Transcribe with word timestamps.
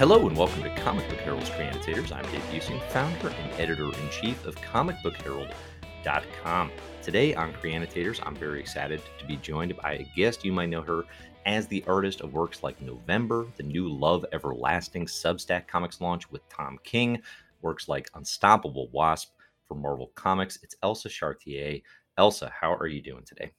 Hello 0.00 0.26
and 0.26 0.34
welcome 0.34 0.62
to 0.62 0.74
Comic 0.76 1.06
Book 1.10 1.18
Herald's 1.18 1.50
Creannotators. 1.50 2.10
I'm 2.10 2.24
Dave 2.32 2.40
Buesing, 2.44 2.80
founder 2.88 3.28
and 3.28 3.60
editor 3.60 3.84
in 3.84 4.10
chief 4.10 4.46
of 4.46 4.56
ComicBookHerald.com. 4.56 6.72
Today 7.02 7.34
on 7.34 7.52
Creannotators, 7.52 8.18
I'm 8.24 8.34
very 8.34 8.60
excited 8.60 9.02
to 9.18 9.26
be 9.26 9.36
joined 9.36 9.76
by 9.76 9.96
a 9.96 10.10
guest. 10.16 10.42
You 10.42 10.54
might 10.54 10.70
know 10.70 10.80
her 10.80 11.04
as 11.44 11.66
the 11.66 11.84
artist 11.86 12.22
of 12.22 12.32
works 12.32 12.62
like 12.62 12.80
November, 12.80 13.46
the 13.58 13.62
new 13.62 13.90
Love 13.90 14.24
Everlasting 14.32 15.04
Substack 15.04 15.68
Comics 15.68 16.00
launch 16.00 16.30
with 16.30 16.48
Tom 16.48 16.78
King, 16.82 17.20
works 17.60 17.86
like 17.86 18.08
Unstoppable 18.14 18.88
Wasp 18.92 19.32
for 19.68 19.74
Marvel 19.74 20.12
Comics. 20.14 20.58
It's 20.62 20.76
Elsa 20.82 21.10
Charretier. 21.10 21.82
Elsa, 22.16 22.50
how 22.58 22.72
are 22.72 22.86
you 22.86 23.02
doing 23.02 23.24
today? 23.26 23.52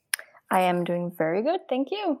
I 0.50 0.62
am 0.62 0.82
doing 0.82 1.12
very 1.16 1.44
good. 1.44 1.60
Thank 1.68 1.92
you. 1.92 2.18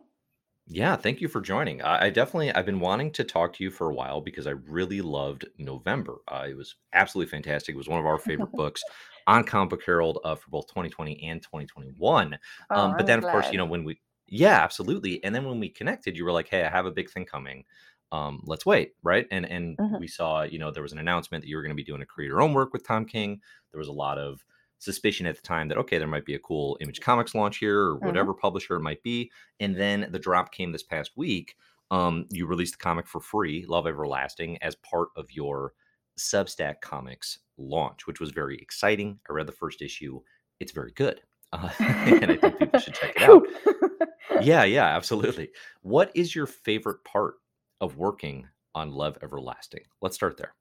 Yeah, 0.66 0.94
thank 0.96 1.20
you 1.20 1.26
for 1.28 1.40
joining. 1.40 1.82
I, 1.82 2.04
I 2.06 2.10
definitely 2.10 2.52
I've 2.52 2.64
been 2.66 2.78
wanting 2.80 3.10
to 3.12 3.24
talk 3.24 3.52
to 3.54 3.64
you 3.64 3.70
for 3.70 3.90
a 3.90 3.94
while 3.94 4.20
because 4.20 4.46
I 4.46 4.50
really 4.50 5.00
loved 5.02 5.44
November. 5.58 6.18
Uh, 6.28 6.46
it 6.48 6.54
was 6.56 6.76
absolutely 6.92 7.30
fantastic. 7.30 7.74
It 7.74 7.78
was 7.78 7.88
one 7.88 7.98
of 7.98 8.06
our 8.06 8.18
favorite 8.18 8.54
books 8.54 8.84
on 9.26 9.44
Comic 9.44 9.70
Book 9.70 9.82
Herald 9.84 10.18
uh, 10.24 10.36
for 10.36 10.50
both 10.50 10.68
2020 10.68 11.20
and 11.28 11.42
2021. 11.42 12.38
Oh, 12.70 12.74
Um, 12.74 12.94
but 12.94 13.06
I'm 13.06 13.06
then, 13.06 13.18
of 13.18 13.26
course, 13.26 13.50
you 13.50 13.58
glad. 13.58 13.58
know 13.58 13.66
when 13.66 13.84
we 13.84 14.00
yeah, 14.28 14.62
absolutely. 14.62 15.22
And 15.24 15.34
then 15.34 15.44
when 15.44 15.58
we 15.60 15.68
connected, 15.68 16.16
you 16.16 16.24
were 16.24 16.32
like, 16.32 16.48
"Hey, 16.48 16.64
I 16.64 16.70
have 16.70 16.86
a 16.86 16.92
big 16.92 17.10
thing 17.10 17.26
coming. 17.26 17.64
Um, 18.12 18.40
let's 18.44 18.64
wait." 18.64 18.92
Right? 19.02 19.26
And 19.32 19.44
and 19.44 19.78
Mhm. 19.78 19.98
we 19.98 20.06
saw, 20.06 20.42
you 20.42 20.58
know, 20.60 20.70
there 20.70 20.82
was 20.82 20.92
an 20.92 20.98
announcement 20.98 21.42
that 21.42 21.48
you 21.48 21.56
were 21.56 21.62
going 21.62 21.70
to 21.70 21.76
be 21.76 21.84
doing 21.84 22.02
a 22.02 22.06
creator 22.06 22.40
own 22.40 22.54
work 22.54 22.72
with 22.72 22.86
Tom 22.86 23.04
King. 23.04 23.40
There 23.72 23.78
was 23.80 23.88
a 23.88 23.92
lot 23.92 24.16
of 24.18 24.44
suspicion 24.82 25.26
at 25.26 25.36
the 25.36 25.42
time 25.42 25.68
that 25.68 25.78
okay, 25.78 25.98
there 25.98 26.08
might 26.08 26.24
be 26.26 26.34
a 26.34 26.38
cool 26.40 26.76
Image 26.80 27.00
Comics 27.00 27.34
launch 27.34 27.58
here 27.58 27.78
or 27.90 28.00
Mhm. 28.02 28.02
whatever 28.06 28.34
publisher 28.34 28.76
it 28.76 28.80
might 28.80 29.02
be. 29.02 29.30
And 29.60 29.76
then 29.76 30.08
the 30.10 30.18
drop 30.18 30.52
came 30.52 30.72
this 30.72 30.82
past 30.82 31.12
week. 31.16 31.56
Um, 31.90 32.26
you 32.30 32.46
released 32.46 32.74
the 32.74 32.78
comic 32.82 33.06
for 33.06 33.20
free, 33.20 33.64
Love 33.66 33.86
Everlasting, 33.86 34.58
as 34.62 34.74
part 34.76 35.08
of 35.16 35.30
your 35.32 35.74
Substack 36.18 36.80
Comics 36.80 37.38
launch, 37.58 38.06
which 38.06 38.18
was 38.20 38.30
very 38.30 38.56
exciting. 38.58 39.20
I 39.28 39.32
read 39.34 39.46
the 39.46 39.52
first 39.52 39.82
issue; 39.82 40.20
it's 40.60 40.72
very 40.72 40.92
good, 40.92 41.22
uh, 41.52 41.70
and 41.78 42.30
I 42.32 42.36
think 42.36 42.58
people 42.58 42.80
should 42.80 42.94
check 42.94 43.14
it 43.16 43.22
out. 43.22 43.44
Yeah, 44.42 44.64
yeah, 44.64 44.86
absolutely. 44.96 45.50
What 45.82 46.10
is 46.14 46.34
your 46.34 46.46
favorite 46.46 47.04
part 47.04 47.34
of 47.80 47.98
working 47.98 48.48
on 48.74 48.90
Love 48.90 49.18
Everlasting? 49.22 49.84
Let's 50.00 50.16
start 50.16 50.36
there. 50.38 50.54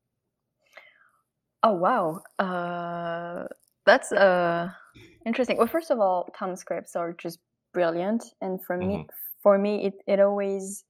oh 1.63 1.73
wow, 1.73 2.21
uh, 2.39 3.47
that's 3.85 4.11
uh, 4.11 4.69
interesting. 5.25 5.57
Well, 5.57 5.67
first 5.67 5.91
of 5.91 5.99
all, 5.99 6.29
Tom's 6.37 6.59
scripts 6.59 6.95
are 6.95 7.13
just 7.13 7.39
brilliant, 7.73 8.23
and 8.41 8.63
for 8.63 8.77
me, 8.77 9.07
for 9.41 9.57
me, 9.57 9.85
it, 9.85 9.93
it 10.07 10.19
always 10.19 10.83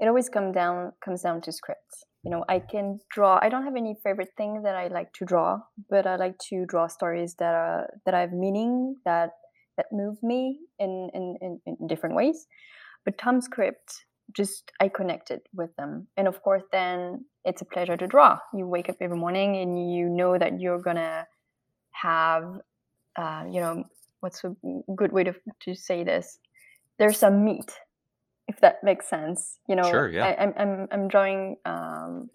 it 0.00 0.06
always 0.06 0.28
come 0.28 0.52
down 0.52 0.92
comes 1.04 1.22
down 1.22 1.40
to 1.42 1.52
scripts. 1.52 2.04
You 2.22 2.30
know, 2.30 2.44
I 2.48 2.58
can 2.58 2.98
draw. 3.10 3.38
I 3.40 3.48
don't 3.48 3.64
have 3.64 3.76
any 3.76 3.96
favorite 4.02 4.30
thing 4.36 4.62
that 4.62 4.74
I 4.74 4.88
like 4.88 5.12
to 5.14 5.24
draw, 5.24 5.60
but 5.88 6.06
I 6.06 6.16
like 6.16 6.38
to 6.50 6.66
draw 6.66 6.86
stories 6.86 7.34
that 7.38 7.54
are 7.54 7.88
that 8.06 8.14
I 8.14 8.20
have 8.20 8.32
meaning 8.32 8.96
that 9.04 9.30
that 9.76 9.86
move 9.92 10.22
me 10.22 10.60
in 10.78 11.10
in, 11.14 11.36
in, 11.40 11.60
in 11.66 11.86
different 11.86 12.16
ways. 12.16 12.46
But 13.04 13.18
Tom's 13.18 13.44
script 13.44 14.04
just 14.36 14.72
I 14.80 14.88
connected 14.88 15.40
with 15.54 15.74
them, 15.76 16.08
and 16.16 16.28
of 16.28 16.42
course, 16.42 16.62
then 16.72 17.24
it's 17.44 17.62
a 17.62 17.64
pleasure 17.64 17.96
to 17.96 18.06
draw. 18.06 18.38
You 18.52 18.66
wake 18.66 18.88
up 18.88 18.96
every 19.00 19.16
morning 19.16 19.56
and 19.56 19.92
you 19.92 20.08
know 20.08 20.36
that 20.38 20.60
you're 20.60 20.80
gonna 20.80 21.26
have, 21.92 22.44
uh, 23.16 23.44
you 23.50 23.60
know, 23.60 23.84
what's 24.20 24.42
a 24.44 24.54
good 24.94 25.12
way 25.12 25.24
to 25.24 25.34
to 25.60 25.74
say 25.74 26.04
this? 26.04 26.38
There's 26.98 27.18
some 27.18 27.44
meat, 27.44 27.70
if 28.48 28.60
that 28.60 28.82
makes 28.82 29.08
sense. 29.08 29.58
You 29.68 29.76
know, 29.76 29.90
Sure, 29.90 30.08
yeah. 30.08 30.26
I, 30.26 30.42
I'm 30.42 30.52
I'm 30.56 30.88
I'm 30.92 31.08
drawing 31.08 31.56
um, 31.64 32.30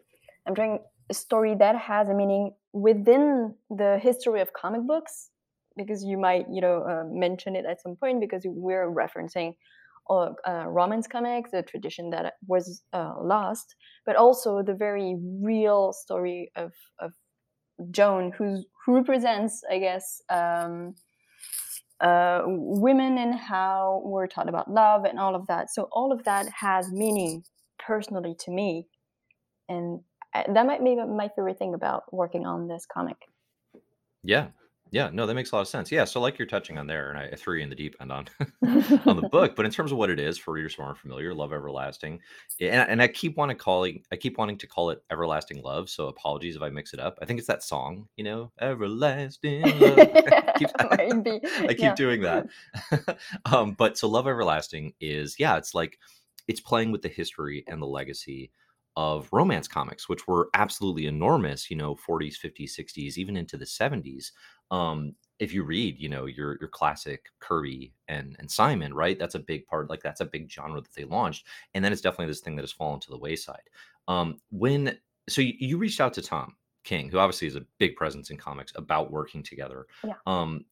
I'm 0.47 0.53
drawing 0.53 0.79
a 1.09 1.13
story 1.13 1.55
that 1.55 1.75
has 1.75 2.09
a 2.09 2.13
meaning 2.13 2.51
within 2.71 3.53
the 3.69 3.99
history 4.01 4.41
of 4.41 4.53
comic 4.53 4.87
books 4.87 5.29
because 5.75 6.03
you 6.03 6.17
might 6.17 6.45
you 6.49 6.61
know 6.61 6.83
uh, 6.83 7.03
mention 7.07 7.55
it 7.55 7.65
at 7.65 7.81
some 7.81 7.95
point 7.95 8.19
because 8.21 8.43
we're 8.45 8.89
referencing 8.89 9.55
uh, 10.09 10.33
uh, 10.45 10.65
Romance 10.67 11.07
comics, 11.07 11.53
a 11.53 11.63
tradition 11.63 12.09
that 12.09 12.33
was 12.47 12.83
uh, 12.91 13.13
lost, 13.21 13.75
but 14.05 14.15
also 14.15 14.61
the 14.61 14.73
very 14.73 15.15
real 15.41 15.93
story 15.93 16.51
of 16.55 16.73
of 16.99 17.11
Joan, 17.91 18.31
who's 18.37 18.65
who 18.85 18.95
represents, 18.95 19.63
I 19.69 19.79
guess, 19.79 20.21
um, 20.29 20.95
uh, 21.99 22.41
women 22.45 23.17
and 23.17 23.33
how 23.33 24.01
we're 24.03 24.27
taught 24.27 24.49
about 24.49 24.69
love 24.69 25.05
and 25.05 25.19
all 25.19 25.35
of 25.35 25.47
that. 25.47 25.69
So 25.69 25.87
all 25.91 26.11
of 26.11 26.23
that 26.25 26.47
has 26.49 26.91
meaning 26.91 27.43
personally 27.79 28.35
to 28.39 28.51
me, 28.51 28.87
and 29.69 30.01
that 30.33 30.65
might 30.65 30.83
be 30.83 30.95
my 30.95 31.29
favorite 31.35 31.59
thing 31.59 31.73
about 31.73 32.11
working 32.11 32.45
on 32.45 32.67
this 32.67 32.85
comic. 32.85 33.17
Yeah, 34.23 34.47
yeah, 34.93 35.09
no, 35.11 35.25
that 35.25 35.33
makes 35.33 35.51
a 35.51 35.55
lot 35.55 35.61
of 35.61 35.67
sense. 35.67 35.91
Yeah, 35.91 36.05
so 36.05 36.21
like 36.21 36.37
you're 36.37 36.47
touching 36.47 36.77
on 36.77 36.85
there, 36.85 37.09
and 37.09 37.17
I, 37.17 37.35
threw 37.35 37.57
you 37.57 37.63
in 37.63 37.69
the 37.69 37.75
deep 37.75 37.95
end 37.99 38.11
on 38.11 38.27
on 39.07 39.15
the 39.15 39.27
book, 39.31 39.55
but 39.55 39.65
in 39.65 39.71
terms 39.71 39.91
of 39.91 39.97
what 39.97 40.11
it 40.11 40.19
is 40.19 40.37
for 40.37 40.53
readers 40.53 40.75
who 40.75 40.83
aren't 40.83 40.99
familiar, 40.99 41.33
Love 41.33 41.51
Everlasting, 41.51 42.19
and, 42.61 42.87
and 42.87 43.01
I 43.01 43.07
keep 43.07 43.35
wanting 43.35 43.57
calling, 43.57 44.03
I 44.11 44.17
keep 44.17 44.37
wanting 44.37 44.59
to 44.59 44.67
call 44.67 44.91
it 44.91 45.03
Everlasting 45.11 45.63
Love. 45.63 45.89
So 45.89 46.09
apologies 46.09 46.55
if 46.55 46.61
I 46.61 46.69
mix 46.69 46.93
it 46.93 46.99
up. 46.99 47.17
I 47.23 47.25
think 47.25 47.39
it's 47.39 47.47
that 47.47 47.63
song, 47.63 48.07
you 48.17 48.23
know, 48.23 48.51
Everlasting 48.61 49.63
Love. 49.63 49.97
I 49.99 50.53
keep, 50.59 50.69
I 50.79 51.67
keep 51.69 51.79
yeah. 51.79 51.95
doing 51.95 52.21
that. 52.21 52.45
um, 53.45 53.71
but 53.71 53.97
so 53.97 54.07
Love 54.07 54.27
Everlasting 54.27 54.93
is, 55.01 55.37
yeah, 55.39 55.57
it's 55.57 55.73
like 55.73 55.97
it's 56.47 56.61
playing 56.61 56.91
with 56.91 57.01
the 57.01 57.09
history 57.09 57.63
and 57.67 57.81
the 57.81 57.87
legacy 57.87 58.51
of 58.95 59.27
romance 59.31 59.67
comics, 59.67 60.07
which 60.07 60.27
were 60.27 60.49
absolutely 60.53 61.07
enormous, 61.07 61.69
you 61.69 61.77
know, 61.77 61.95
40s, 61.95 62.35
50s, 62.39 62.79
60s, 62.79 63.17
even 63.17 63.35
into 63.35 63.57
the 63.57 63.65
70s. 63.65 64.31
Um, 64.71 65.15
if 65.39 65.53
you 65.53 65.63
read, 65.63 65.99
you 65.99 66.09
know, 66.09 66.25
your 66.25 66.57
your 66.59 66.69
classic 66.69 67.25
Kirby 67.39 67.93
and 68.07 68.35
and 68.39 68.49
Simon, 68.49 68.93
right? 68.93 69.17
That's 69.19 69.35
a 69.35 69.39
big 69.39 69.65
part, 69.67 69.89
like 69.89 70.01
that's 70.01 70.21
a 70.21 70.25
big 70.25 70.49
genre 70.49 70.81
that 70.81 70.93
they 70.93 71.03
launched. 71.05 71.45
And 71.73 71.83
then 71.83 71.91
it's 71.91 72.01
definitely 72.01 72.27
this 72.27 72.39
thing 72.41 72.55
that 72.55 72.63
has 72.63 72.71
fallen 72.71 72.99
to 73.01 73.09
the 73.09 73.17
wayside. 73.17 73.69
Um, 74.07 74.39
when 74.51 74.97
so 75.29 75.41
you, 75.41 75.53
you 75.59 75.77
reached 75.77 76.01
out 76.01 76.13
to 76.13 76.21
Tom 76.21 76.55
King, 76.83 77.09
who 77.09 77.17
obviously 77.17 77.47
is 77.47 77.55
a 77.55 77.65
big 77.77 77.95
presence 77.95 78.29
in 78.29 78.37
comics, 78.37 78.73
about 78.75 79.11
working 79.11 79.43
together. 79.43 79.87
Yeah. 80.03 80.15
Um, 80.27 80.65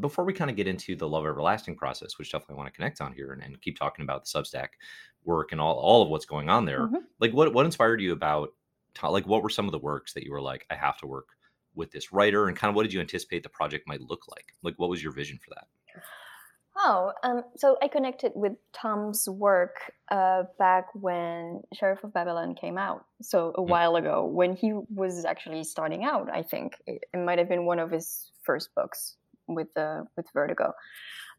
before 0.00 0.24
we 0.24 0.32
kind 0.32 0.50
of 0.50 0.56
get 0.56 0.68
into 0.68 0.94
the 0.94 1.08
love 1.08 1.26
everlasting 1.26 1.76
process, 1.76 2.16
which 2.18 2.30
definitely 2.30 2.56
want 2.56 2.68
to 2.68 2.72
connect 2.76 3.00
on 3.00 3.12
here 3.12 3.32
and, 3.32 3.42
and 3.42 3.60
keep 3.60 3.76
talking 3.78 4.04
about 4.04 4.24
the 4.24 4.28
Substack 4.30 4.68
work 5.24 5.52
and 5.52 5.60
all, 5.60 5.76
all 5.78 6.02
of 6.02 6.08
what's 6.08 6.26
going 6.26 6.48
on 6.48 6.64
there, 6.64 6.88
Mhm. 6.88 7.04
like 7.18 7.32
what 7.32 7.52
what 7.52 7.66
inspired 7.66 8.00
you 8.00 8.12
about 8.12 8.54
like 9.02 9.26
what 9.26 9.42
were 9.42 9.50
some 9.50 9.66
of 9.66 9.72
the 9.72 9.78
works 9.78 10.12
that 10.14 10.24
you 10.24 10.32
were 10.32 10.40
like, 10.42 10.66
I 10.70 10.74
have 10.74 10.98
to 10.98 11.06
work 11.06 11.28
with 11.74 11.90
this 11.92 12.12
writer, 12.12 12.48
and 12.48 12.56
kind 12.56 12.68
of 12.70 12.76
what 12.76 12.82
did 12.84 12.92
you 12.92 13.00
anticipate 13.00 13.42
the 13.42 13.48
project 13.48 13.86
might 13.88 14.00
look 14.00 14.26
like? 14.28 14.54
Like 14.62 14.74
what 14.76 14.90
was 14.90 15.02
your 15.02 15.12
vision 15.12 15.38
for 15.38 15.50
that? 15.50 15.66
Oh, 16.76 17.12
um, 17.24 17.42
so 17.56 17.76
I 17.82 17.88
connected 17.88 18.32
with 18.34 18.52
Tom's 18.72 19.28
work 19.28 19.76
uh, 20.10 20.44
back 20.58 20.86
when 20.94 21.62
Sheriff 21.74 22.04
of 22.04 22.12
Babylon 22.14 22.54
came 22.54 22.78
out. 22.78 23.04
So 23.22 23.52
a 23.56 23.60
Mm. 23.66 23.68
while 23.68 23.96
ago, 23.96 24.24
when 24.24 24.54
he 24.56 24.72
was 24.88 25.24
actually 25.24 25.64
starting 25.64 26.04
out, 26.04 26.30
I 26.32 26.42
think 26.42 26.74
it, 26.86 27.02
it 27.12 27.18
might 27.18 27.38
have 27.38 27.48
been 27.48 27.66
one 27.66 27.80
of 27.80 27.90
his 27.90 28.30
first 28.44 28.74
books 28.74 29.16
with 29.48 29.76
uh, 29.76 30.02
with 30.16 30.26
Vertigo. 30.32 30.72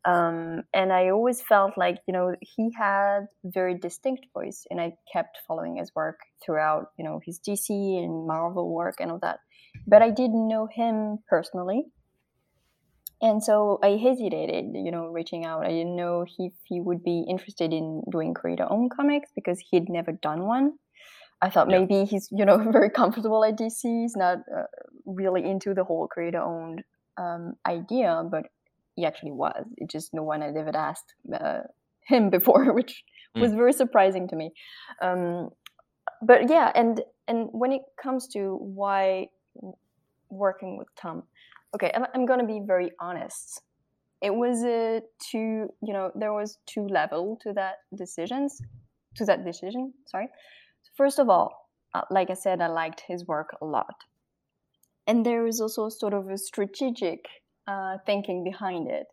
Um, 0.04 0.64
and 0.74 0.92
I 0.92 1.10
always 1.10 1.42
felt 1.42 1.78
like 1.78 2.00
you 2.08 2.14
know 2.14 2.36
he 2.42 2.72
had 2.78 3.28
very 3.44 3.78
distinct 3.78 4.26
voice, 4.34 4.66
and 4.70 4.82
I 4.82 4.94
kept 5.12 5.38
following 5.48 5.78
his 5.78 5.92
work 5.96 6.20
throughout, 6.44 6.88
you 6.98 7.06
know, 7.06 7.20
his 7.24 7.40
DC 7.40 7.70
and 7.70 8.28
Marvel 8.28 8.70
work 8.74 8.96
and 9.00 9.12
all 9.12 9.20
that. 9.20 9.40
But 9.88 10.02
I 10.02 10.10
didn't 10.12 10.48
know 10.48 10.68
him 10.72 11.20
personally 11.30 11.86
and 13.22 13.44
so 13.44 13.78
I 13.84 13.98
hesitated, 13.98 14.72
you 14.74 14.92
know, 14.92 15.08
reaching 15.08 15.46
out. 15.46 15.64
I 15.66 15.70
didn't 15.70 15.96
know 15.96 16.26
if 16.40 16.54
he 16.66 16.82
would 16.82 17.04
be 17.04 17.24
interested 17.30 17.72
in 17.72 18.02
doing 18.12 18.34
creator-owned 18.34 18.92
comics 18.96 19.30
because 19.36 19.60
he'd 19.70 19.90
never 19.90 20.12
done 20.12 20.46
one. 20.48 20.74
I 21.42 21.50
thought 21.52 21.70
Yeah. 21.70 21.80
maybe 21.80 22.06
he's, 22.06 22.28
you 22.32 22.46
know, 22.46 22.58
very 22.72 22.90
comfortable 22.90 23.44
at 23.46 23.58
DC. 23.58 23.84
He's 23.84 24.16
not 24.16 24.40
uh, 24.56 24.64
really 25.06 25.44
into 25.48 25.74
the 25.76 25.84
whole 25.84 26.08
creator-owned 26.08 26.82
um, 27.18 27.54
idea, 27.68 28.24
but 28.30 28.46
he 28.96 29.06
actually 29.06 29.32
was. 29.34 29.66
It 29.78 29.90
just 29.90 30.14
no 30.14 30.24
one 30.24 30.42
had 30.42 30.58
ever 30.58 30.76
asked 30.76 31.14
uh, 31.32 31.62
him 32.08 32.30
before, 32.38 32.74
which 32.74 33.04
Mm. 33.38 33.42
was 33.42 33.54
very 33.54 33.72
surprising 33.72 34.28
to 34.28 34.36
me. 34.36 34.52
Um, 35.02 35.52
but 36.22 36.50
yeah, 36.50 36.70
and 36.76 37.02
and 37.28 37.48
when 37.52 37.72
it 37.72 37.82
comes 38.02 38.28
to 38.30 38.58
why 38.60 39.28
working 40.30 40.78
with 40.78 40.88
Tom, 40.96 41.24
okay, 41.76 41.92
I'm, 41.94 42.06
I'm 42.14 42.26
gonna 42.26 42.46
be 42.46 42.62
very 42.66 42.92
honest. 43.00 43.62
It 44.22 44.34
was 44.34 44.64
a 44.64 45.02
two, 45.20 45.68
you 45.82 45.94
know, 45.94 46.12
there 46.16 46.34
was 46.34 46.58
two 46.68 46.88
level 46.88 47.40
to 47.42 47.54
that 47.54 47.76
decisions, 47.96 48.62
to 49.16 49.26
that 49.26 49.44
decision. 49.46 49.94
Sorry. 50.06 50.30
First 50.96 51.20
of 51.20 51.30
all, 51.30 51.70
uh, 51.94 52.02
like 52.10 52.30
I 52.30 52.36
said, 52.36 52.62
I 52.62 52.68
liked 52.68 53.02
his 53.08 53.26
work 53.28 53.56
a 53.62 53.66
lot, 53.66 53.96
and 55.08 55.26
there 55.26 55.48
is 55.48 55.60
also 55.60 55.90
sort 55.90 56.14
of 56.14 56.30
a 56.30 56.38
strategic 56.38 57.26
uh, 57.68 57.98
thinking 58.06 58.44
behind 58.44 58.90
it. 58.90 59.08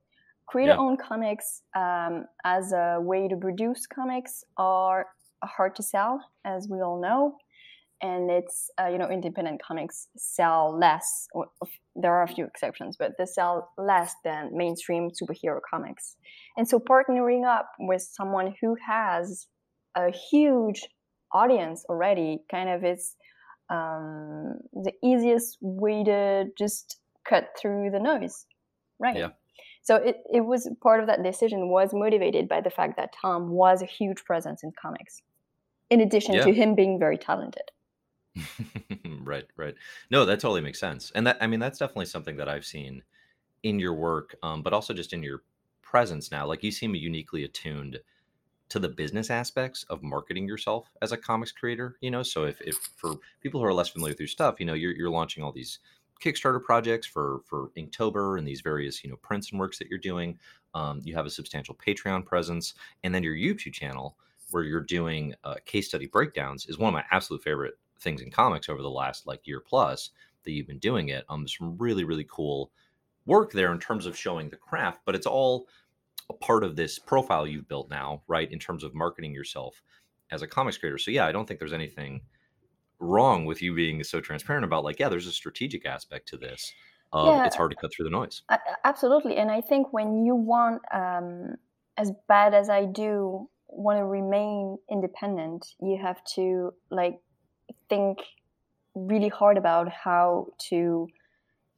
Creator-owned 0.46 0.98
comics, 0.98 1.62
um, 1.76 2.24
as 2.44 2.72
a 2.72 2.98
way 3.00 3.28
to 3.28 3.36
produce 3.36 3.86
comics, 3.86 4.44
are 4.56 5.06
hard 5.44 5.74
to 5.76 5.82
sell, 5.82 6.20
as 6.44 6.68
we 6.70 6.80
all 6.80 7.00
know 7.00 7.36
and 8.00 8.30
it's 8.30 8.70
uh, 8.80 8.86
you 8.86 8.98
know 8.98 9.08
independent 9.08 9.60
comics 9.62 10.08
sell 10.16 10.76
less. 10.78 11.26
there 11.96 12.14
are 12.14 12.22
a 12.22 12.28
few 12.28 12.44
exceptions, 12.44 12.96
but 12.96 13.12
they 13.18 13.26
sell 13.26 13.70
less 13.76 14.14
than 14.24 14.50
mainstream 14.56 15.10
superhero 15.10 15.58
comics. 15.68 16.16
And 16.56 16.68
so 16.68 16.78
partnering 16.78 17.46
up 17.46 17.70
with 17.78 18.02
someone 18.02 18.54
who 18.60 18.76
has 18.86 19.46
a 19.96 20.10
huge 20.10 20.86
audience 21.32 21.84
already 21.88 22.38
kind 22.50 22.68
of 22.68 22.84
is 22.84 23.16
um, 23.70 24.58
the 24.72 24.92
easiest 25.02 25.58
way 25.60 26.04
to 26.04 26.46
just 26.56 27.00
cut 27.28 27.50
through 27.60 27.90
the 27.90 28.00
noise, 28.00 28.46
right? 28.98 29.16
Yeah. 29.16 29.30
So 29.82 29.96
it, 29.96 30.18
it 30.32 30.42
was 30.42 30.70
part 30.82 31.00
of 31.00 31.06
that 31.06 31.22
decision 31.22 31.68
was 31.68 31.90
motivated 31.92 32.48
by 32.48 32.60
the 32.60 32.70
fact 32.70 32.96
that 32.96 33.14
Tom 33.20 33.50
was 33.50 33.82
a 33.82 33.86
huge 33.86 34.24
presence 34.24 34.62
in 34.62 34.72
comics, 34.80 35.22
in 35.90 36.00
addition 36.00 36.34
yeah. 36.34 36.44
to 36.44 36.52
him 36.52 36.74
being 36.74 36.98
very 36.98 37.18
talented. 37.18 37.62
right, 39.22 39.46
right. 39.56 39.74
No, 40.10 40.24
that 40.24 40.40
totally 40.40 40.60
makes 40.60 40.80
sense. 40.80 41.10
And 41.14 41.26
that 41.26 41.38
I 41.40 41.46
mean 41.46 41.60
that's 41.60 41.78
definitely 41.78 42.06
something 42.06 42.36
that 42.36 42.48
I've 42.48 42.64
seen 42.64 43.02
in 43.62 43.78
your 43.78 43.94
work, 43.94 44.36
um, 44.42 44.62
but 44.62 44.72
also 44.72 44.94
just 44.94 45.12
in 45.12 45.22
your 45.22 45.42
presence 45.82 46.30
now. 46.30 46.46
Like 46.46 46.62
you 46.62 46.70
seem 46.70 46.94
uniquely 46.94 47.44
attuned 47.44 48.00
to 48.70 48.78
the 48.78 48.88
business 48.88 49.30
aspects 49.30 49.84
of 49.84 50.02
marketing 50.02 50.46
yourself 50.46 50.90
as 51.02 51.12
a 51.12 51.16
comics 51.16 51.52
creator. 51.52 51.96
You 52.00 52.10
know, 52.10 52.22
so 52.22 52.44
if, 52.44 52.60
if 52.60 52.76
for 52.96 53.16
people 53.40 53.60
who 53.60 53.66
are 53.66 53.74
less 53.74 53.88
familiar 53.88 54.12
with 54.12 54.20
your 54.20 54.28
stuff, 54.28 54.60
you 54.60 54.66
know, 54.66 54.74
you're 54.74 54.94
you're 54.94 55.10
launching 55.10 55.42
all 55.42 55.52
these 55.52 55.78
Kickstarter 56.22 56.62
projects 56.62 57.06
for 57.06 57.40
for 57.46 57.70
Inktober 57.76 58.38
and 58.38 58.46
these 58.46 58.60
various 58.60 59.04
you 59.04 59.10
know 59.10 59.16
prints 59.16 59.50
and 59.50 59.60
works 59.60 59.78
that 59.78 59.88
you're 59.88 59.98
doing. 59.98 60.38
Um, 60.74 61.00
you 61.04 61.14
have 61.14 61.26
a 61.26 61.30
substantial 61.30 61.74
Patreon 61.74 62.26
presence, 62.26 62.74
and 63.04 63.14
then 63.14 63.22
your 63.22 63.34
YouTube 63.34 63.72
channel 63.72 64.16
where 64.50 64.64
you're 64.64 64.80
doing 64.80 65.34
uh, 65.44 65.56
case 65.66 65.88
study 65.88 66.06
breakdowns 66.06 66.66
is 66.66 66.78
one 66.78 66.88
of 66.88 66.94
my 66.94 67.04
absolute 67.10 67.42
favorite 67.42 67.74
things 68.00 68.20
in 68.22 68.30
comics 68.30 68.68
over 68.68 68.82
the 68.82 68.90
last 68.90 69.26
like 69.26 69.46
year 69.46 69.60
plus 69.60 70.10
that 70.44 70.52
you've 70.52 70.66
been 70.66 70.78
doing 70.78 71.08
it. 71.08 71.24
Um, 71.28 71.46
some 71.46 71.76
really 71.78 72.04
really 72.04 72.26
cool 72.30 72.70
work 73.26 73.52
there 73.52 73.72
in 73.72 73.78
terms 73.78 74.06
of 74.06 74.16
showing 74.16 74.48
the 74.48 74.56
craft, 74.56 75.00
but 75.04 75.14
it's 75.14 75.26
all 75.26 75.66
a 76.30 76.34
part 76.34 76.64
of 76.64 76.76
this 76.76 76.98
profile 76.98 77.46
you've 77.46 77.68
built 77.68 77.90
now, 77.90 78.22
right? 78.26 78.50
In 78.50 78.58
terms 78.58 78.84
of 78.84 78.94
marketing 78.94 79.34
yourself 79.34 79.82
as 80.30 80.42
a 80.42 80.46
comics 80.46 80.78
creator. 80.78 80.98
So 80.98 81.10
yeah, 81.10 81.26
I 81.26 81.32
don't 81.32 81.46
think 81.46 81.58
there's 81.58 81.72
anything 81.72 82.22
wrong 83.00 83.44
with 83.44 83.62
you 83.62 83.74
being 83.74 84.02
so 84.04 84.20
transparent 84.20 84.64
about 84.64 84.84
like, 84.84 84.98
yeah, 84.98 85.08
there's 85.08 85.26
a 85.26 85.32
strategic 85.32 85.86
aspect 85.86 86.28
to 86.28 86.36
this. 86.36 86.72
Um, 87.12 87.26
yeah, 87.26 87.46
it's 87.46 87.56
hard 87.56 87.70
to 87.70 87.76
cut 87.76 87.90
through 87.92 88.04
the 88.04 88.10
noise. 88.10 88.42
Absolutely, 88.84 89.36
and 89.36 89.50
I 89.50 89.62
think 89.62 89.92
when 89.92 90.26
you 90.26 90.34
want, 90.34 90.82
um, 90.92 91.54
as 91.96 92.12
bad 92.28 92.52
as 92.52 92.68
I 92.68 92.84
do, 92.84 93.48
want 93.66 93.98
to 93.98 94.04
remain 94.04 94.76
independent, 94.90 95.66
you 95.80 95.98
have 96.00 96.22
to 96.34 96.72
like 96.90 97.18
think 97.88 98.18
really 98.94 99.28
hard 99.28 99.56
about 99.56 99.90
how 99.90 100.48
to 100.70 101.08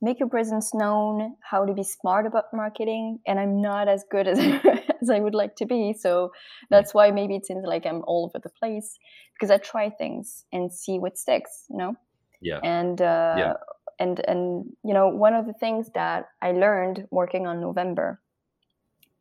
make 0.03 0.19
your 0.19 0.29
presence 0.29 0.73
known, 0.73 1.37
how 1.43 1.65
to 1.65 1.75
be 1.75 1.83
smart 1.83 2.27
about 2.27 2.47
marketing. 2.53 3.19
And 3.27 3.39
I'm 3.39 3.61
not 3.61 3.89
as 3.89 4.05
good 4.11 4.27
as, 4.27 4.39
as 5.03 5.11
I 5.11 5.21
would 5.21 5.35
like 5.35 5.57
to 5.57 5.67
be. 5.67 5.95
So 5.99 6.33
that's 6.71 6.95
why 6.95 7.11
maybe 7.11 7.37
it 7.37 7.47
seems 7.47 7.65
like 7.67 7.85
I'm 7.87 8.03
all 8.07 8.25
over 8.27 8.41
the 8.43 8.49
place 8.51 8.99
because 9.35 9.51
I 9.51 9.59
try 9.59 9.91
things 9.91 10.45
and 10.53 10.73
see 10.73 10.99
what 10.99 11.19
sticks, 11.19 11.67
you 11.69 11.77
know? 11.77 11.97
Yeah. 12.41 12.61
And, 12.65 13.01
uh, 13.01 13.35
yeah. 13.37 13.53
and, 13.99 14.21
and, 14.27 14.65
you 14.83 14.95
know, 14.95 15.09
one 15.09 15.35
of 15.35 15.47
the 15.47 15.53
things 15.53 15.91
that 15.95 16.29
I 16.41 16.53
learned 16.53 17.06
working 17.11 17.47
on 17.47 17.61
November 17.61 18.21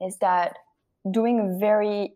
is 0.01 0.17
that 0.17 0.53
doing 1.11 1.39
a 1.39 1.59
very 1.59 2.13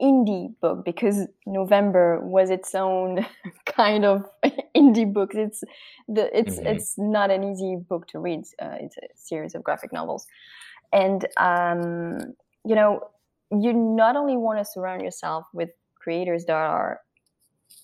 indie 0.00 0.54
book 0.60 0.84
because 0.84 1.26
November 1.46 2.20
was 2.20 2.50
its 2.50 2.74
own 2.74 3.26
kind 3.66 4.04
of 4.04 4.28
indie 4.76 5.10
book. 5.10 5.34
It's 5.34 5.62
the 6.08 6.36
it's 6.36 6.56
mm-hmm. 6.56 6.66
it's 6.66 6.94
not 6.98 7.30
an 7.30 7.44
easy 7.44 7.76
book 7.76 8.06
to 8.08 8.18
read. 8.18 8.44
Uh, 8.60 8.76
it's 8.80 8.96
a 8.96 9.06
series 9.14 9.54
of 9.54 9.62
graphic 9.62 9.92
novels, 9.92 10.26
and 10.92 11.26
um, 11.38 12.18
you 12.64 12.74
know 12.74 13.00
you 13.50 13.72
not 13.72 14.16
only 14.16 14.36
want 14.36 14.58
to 14.58 14.64
surround 14.64 15.02
yourself 15.02 15.44
with 15.52 15.70
creators 15.96 16.44
that 16.46 16.54
are 16.54 17.00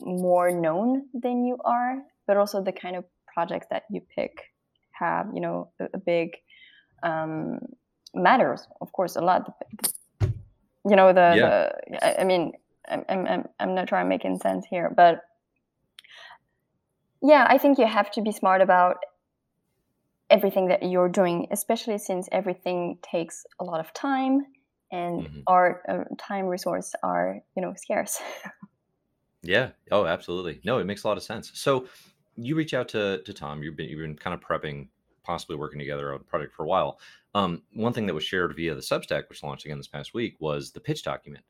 more 0.00 0.50
known 0.50 1.06
than 1.12 1.44
you 1.44 1.58
are, 1.64 1.98
but 2.26 2.36
also 2.36 2.62
the 2.62 2.72
kind 2.72 2.96
of 2.96 3.04
projects 3.32 3.66
that 3.70 3.84
you 3.90 4.00
pick 4.14 4.52
have 4.92 5.26
you 5.34 5.40
know 5.40 5.68
a, 5.80 5.86
a 5.94 5.98
big 5.98 6.36
um, 7.02 7.58
matters 8.14 8.66
of 8.80 8.90
course 8.92 9.16
a 9.16 9.20
lot 9.20 9.54
you 10.88 10.96
know 10.96 11.12
the, 11.12 11.34
yeah. 11.36 11.70
the 11.90 12.20
I 12.20 12.24
mean 12.24 12.52
I'm, 12.88 13.04
I'm 13.08 13.44
i'm 13.58 13.74
not 13.74 13.88
trying 13.88 14.04
to 14.04 14.08
make 14.08 14.24
any 14.24 14.38
sense 14.38 14.64
here 14.70 14.92
but 14.94 15.22
yeah 17.22 17.46
i 17.48 17.58
think 17.58 17.78
you 17.78 17.86
have 17.86 18.10
to 18.12 18.22
be 18.22 18.30
smart 18.30 18.60
about 18.60 18.98
everything 20.30 20.68
that 20.68 20.82
you're 20.82 21.08
doing 21.08 21.48
especially 21.50 21.98
since 21.98 22.28
everything 22.30 22.98
takes 23.02 23.44
a 23.58 23.64
lot 23.64 23.80
of 23.80 23.92
time 23.92 24.46
and 24.92 25.22
mm-hmm. 25.22 25.40
our 25.46 25.82
uh, 25.88 26.14
time 26.16 26.46
resource 26.46 26.94
are 27.02 27.40
you 27.56 27.62
know 27.62 27.74
scarce. 27.76 28.20
Yeah. 29.42 29.70
Oh 29.92 30.06
absolutely. 30.06 30.60
No 30.64 30.78
it 30.78 30.86
makes 30.86 31.04
a 31.04 31.08
lot 31.08 31.16
of 31.16 31.22
sense. 31.22 31.52
So 31.54 31.86
you 32.36 32.56
reach 32.56 32.74
out 32.74 32.88
to 32.88 33.22
to 33.22 33.32
tom. 33.32 33.62
You've 33.62 33.76
been 33.76 33.88
you've 33.88 34.00
been 34.00 34.16
kind 34.16 34.34
of 34.34 34.40
prepping 34.40 34.88
possibly 35.26 35.56
working 35.56 35.78
together 35.78 36.14
on 36.14 36.20
a 36.20 36.24
project 36.24 36.54
for 36.54 36.64
a 36.64 36.68
while 36.68 36.98
um, 37.36 37.62
one 37.74 37.92
thing 37.92 38.06
that 38.06 38.14
was 38.14 38.24
shared 38.24 38.56
via 38.56 38.74
the 38.74 38.80
Substack, 38.80 39.28
which 39.28 39.42
launched 39.42 39.66
again 39.66 39.76
this 39.76 39.86
past 39.86 40.14
week, 40.14 40.36
was 40.40 40.72
the 40.72 40.80
pitch 40.80 41.02
document. 41.02 41.44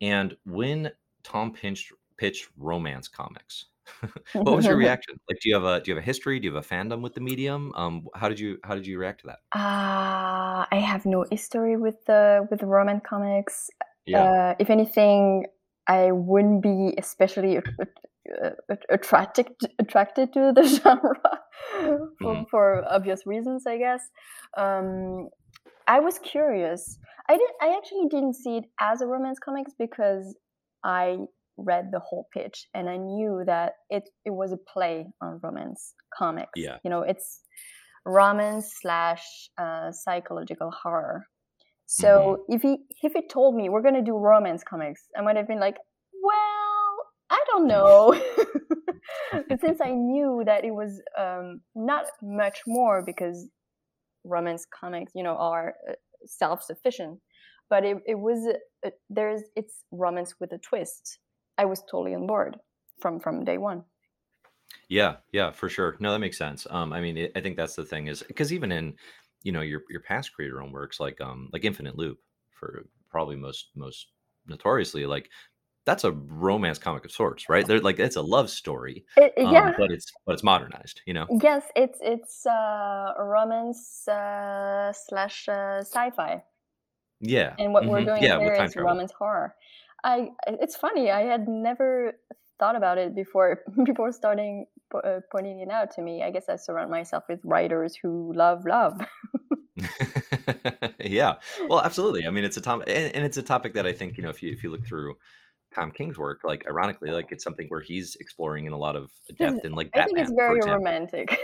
And 0.00 0.36
when 0.46 0.92
Tom 1.24 1.52
pitched, 1.52 1.92
pitched 2.16 2.48
romance 2.56 3.08
comics, 3.08 3.66
what 4.34 4.54
was 4.54 4.66
your 4.66 4.76
reaction? 4.86 5.18
Like, 5.28 5.40
do 5.40 5.48
you 5.48 5.56
have 5.56 5.64
a 5.64 5.80
do 5.80 5.90
you 5.90 5.96
have 5.96 6.02
a 6.02 6.06
history? 6.06 6.38
Do 6.38 6.46
you 6.46 6.54
have 6.54 6.64
a 6.64 6.68
fandom 6.68 7.00
with 7.00 7.14
the 7.14 7.20
medium? 7.20 7.72
Um, 7.74 8.06
how 8.14 8.28
did 8.28 8.38
you 8.38 8.58
how 8.62 8.76
did 8.76 8.86
you 8.86 9.00
react 9.00 9.22
to 9.22 9.26
that? 9.26 9.38
Uh, 9.52 10.64
I 10.70 10.76
have 10.76 11.04
no 11.06 11.26
history 11.28 11.76
with 11.76 12.04
the 12.04 12.46
with 12.48 12.60
the 12.60 12.66
romance 12.66 13.02
comics. 13.04 13.68
Yeah. 14.06 14.22
Uh, 14.22 14.54
if 14.60 14.70
anything, 14.70 15.46
I 15.88 16.12
wouldn't 16.12 16.62
be 16.62 16.94
especially 16.98 17.58
attracted 18.90 19.46
attracted 19.78 20.32
to 20.32 20.52
the 20.54 20.64
genre 20.82 21.20
for, 22.20 22.34
mm. 22.34 22.44
for 22.50 22.84
obvious 22.88 23.22
reasons, 23.26 23.64
I 23.66 23.78
guess. 23.78 24.02
Um, 24.56 25.28
I 25.86 26.00
was 26.00 26.18
curious. 26.18 26.98
I 27.28 27.36
did. 27.36 27.50
I 27.60 27.76
actually 27.76 28.08
didn't 28.10 28.34
see 28.34 28.58
it 28.58 28.64
as 28.80 29.00
a 29.00 29.06
romance 29.06 29.38
comics 29.44 29.72
because 29.78 30.36
I 30.84 31.18
read 31.56 31.90
the 31.92 32.00
whole 32.00 32.28
pitch 32.32 32.66
and 32.74 32.88
I 32.88 32.96
knew 32.96 33.42
that 33.46 33.72
it 33.90 34.08
it 34.24 34.30
was 34.30 34.52
a 34.52 34.58
play 34.72 35.06
on 35.20 35.40
romance 35.42 35.94
comics. 36.16 36.50
Yeah. 36.56 36.78
You 36.84 36.90
know, 36.90 37.02
it's 37.02 37.42
romance 38.04 38.72
slash 38.80 39.22
uh, 39.58 39.92
psychological 39.92 40.70
horror. 40.70 41.26
So 41.86 42.38
mm-hmm. 42.48 42.54
if 42.54 42.62
he 42.62 42.78
if 43.02 43.12
he 43.12 43.26
told 43.26 43.54
me 43.54 43.68
we're 43.68 43.82
gonna 43.82 44.02
do 44.02 44.16
romance 44.16 44.62
comics, 44.64 45.02
I 45.16 45.22
might 45.22 45.36
have 45.36 45.48
been 45.48 45.60
like, 45.60 45.76
don't 47.52 47.68
know. 47.68 48.20
but 49.48 49.60
since 49.60 49.80
I 49.80 49.90
knew 49.90 50.42
that 50.46 50.64
it 50.64 50.70
was 50.70 51.00
um, 51.18 51.60
not 51.74 52.06
much 52.22 52.60
more 52.66 53.02
because 53.04 53.48
romance 54.24 54.66
comics, 54.78 55.12
you 55.14 55.22
know, 55.22 55.36
are 55.36 55.74
uh, 55.88 55.94
self-sufficient, 56.24 57.18
but 57.68 57.84
it, 57.84 57.98
it 58.06 58.18
was 58.18 58.46
uh, 58.86 58.90
there's 59.10 59.42
it's 59.56 59.84
romance 59.90 60.34
with 60.40 60.52
a 60.52 60.58
twist. 60.58 61.18
I 61.58 61.64
was 61.64 61.82
totally 61.90 62.14
on 62.14 62.26
board 62.26 62.56
from 63.00 63.20
from 63.20 63.44
day 63.44 63.58
one. 63.58 63.84
Yeah, 64.88 65.16
yeah, 65.32 65.52
for 65.52 65.68
sure. 65.68 65.96
No, 66.00 66.12
that 66.12 66.18
makes 66.18 66.38
sense. 66.38 66.66
Um, 66.70 66.92
I 66.92 67.00
mean, 67.00 67.16
it, 67.16 67.32
I 67.36 67.40
think 67.40 67.56
that's 67.56 67.76
the 67.76 67.84
thing 67.84 68.06
is 68.06 68.22
because 68.22 68.52
even 68.52 68.72
in 68.72 68.94
you 69.42 69.52
know 69.52 69.60
your 69.60 69.82
your 69.90 70.00
past 70.00 70.32
creator 70.32 70.62
own 70.62 70.72
works 70.72 71.00
like 71.00 71.20
um 71.20 71.48
like 71.52 71.64
Infinite 71.64 71.96
Loop 71.96 72.18
for 72.50 72.86
probably 73.10 73.36
most 73.36 73.70
most 73.74 74.08
notoriously 74.46 75.06
like 75.06 75.28
that's 75.84 76.04
a 76.04 76.12
romance 76.12 76.78
comic 76.78 77.04
of 77.04 77.10
sorts, 77.10 77.48
right? 77.48 77.66
They're 77.66 77.80
like 77.80 77.98
it's 77.98 78.16
a 78.16 78.22
love 78.22 78.50
story, 78.50 79.04
it, 79.16 79.32
um, 79.38 79.52
yeah, 79.52 79.72
but 79.76 79.90
it's 79.90 80.12
but 80.26 80.32
it's 80.32 80.42
modernized, 80.42 81.00
you 81.06 81.14
know. 81.14 81.26
Yes, 81.42 81.64
it's 81.74 81.98
it's 82.02 82.46
uh, 82.46 83.12
romance 83.18 84.06
uh, 84.08 84.92
slash 84.92 85.48
uh, 85.48 85.80
sci-fi. 85.80 86.42
Yeah, 87.20 87.54
and 87.58 87.72
what 87.72 87.84
mm-hmm. 87.84 87.92
we're 87.92 88.04
doing 88.04 88.22
yeah, 88.22 88.38
here 88.38 88.54
is 88.54 88.76
romance 88.76 89.12
horror. 89.12 89.54
I 90.04 90.30
it's 90.46 90.76
funny. 90.76 91.10
I 91.10 91.22
had 91.22 91.48
never 91.48 92.14
thought 92.58 92.76
about 92.76 92.98
it 92.98 93.14
before 93.14 93.62
before 93.84 94.12
starting 94.12 94.66
uh, 94.94 95.20
pointing 95.30 95.60
it 95.60 95.70
out 95.70 95.90
to 95.96 96.02
me. 96.02 96.22
I 96.22 96.30
guess 96.30 96.48
I 96.48 96.56
surround 96.56 96.90
myself 96.90 97.24
with 97.28 97.40
writers 97.44 97.96
who 98.00 98.32
love 98.34 98.64
love. 98.66 99.00
yeah, 101.00 101.34
well, 101.68 101.80
absolutely. 101.80 102.26
I 102.26 102.30
mean, 102.30 102.44
it's 102.44 102.56
a 102.56 102.60
topic, 102.60 102.88
and, 102.88 103.14
and 103.16 103.24
it's 103.24 103.36
a 103.36 103.42
topic 103.42 103.74
that 103.74 103.86
I 103.86 103.92
think 103.92 104.16
you 104.16 104.22
know 104.22 104.30
if 104.30 104.42
you 104.42 104.52
if 104.52 104.62
you 104.62 104.70
look 104.70 104.86
through 104.86 105.16
Tom 105.74 105.90
King's 105.90 106.18
work, 106.18 106.40
like 106.44 106.66
ironically, 106.68 107.10
like 107.10 107.32
it's 107.32 107.44
something 107.44 107.66
where 107.68 107.80
he's 107.80 108.16
exploring 108.16 108.66
in 108.66 108.72
a 108.72 108.78
lot 108.78 108.96
of 108.96 109.10
depth 109.38 109.64
in 109.64 109.72
like 109.72 109.90
I 109.94 110.04
think 110.04 110.18
it's 110.18 110.32
very 110.32 110.60
romantic. 110.60 111.38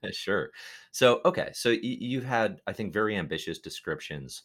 sure. 0.12 0.50
So 0.92 1.20
okay, 1.24 1.50
so 1.52 1.70
y- 1.70 1.78
you've 1.82 2.24
had 2.24 2.60
I 2.66 2.72
think 2.72 2.92
very 2.92 3.16
ambitious 3.16 3.58
descriptions 3.58 4.42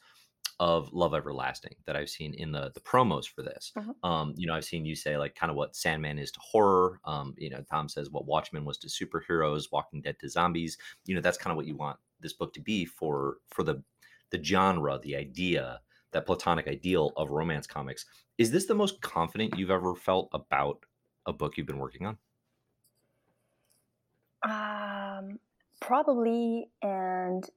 of 0.60 0.94
Love 0.94 1.14
Everlasting 1.14 1.76
that 1.86 1.96
I've 1.96 2.10
seen 2.10 2.34
in 2.34 2.52
the 2.52 2.72
the 2.74 2.80
promos 2.80 3.26
for 3.28 3.42
this. 3.42 3.72
Mhm. 3.78 3.96
Um, 4.08 4.34
you 4.38 4.48
know, 4.48 4.54
I've 4.54 4.66
seen 4.66 4.86
you 4.86 4.96
say 4.96 5.18
like 5.18 5.36
kind 5.36 5.50
of 5.50 5.58
what 5.58 5.76
Sandman 5.76 6.18
is 6.18 6.32
to 6.32 6.40
horror. 6.40 7.00
Um, 7.06 7.34
you 7.38 7.50
know, 7.50 7.64
Tom 7.70 7.90
says 7.90 8.10
what 8.10 8.26
Watchmen 8.26 8.66
was 8.66 8.78
to 8.80 8.88
superheroes, 8.88 9.72
Walking 9.72 10.02
Dead 10.02 10.18
to 10.20 10.30
zombies. 10.30 10.78
You 11.06 11.16
know, 11.16 11.22
that's 11.22 11.38
kind 11.38 11.52
of 11.52 11.58
what 11.58 11.68
you 11.68 11.76
want 11.76 11.98
this 12.22 12.34
book 12.34 12.54
to 12.54 12.62
be 12.62 12.86
for 12.86 13.38
for 13.50 13.64
the 13.64 13.84
the 14.32 14.44
genre, 14.44 15.00
the 15.00 15.16
idea, 15.16 15.82
that 16.16 16.26
platonic 16.26 16.68
ideal 16.68 17.14
of 17.18 17.30
romance 17.30 17.68
comics. 17.68 18.06
Is 18.40 18.52
this 18.52 18.66
the 18.68 18.76
most 18.76 19.02
confident 19.02 19.58
you've 19.60 19.72
ever 19.72 19.96
felt 19.96 20.30
about 20.34 20.86
a 21.28 21.34
book 21.34 21.58
you've 21.58 21.68
been 21.68 21.80
working 21.80 22.08
on? 22.08 22.18
Um, 24.44 25.40
probably, 25.82 26.70
and 26.82 27.50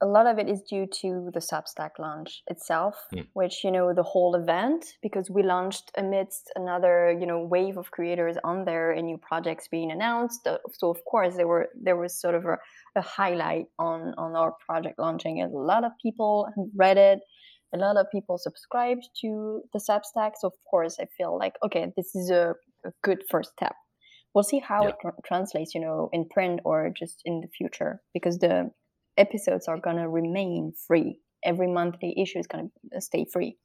a 0.00 0.06
lot 0.06 0.26
of 0.26 0.38
it 0.38 0.48
is 0.48 0.62
due 0.62 0.86
to 0.86 1.30
the 1.34 1.40
Substack 1.40 1.98
launch 1.98 2.42
itself, 2.48 3.08
Mm. 3.12 3.28
which 3.34 3.64
you 3.64 3.70
know 3.72 3.94
the 3.94 4.04
whole 4.04 4.34
event 4.36 4.98
because 5.02 5.30
we 5.30 5.42
launched 5.42 5.90
amidst 5.96 6.52
another 6.56 7.12
you 7.20 7.26
know 7.26 7.40
wave 7.44 7.78
of 7.78 7.90
creators 7.92 8.36
on 8.44 8.64
there 8.64 8.92
and 8.92 9.06
new 9.06 9.18
projects 9.18 9.68
being 9.68 9.90
announced. 9.92 10.46
Uh, 10.46 10.58
So 10.72 10.90
of 10.90 11.04
course 11.06 11.36
there 11.36 11.48
were 11.48 11.68
there 11.74 11.96
was 11.96 12.14
sort 12.20 12.34
of 12.36 12.44
a, 12.46 12.58
a 12.96 13.02
highlight 13.02 13.68
on 13.78 14.14
on 14.18 14.36
our 14.36 14.52
project 14.66 14.98
launching. 14.98 15.40
And 15.40 15.54
a 15.54 15.58
lot 15.58 15.84
of 15.84 15.92
people 16.02 16.48
read 16.76 16.98
it. 16.98 17.20
A 17.74 17.78
lot 17.78 17.96
of 17.96 18.06
people 18.10 18.38
subscribed 18.38 19.08
to 19.20 19.62
the 19.72 19.78
Substack. 19.78 20.32
So 20.40 20.48
of 20.48 20.54
course 20.70 20.98
I 21.00 21.06
feel 21.16 21.36
like 21.38 21.54
okay, 21.64 21.92
this 21.96 22.14
is 22.14 22.30
a, 22.30 22.54
a 22.84 22.92
good 23.02 23.24
first 23.30 23.52
step. 23.52 23.74
We'll 24.34 24.44
see 24.44 24.58
how 24.60 24.82
Yeah. 24.82 24.90
it 24.90 24.94
tr- 25.00 25.20
translates, 25.26 25.74
you 25.74 25.80
know, 25.80 26.08
in 26.12 26.28
print 26.28 26.60
or 26.64 26.90
just 26.90 27.22
in 27.24 27.40
the 27.40 27.48
future 27.48 28.00
because 28.14 28.38
the 28.38 28.70
episodes 29.16 29.68
are 29.68 29.78
going 29.78 29.96
to 29.96 30.08
remain 30.08 30.72
free. 30.86 31.18
Every 31.44 31.66
monthly 31.66 32.14
issue 32.20 32.38
is 32.38 32.46
going 32.46 32.70
to 32.92 33.00
stay 33.00 33.24
free, 33.32 33.56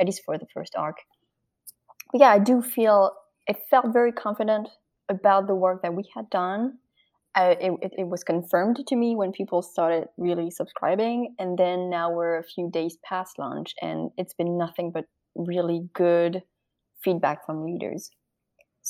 at 0.00 0.06
least 0.06 0.22
for 0.24 0.38
the 0.38 0.46
first 0.54 0.74
arc. 0.76 0.96
But 2.12 2.20
yeah, 2.20 2.30
I 2.30 2.38
do 2.38 2.62
feel, 2.62 3.12
it 3.46 3.56
felt 3.70 3.92
very 3.92 4.12
confident 4.12 4.68
about 5.08 5.46
the 5.46 5.54
work 5.54 5.82
that 5.82 5.94
we 5.94 6.04
had 6.14 6.30
done. 6.30 6.78
Uh, 7.36 7.54
it, 7.60 7.72
it, 7.98 8.06
was 8.06 8.22
confirmed 8.22 8.78
to 8.86 8.94
me 8.96 9.16
when 9.16 9.32
people 9.32 9.60
started 9.60 10.06
really 10.16 10.50
subscribing. 10.50 11.34
And 11.38 11.58
then 11.58 11.90
now 11.90 12.12
we're 12.12 12.38
a 12.38 12.44
few 12.44 12.70
days 12.70 12.96
past 13.04 13.38
launch, 13.38 13.74
and 13.82 14.10
it's 14.16 14.34
been 14.34 14.56
nothing 14.56 14.92
but 14.92 15.06
really 15.34 15.88
good 15.94 16.42
feedback 17.02 17.44
from 17.44 17.60
readers. 17.60 18.10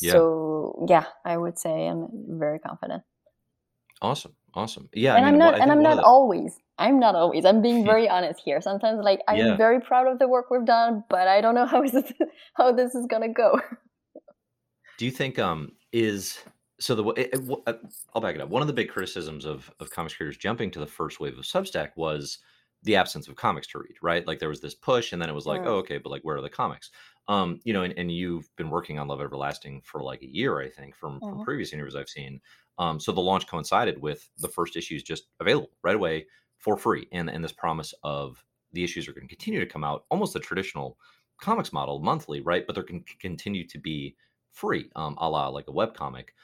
Yeah. 0.01 0.13
So 0.13 0.87
yeah, 0.89 1.07
I 1.25 1.37
would 1.37 1.59
say 1.59 1.87
I'm 1.87 2.09
very 2.29 2.59
confident 2.59 3.03
Awesome, 4.05 4.35
awesome. 4.55 4.89
Yeah, 4.93 5.15
and 5.17 5.25
I 5.25 5.29
I'm 5.29 5.35
mean, 5.35 5.39
not 5.39 5.61
and 5.61 5.73
I'm 5.73 5.83
not 5.83 5.97
the- 5.97 6.03
always 6.05 6.59
I'm 6.79 6.99
not 6.99 7.15
always 7.15 7.47
I'm 7.47 7.63
being 7.63 7.85
very 7.93 8.07
honest 8.09 8.41
here 8.45 8.61
sometimes 8.61 9.01
like 9.03 9.21
I'm 9.29 9.39
Yeah. 9.39 9.57
very 9.57 9.81
proud 9.81 10.07
of 10.09 10.19
the 10.19 10.29
work 10.29 10.51
we've 10.51 10.67
done 10.67 11.05
but 11.09 11.27
I 11.27 11.41
don't 11.41 11.55
know 11.55 11.65
how 11.67 11.83
is 11.89 11.95
it, 11.95 12.13
how 12.55 12.73
this 12.73 12.95
is 12.95 13.07
gonna 13.07 13.33
go 13.33 13.59
Do 14.99 15.07
you 15.07 15.11
think 15.11 15.39
um 15.39 15.73
is 15.93 16.39
so 16.81 16.95
the 16.95 17.05
it, 17.13 17.31
it, 17.35 17.59
uh, 17.67 17.75
I'll 18.15 18.23
back 18.23 18.35
it 18.35 18.41
up. 18.41 18.49
One 18.49 18.63
of 18.63 18.69
the 18.69 18.75
big 18.75 18.89
criticisms 18.91 19.45
of 19.45 19.73
of 19.81 19.91
comics 19.91 20.15
creators 20.17 20.37
jumping 20.37 20.71
to 20.73 20.81
the 20.81 20.87
first 20.87 21.21
wave 21.21 21.39
of 21.39 21.45
Substack 21.45 21.93
was 21.97 22.39
the 22.83 22.97
absence 22.97 23.29
of 23.29 23.37
comics 23.37 23.67
to 23.69 23.79
read, 23.79 23.97
right? 24.03 24.27
Like 24.27 24.39
there 24.41 24.49
was 24.49 24.61
this 24.61 24.75
push, 24.75 25.13
and 25.13 25.21
then 25.23 25.31
it 25.31 25.35
was 25.35 25.47
like, 25.47 25.63
Mm. 25.63 25.65
oh, 25.65 25.77
okay, 25.79 25.99
but 25.99 26.11
like 26.11 26.23
where 26.23 26.37
are 26.37 26.43
the 26.43 26.51
comics? 26.51 26.91
Um, 27.29 27.61
you 27.65 27.73
know, 27.73 27.83
and, 27.83 27.95
and 27.99 28.13
you've 28.13 28.55
been 28.57 28.69
working 28.71 28.99
on 28.99 29.09
Love 29.09 29.23
Everlasting 29.23 29.81
for 29.83 30.03
like 30.03 30.21
a 30.23 30.29
year, 30.31 30.61
I 30.61 30.69
think, 30.69 30.95
from 30.97 31.23
from 31.23 31.39
Mhm. 31.39 31.41
previous 31.41 31.73
interviews 31.73 31.97
I've 31.97 32.09
seen. 32.09 32.41
Um, 32.79 32.99
so 33.01 33.13
the 33.13 33.21
launch 33.21 33.47
coincided 33.47 34.03
with 34.03 34.29
the 34.39 34.49
first 34.49 34.77
issues 34.77 35.03
just 35.03 35.29
available 35.41 35.71
right 35.83 35.95
away 35.97 36.27
for 36.59 36.77
free, 36.77 37.09
and 37.13 37.31
and 37.31 37.43
this 37.45 37.53
promise 37.53 37.95
of 38.03 38.45
the 38.73 38.85
issues 38.85 39.09
are 39.09 39.13
going 39.13 39.29
to 39.29 39.35
continue 39.35 39.61
to 39.61 39.67
come 39.67 39.85
out 39.85 40.05
almost 40.11 40.33
the 40.35 40.41
traditional 40.41 40.99
comics 41.39 41.73
model 41.73 42.01
monthly, 42.01 42.41
right? 42.41 42.67
But 42.67 42.75
they're 42.75 42.85
going 42.85 43.05
to 43.05 43.17
continue 43.19 43.67
to 43.69 43.79
be 43.79 44.17
free, 44.53 44.91
um, 44.97 45.17
a 45.19 45.29
la 45.29 45.49
like 45.49 45.69
a 45.69 45.73
web 45.73 45.95
comic. 45.95 46.35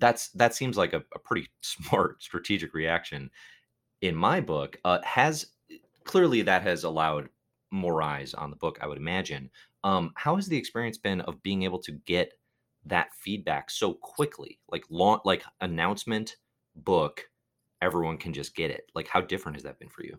That's 0.00 0.30
that 0.30 0.54
seems 0.54 0.76
like 0.76 0.92
a, 0.92 1.04
a 1.14 1.18
pretty 1.18 1.48
smart 1.60 2.22
strategic 2.22 2.74
reaction 2.74 3.30
in 4.00 4.14
my 4.16 4.40
book. 4.40 4.78
Uh, 4.84 5.00
has 5.02 5.46
clearly 6.04 6.42
that 6.42 6.62
has 6.62 6.84
allowed 6.84 7.28
more 7.70 8.02
eyes 8.02 8.34
on 8.34 8.50
the 8.50 8.56
book, 8.56 8.78
I 8.82 8.86
would 8.86 8.98
imagine. 8.98 9.50
Um, 9.84 10.12
how 10.16 10.36
has 10.36 10.46
the 10.48 10.56
experience 10.56 10.98
been 10.98 11.20
of 11.22 11.42
being 11.42 11.62
able 11.62 11.78
to 11.80 11.92
get 11.92 12.34
that 12.86 13.14
feedback 13.14 13.70
so 13.70 13.94
quickly, 13.94 14.58
like 14.70 14.84
launch, 14.90 15.22
like 15.24 15.44
announcement, 15.60 16.36
book, 16.74 17.28
everyone 17.82 18.18
can 18.18 18.32
just 18.32 18.54
get 18.54 18.70
it. 18.70 18.90
Like, 18.94 19.06
how 19.06 19.20
different 19.20 19.56
has 19.56 19.64
that 19.64 19.78
been 19.78 19.88
for 19.88 20.04
you? 20.04 20.18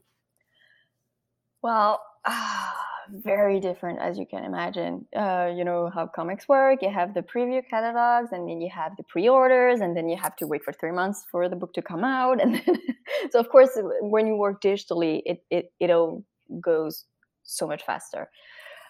well 1.62 2.02
ah, 2.26 2.88
very 3.10 3.60
different 3.60 4.00
as 4.00 4.18
you 4.18 4.26
can 4.26 4.44
imagine 4.44 5.06
uh, 5.16 5.50
you 5.54 5.64
know 5.64 5.90
how 5.94 6.06
comics 6.08 6.48
work 6.48 6.80
you 6.82 6.90
have 6.90 7.14
the 7.14 7.22
preview 7.22 7.62
catalogs 7.70 8.30
and 8.32 8.48
then 8.48 8.62
you 8.62 8.70
have 8.70 8.96
the 8.98 9.04
pre-orders 9.04 9.82
and 9.82 9.98
then 9.98 10.08
you 10.08 10.18
have 10.18 10.36
to 10.36 10.48
wait 10.48 10.64
for 10.64 10.72
three 10.74 10.92
months 10.92 11.26
for 11.32 11.50
the 11.50 11.56
book 11.56 11.74
to 11.74 11.82
come 11.82 12.04
out 12.04 12.42
and 12.42 12.56
then, 12.56 12.78
so 13.32 13.40
of 13.40 13.50
course 13.50 13.72
when 14.02 14.28
you 14.28 14.36
work 14.36 14.62
digitally 14.62 15.22
it, 15.26 15.44
it 15.50 15.72
it 15.80 15.90
all 15.90 16.24
goes 16.62 17.06
so 17.44 17.68
much 17.68 17.84
faster 17.84 18.30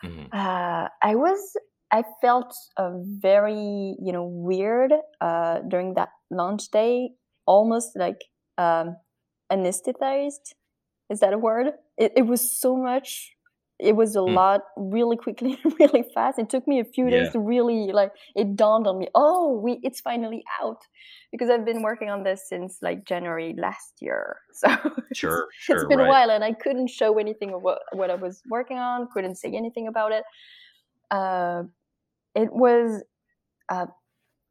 Mhm. 0.04 0.32
uh, 0.32 0.88
I 1.02 1.16
was 1.16 1.56
I 1.92 2.04
felt 2.22 2.54
uh, 2.78 2.92
very 3.22 3.96
you 4.00 4.12
know 4.14 4.26
weird 4.26 4.94
uh, 5.20 5.60
during 5.68 5.94
that 5.96 6.10
launch 6.30 6.70
day, 6.72 7.12
almost 7.46 7.96
like 7.96 8.24
um, 8.58 8.96
anesthetized. 9.52 10.54
Is 11.10 11.20
that 11.20 11.34
a 11.34 11.38
word? 11.38 11.74
It, 11.98 12.14
it 12.16 12.22
was 12.24 12.42
so 12.60 12.76
much. 12.78 13.34
It 13.82 13.96
was 13.96 14.16
a 14.16 14.22
Hmm. 14.22 14.36
lot, 14.36 14.62
really 14.78 15.18
quickly, 15.18 15.58
really 15.80 16.04
fast. 16.14 16.38
It 16.40 16.50
took 16.50 16.68
me 16.68 16.80
a 16.80 16.84
few 16.86 17.10
days 17.10 17.26
Yeah. 17.28 17.32
to 17.32 17.40
really 17.40 17.92
like. 17.92 18.12
It 18.36 18.56
dawned 18.56 18.86
on 18.88 19.00
me. 19.00 19.08
Oh, 19.16 19.60
we 19.64 19.80
it's 19.84 20.00
finally 20.02 20.44
out 20.62 20.82
because 21.32 21.50
I've 21.50 21.66
been 21.66 21.82
working 21.82 22.10
on 22.10 22.24
this 22.24 22.48
since 22.48 22.78
like 22.82 23.06
January 23.06 23.56
last 23.58 23.94
year. 24.02 24.38
So 24.54 24.68
it's- 24.70 25.18
Sure, 25.22 25.48
sure, 25.60 25.76
it's 25.78 25.86
been 25.86 25.98
right. 26.00 26.08
a 26.08 26.10
while 26.10 26.30
and 26.30 26.44
i 26.44 26.54
couldn't 26.54 26.90
show 26.90 27.18
anything 27.20 27.54
of 27.54 27.62
what, 27.64 27.80
what 27.94 28.10
i 28.10 28.16
was 28.16 28.42
working 28.50 28.78
on 28.78 29.08
couldn't 29.14 29.36
say 29.36 29.50
anything 29.62 29.88
about 29.88 30.12
it 30.14 30.24
uh, 31.20 31.64
it 32.36 32.52
was 32.54 33.04
uh, 33.70 33.88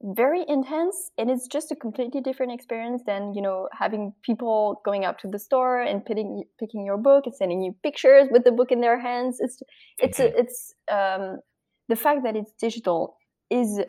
very 0.03 0.45
intense 0.49 1.11
and 1.19 1.31
it's 1.31 1.47
just 1.47 1.71
a 1.71 1.77
completely 1.77 2.23
different 2.23 2.53
experience 2.53 3.03
than 3.07 3.35
you 3.35 3.43
know 3.43 3.69
having 3.73 4.15
people 4.23 4.81
going 4.85 5.05
up 5.05 5.19
to 5.19 5.29
the 5.29 5.39
store 5.39 5.81
and 5.83 6.05
picking, 6.05 6.45
picking 6.59 6.85
your 6.87 6.97
book 6.97 7.27
and 7.27 7.35
sending 7.35 7.61
you 7.61 7.75
pictures 7.83 8.29
with 8.31 8.45
the 8.45 8.53
book 8.53 8.73
in 8.73 8.81
their 8.81 8.99
hands 8.99 9.41
it's 9.41 9.63
it's 9.99 10.19
Mhm. 10.19 10.35
it's 10.37 10.75
um, 10.91 11.41
the 11.89 11.97
fact 11.97 12.23
that 12.23 12.35
it's 12.35 12.53
digital 12.53 13.17
is 13.51 13.81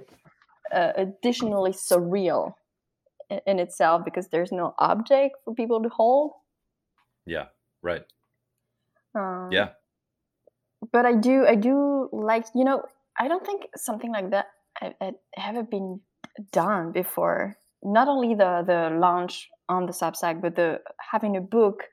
uh, 0.73 0.91
additionally 0.97 1.71
surreal 1.71 2.55
in, 3.29 3.39
in 3.45 3.59
itself 3.59 4.03
because 4.03 4.27
there's 4.29 4.51
no 4.51 4.73
object 4.79 5.37
for 5.45 5.53
people 5.53 5.81
to 5.81 5.89
hold 5.89 6.33
Yeah, 7.25 7.47
right. 7.81 8.03
um, 9.15 9.49
Yeah. 9.51 9.73
but 10.91 11.05
I 11.05 11.13
do 11.13 11.45
I 11.45 11.55
do 11.55 12.09
like 12.11 12.45
you 12.55 12.63
know 12.63 12.83
I 13.17 13.27
don't 13.27 13.45
think 13.45 13.67
something 13.75 14.11
like 14.11 14.31
that 14.31 14.47
had, 14.75 15.15
haven't 15.35 15.69
been 15.69 16.01
done 16.51 16.91
before. 16.91 17.57
Not 17.83 18.07
only 18.07 18.35
the 18.35 18.63
the 18.65 18.95
launch 18.97 19.49
on 19.69 19.85
the 19.85 19.91
Substack, 19.93 20.41
but 20.41 20.55
the 20.55 20.81
having 21.11 21.35
a 21.37 21.41
book 21.41 21.83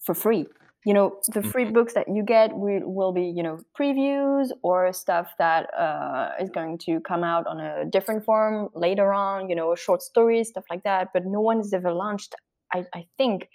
for 0.00 0.14
free. 0.14 0.46
You 0.84 0.94
know, 0.94 1.20
the 1.28 1.42
free 1.42 1.64
Mhm. 1.64 1.72
books 1.72 1.94
that 1.94 2.08
you 2.08 2.24
get 2.24 2.56
will, 2.56 2.80
will 2.90 3.12
be 3.12 3.24
you 3.24 3.42
know 3.42 3.60
previews 3.78 4.50
or 4.62 4.92
stuff 4.92 5.32
that 5.38 5.72
uh, 5.74 6.32
is 6.40 6.50
going 6.50 6.78
to 6.78 7.00
come 7.00 7.22
out 7.22 7.46
on 7.46 7.60
a 7.60 7.84
different 7.84 8.24
form 8.24 8.68
later 8.74 9.12
on. 9.12 9.48
You 9.48 9.54
know, 9.56 9.74
short 9.76 10.02
stories, 10.02 10.48
stuff 10.48 10.64
like 10.70 10.82
that. 10.84 11.08
But 11.12 11.24
no 11.26 11.40
one 11.40 11.58
has 11.58 11.72
ever 11.72 11.92
launched. 11.92 12.34
I, 12.74 12.86
I 12.94 13.06
think 13.16 13.48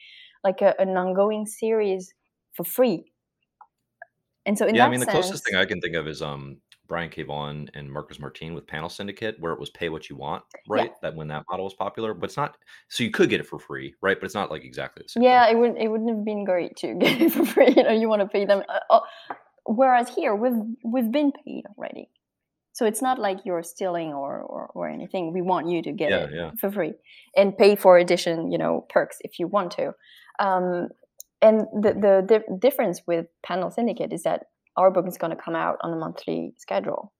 like 0.44 0.62
a, 0.62 0.80
an 0.80 0.96
ongoing 0.96 1.46
series 1.46 2.13
for 2.54 2.63
free. 2.63 3.12
And 4.46 4.58
so 4.58 4.66
in 4.66 4.75
yeah, 4.75 4.86
I 4.86 4.89
mean, 4.89 5.00
the 5.00 5.06
sense, 5.06 5.08
closest 5.08 5.46
thing 5.46 5.56
I 5.56 5.66
can 5.66 5.82
think 5.82 5.96
of 5.96 6.08
is 6.08 6.22
um 6.22 6.62
Brian. 6.88 7.12
Vaughan 7.25 7.70
and 7.74 7.91
Marcos 7.91 8.20
Martin 8.20 8.53
with 8.53 8.67
Panel 8.67 8.89
Syndicate, 8.89 9.36
where 9.39 9.53
it 9.53 9.60
was 9.60 9.70
pay 9.70 9.89
what 9.89 10.10
you 10.10 10.15
want, 10.15 10.44
right? 10.67 10.91
That 11.01 11.15
when 11.15 11.27
that 11.29 11.44
model 11.50 11.65
was 11.65 11.74
popular, 11.74 12.13
but 12.13 12.25
it's 12.29 12.38
not. 12.38 12.58
So 12.89 13.03
you 13.03 13.12
could 13.12 13.29
get 13.29 13.39
it 13.39 13.46
for 13.48 13.60
free, 13.60 13.94
right? 14.01 14.20
But 14.20 14.25
it's 14.25 14.36
not 14.36 14.51
like 14.51 14.63
exactly 14.63 15.03
the 15.03 15.10
same. 15.10 15.22
thing. 15.22 15.29
yeah, 15.32 15.50
it 15.50 15.58
wouldn't 15.58 15.79
it 15.79 15.88
wouldn't 15.89 16.10
have 16.10 16.24
been 16.25 16.44
great 16.46 16.75
to 16.77 16.94
get 16.96 17.22
it 17.22 17.32
for 17.32 17.46
free. 17.46 17.74
You 17.75 17.84
know, 17.84 17.91
you 17.91 18.08
want 18.10 18.22
to 18.22 18.27
pay 18.27 18.46
them. 18.46 18.63
Uh, 18.67 18.79
oh, 18.89 19.01
whereas 19.65 20.10
here 20.10 20.36
we've 20.36 20.62
we've 20.84 21.12
been 21.12 21.32
paid 21.32 21.63
already, 21.77 22.10
so 22.74 22.86
it's 22.86 23.01
not 23.01 23.20
like 23.20 23.39
you're 23.46 23.63
stealing 23.63 24.13
or 24.13 24.39
or, 24.41 24.67
or 24.74 24.89
anything. 24.89 25.34
We 25.34 25.41
want 25.41 25.67
you 25.70 25.82
to 25.84 25.91
get 25.91 26.10
Yeah, 26.10 26.17
it 26.25 26.29
yeah. 26.34 26.51
for 26.60 26.72
free 26.72 26.94
and 27.36 27.58
pay 27.58 27.75
for 27.75 27.98
addition, 27.98 28.51
you 28.51 28.58
know, 28.58 28.86
perks 28.89 29.17
if 29.22 29.39
you 29.39 29.48
want 29.48 29.72
to. 29.74 29.94
Um, 30.39 30.89
and 31.41 31.62
the 31.74 31.94
the 31.94 32.25
di- 32.27 32.58
difference 32.60 33.01
with 33.08 33.27
Panel 33.44 33.70
Syndicate 33.72 34.13
is 34.13 34.24
that 34.24 34.46
our 34.77 34.91
book 34.91 35.07
is 35.07 35.17
going 35.17 35.36
to 35.36 35.41
come 35.43 35.55
out 35.55 35.77
on 35.81 35.93
a 35.93 35.98
monthly 35.98 36.53
schedule, 36.57 37.13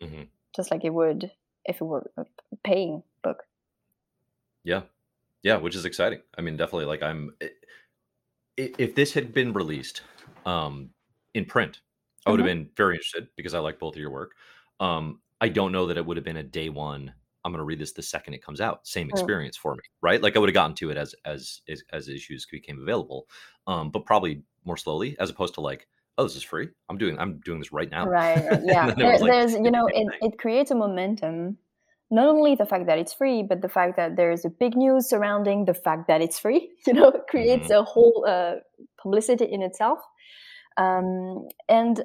Mhm. 0.00 0.28
just 0.56 0.70
like 0.70 0.84
it 0.84 0.94
would 0.94 1.30
if 1.64 1.80
it 1.80 1.84
were 1.84 2.10
a 2.16 2.24
paying 2.62 3.02
book. 3.22 3.44
Yeah, 4.64 4.82
yeah, 5.42 5.56
which 5.56 5.76
is 5.76 5.84
exciting. 5.84 6.22
I 6.38 6.42
mean, 6.42 6.56
definitely. 6.56 6.86
Like 6.86 7.02
I'm, 7.02 7.36
i- 7.42 7.50
if 8.56 8.94
this 8.94 9.12
had 9.12 9.32
been 9.32 9.52
released 9.52 10.02
um, 10.46 10.90
in 11.34 11.44
print, 11.44 11.80
I 12.26 12.30
would 12.30 12.40
have 12.40 12.44
mm-hmm. 12.44 12.64
been 12.64 12.70
very 12.76 12.94
interested 12.94 13.28
because 13.36 13.54
I 13.54 13.58
like 13.58 13.78
both 13.78 13.94
of 13.94 14.00
your 14.00 14.10
work. 14.10 14.32
Um, 14.80 15.20
I 15.40 15.48
don't 15.48 15.72
know 15.72 15.86
that 15.86 15.96
it 15.96 16.06
would 16.06 16.16
have 16.16 16.24
been 16.24 16.36
a 16.38 16.42
day 16.42 16.68
one. 16.68 17.12
I'm 17.44 17.52
going 17.52 17.58
to 17.58 17.64
read 17.64 17.78
this 17.78 17.92
the 17.92 18.02
second 18.02 18.34
it 18.34 18.42
comes 18.42 18.60
out. 18.60 18.86
Same 18.86 19.10
experience 19.10 19.56
for 19.56 19.74
me, 19.74 19.82
right? 20.00 20.22
Like 20.22 20.36
I 20.36 20.38
would 20.38 20.48
have 20.48 20.54
gotten 20.54 20.74
to 20.76 20.90
it 20.90 20.96
as 20.96 21.14
as 21.26 21.60
as, 21.68 21.82
as 21.92 22.08
issues 22.08 22.46
became 22.46 22.80
available, 22.80 23.28
um, 23.66 23.90
but 23.90 24.06
probably 24.06 24.42
more 24.64 24.78
slowly, 24.78 25.18
as 25.18 25.28
opposed 25.28 25.52
to 25.54 25.60
like, 25.60 25.86
oh, 26.18 26.24
this 26.24 26.36
is 26.36 26.42
free. 26.42 26.68
I'm 26.88 26.98
doing 26.98 27.18
I'm 27.18 27.40
doing 27.44 27.58
this 27.58 27.72
right 27.72 27.90
now. 27.90 28.06
Right. 28.06 28.38
Yeah. 28.64 28.94
there, 28.94 29.18
like, 29.18 29.30
there's 29.30 29.52
you 29.52 29.70
know 29.70 29.86
it, 29.86 30.06
it 30.20 30.38
creates 30.38 30.70
a 30.70 30.74
momentum. 30.74 31.58
Not 32.10 32.26
only 32.26 32.54
the 32.54 32.66
fact 32.66 32.86
that 32.86 32.98
it's 32.98 33.14
free, 33.14 33.42
but 33.42 33.62
the 33.62 33.68
fact 33.68 33.96
that 33.96 34.16
there's 34.16 34.44
a 34.44 34.50
big 34.50 34.76
news 34.76 35.08
surrounding 35.08 35.64
the 35.64 35.74
fact 35.74 36.06
that 36.08 36.20
it's 36.20 36.38
free. 36.38 36.70
You 36.86 36.92
know, 36.92 37.08
it 37.08 37.22
creates 37.28 37.68
mm-hmm. 37.68 37.80
a 37.80 37.82
whole 37.82 38.24
uh, 38.28 38.56
publicity 39.00 39.46
in 39.46 39.62
itself. 39.62 39.98
Um, 40.76 41.48
and 41.68 42.04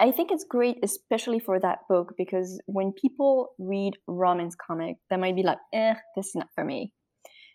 I 0.00 0.12
think 0.12 0.30
it's 0.30 0.44
great, 0.44 0.78
especially 0.82 1.40
for 1.40 1.58
that 1.60 1.80
book, 1.88 2.14
because 2.16 2.60
when 2.66 2.92
people 2.92 3.50
read 3.58 3.98
romance 4.06 4.54
comic, 4.54 4.96
they 5.10 5.16
might 5.16 5.36
be 5.36 5.42
like, 5.42 5.58
"eh, 5.72 5.94
this 6.16 6.28
is 6.28 6.34
not 6.36 6.48
for 6.54 6.64
me." 6.64 6.92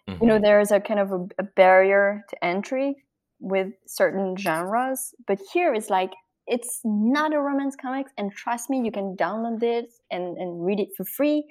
Mm-hmm. 0.10 0.22
You 0.22 0.28
know, 0.28 0.36
mm-hmm. 0.36 0.44
there's 0.44 0.72
a 0.72 0.80
kind 0.80 1.00
of 1.00 1.12
a, 1.12 1.28
a, 1.40 1.44
barrier 1.56 2.24
to 2.30 2.46
entry 2.46 2.96
with 3.40 3.70
certain 3.88 4.36
genres, 4.38 5.14
but 5.28 5.40
here 5.54 5.74
it's 5.74 5.90
like 5.90 6.12
it's 6.46 6.82
not 6.84 7.34
a 7.34 7.40
romance 7.40 7.76
comics, 7.80 8.12
and 8.18 8.32
trust 8.32 8.70
me, 8.70 8.82
you 8.84 8.92
can 8.92 9.16
download 9.18 9.64
it 9.64 9.90
and 10.12 10.38
and 10.38 10.66
read 10.66 10.80
it 10.80 10.90
for 10.96 11.06
free. 11.06 11.46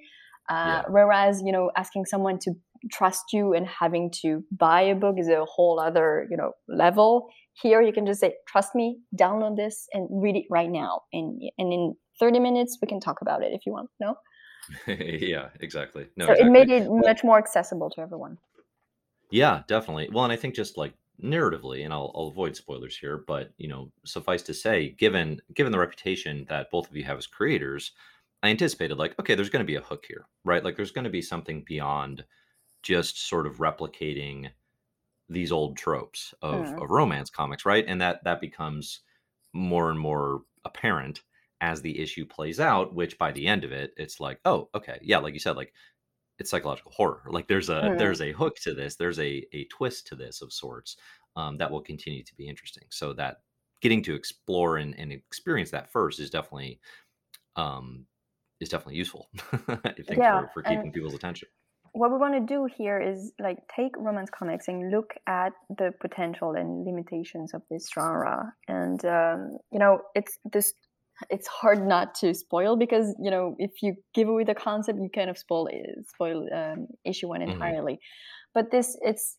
Uh, 0.50 0.54
yeah. 0.54 0.82
Whereas, 0.88 1.40
you 1.44 1.52
know, 1.52 1.70
asking 1.76 2.04
someone 2.06 2.38
to 2.40 2.52
trust 2.90 3.32
you 3.32 3.54
and 3.54 3.64
having 3.64 4.10
to 4.22 4.44
buy 4.50 4.82
a 4.82 4.94
book 4.94 5.14
is 5.16 5.28
a 5.28 5.44
whole 5.44 5.78
other, 5.78 6.26
you 6.30 6.36
know, 6.36 6.52
level 6.68 7.28
here 7.54 7.82
you 7.82 7.92
can 7.92 8.06
just 8.06 8.20
say, 8.20 8.34
trust 8.46 8.74
me, 8.74 8.98
download 9.18 9.56
this 9.56 9.86
and 9.92 10.08
read 10.10 10.36
it 10.36 10.44
right 10.50 10.70
now. 10.70 11.02
And, 11.12 11.40
and 11.58 11.72
in 11.72 11.94
30 12.18 12.40
minutes, 12.40 12.78
we 12.80 12.88
can 12.88 13.00
talk 13.00 13.20
about 13.20 13.42
it 13.42 13.52
if 13.52 13.66
you 13.66 13.72
want. 13.72 13.90
No? 14.00 14.16
yeah, 14.86 15.48
exactly. 15.60 16.06
No, 16.16 16.26
so 16.26 16.32
exactly. 16.32 16.48
it 16.48 16.52
made 16.52 16.70
it 16.70 16.88
much 16.90 17.24
more 17.24 17.38
accessible 17.38 17.90
to 17.90 18.00
everyone. 18.00 18.38
Yeah, 19.30 19.62
definitely. 19.66 20.08
Well, 20.12 20.24
and 20.24 20.32
I 20.32 20.36
think 20.36 20.54
just 20.54 20.76
like 20.76 20.94
narratively, 21.22 21.84
and 21.84 21.92
I'll, 21.92 22.12
I'll 22.14 22.28
avoid 22.28 22.56
spoilers 22.56 22.96
here, 22.96 23.22
but 23.26 23.52
you 23.56 23.68
know, 23.68 23.90
suffice 24.04 24.42
to 24.42 24.54
say, 24.54 24.90
given 24.90 25.40
given 25.54 25.72
the 25.72 25.78
reputation 25.78 26.46
that 26.48 26.70
both 26.70 26.90
of 26.90 26.96
you 26.96 27.04
have 27.04 27.18
as 27.18 27.26
creators, 27.26 27.92
I 28.42 28.48
anticipated 28.48 28.98
like, 28.98 29.18
okay, 29.18 29.34
there's 29.34 29.50
going 29.50 29.64
to 29.64 29.72
be 29.72 29.76
a 29.76 29.82
hook 29.82 30.04
here, 30.06 30.26
right? 30.44 30.64
Like, 30.64 30.76
there's 30.76 30.90
going 30.90 31.04
to 31.04 31.10
be 31.10 31.22
something 31.22 31.64
beyond 31.66 32.24
just 32.82 33.28
sort 33.28 33.46
of 33.46 33.58
replicating 33.58 34.50
these 35.28 35.52
old 35.52 35.76
tropes 35.76 36.34
of, 36.42 36.66
mm. 36.66 36.82
of 36.82 36.90
romance 36.90 37.30
comics, 37.30 37.64
right? 37.64 37.84
And 37.86 38.00
that 38.00 38.24
that 38.24 38.40
becomes 38.40 39.00
more 39.52 39.90
and 39.90 39.98
more 39.98 40.42
apparent 40.64 41.22
as 41.60 41.80
the 41.80 42.00
issue 42.00 42.26
plays 42.26 42.58
out, 42.58 42.92
which 42.92 43.18
by 43.18 43.30
the 43.30 43.46
end 43.46 43.62
of 43.62 43.70
it, 43.70 43.94
it's 43.96 44.18
like, 44.18 44.40
oh, 44.44 44.68
okay, 44.74 44.98
yeah, 45.00 45.18
like 45.18 45.32
you 45.32 45.40
said, 45.40 45.56
like 45.56 45.72
it's 46.38 46.50
psychological 46.50 46.92
horror. 46.92 47.22
Like 47.28 47.48
there's 47.48 47.68
a 47.68 47.82
mm. 47.82 47.98
there's 47.98 48.20
a 48.20 48.32
hook 48.32 48.56
to 48.62 48.74
this, 48.74 48.96
there's 48.96 49.18
a 49.18 49.44
a 49.52 49.64
twist 49.70 50.06
to 50.08 50.16
this 50.16 50.42
of 50.42 50.52
sorts 50.52 50.96
um, 51.36 51.56
that 51.58 51.70
will 51.70 51.82
continue 51.82 52.22
to 52.24 52.34
be 52.36 52.48
interesting. 52.48 52.84
So 52.90 53.12
that 53.14 53.38
getting 53.80 54.02
to 54.04 54.14
explore 54.14 54.76
and, 54.76 54.98
and 54.98 55.12
experience 55.12 55.70
that 55.70 55.90
first 55.90 56.20
is 56.20 56.30
definitely 56.30 56.80
um 57.56 58.06
is 58.60 58.68
definitely 58.68 58.96
useful. 58.96 59.28
I 59.68 59.92
think 59.92 60.18
yeah, 60.18 60.40
for, 60.40 60.50
for 60.54 60.62
keeping 60.62 60.92
people's 60.92 61.14
attention 61.14 61.48
what 61.92 62.10
we 62.10 62.16
want 62.16 62.34
to 62.34 62.54
do 62.54 62.66
here 62.74 63.00
is 63.00 63.32
like 63.38 63.58
take 63.74 63.92
romance 63.98 64.30
comics 64.30 64.68
and 64.68 64.90
look 64.90 65.12
at 65.26 65.52
the 65.78 65.92
potential 66.00 66.52
and 66.52 66.84
limitations 66.86 67.52
of 67.52 67.62
this 67.70 67.88
genre 67.94 68.52
and 68.66 69.04
um, 69.04 69.58
you 69.70 69.78
know 69.78 70.00
it's 70.14 70.38
this 70.52 70.72
it's 71.30 71.46
hard 71.46 71.86
not 71.86 72.14
to 72.14 72.34
spoil 72.34 72.76
because 72.76 73.14
you 73.20 73.30
know 73.30 73.54
if 73.58 73.82
you 73.82 73.94
give 74.14 74.28
away 74.28 74.44
the 74.44 74.54
concept 74.54 74.98
you 75.00 75.08
kind 75.14 75.30
of 75.30 75.38
spoil 75.38 75.68
spoil 76.08 76.48
um, 76.54 76.86
issue 77.04 77.28
one 77.28 77.40
mm-hmm. 77.40 77.52
entirely 77.52 77.94
mm-hmm. 77.94 78.52
but 78.54 78.70
this 78.70 78.96
it's 79.02 79.36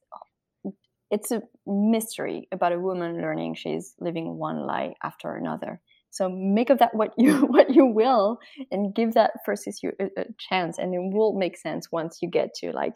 it's 1.12 1.32
a 1.32 1.42
mystery 1.68 2.48
about 2.52 2.72
a 2.72 2.80
woman 2.80 3.22
learning 3.22 3.54
she's 3.54 3.94
living 4.00 4.38
one 4.38 4.66
lie 4.66 4.94
after 5.04 5.36
another 5.36 5.82
so 6.14 6.30
make 6.30 6.70
of 6.70 6.78
that 6.78 6.94
what 6.94 7.12
you 7.18 7.42
what 7.48 7.74
you 7.74 7.88
will, 7.88 8.38
and 8.72 8.96
give 8.96 9.16
that 9.16 9.32
first 9.46 9.68
issue 9.68 9.92
a, 10.00 10.06
a 10.18 10.26
chance, 10.40 10.78
and 10.78 10.94
it 10.94 11.02
will 11.02 11.34
make 11.34 11.58
sense 11.58 11.92
once 11.92 12.20
you 12.22 12.30
get 12.30 12.54
to 12.62 12.72
like 12.72 12.96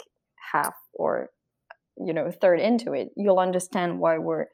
half 0.54 0.76
or 0.94 1.30
you 1.98 2.14
know 2.14 2.32
third 2.32 2.60
into 2.60 2.94
it. 2.94 3.10
You'll 3.18 3.40
understand 3.40 4.00
why 4.00 4.20
we're 4.20 4.46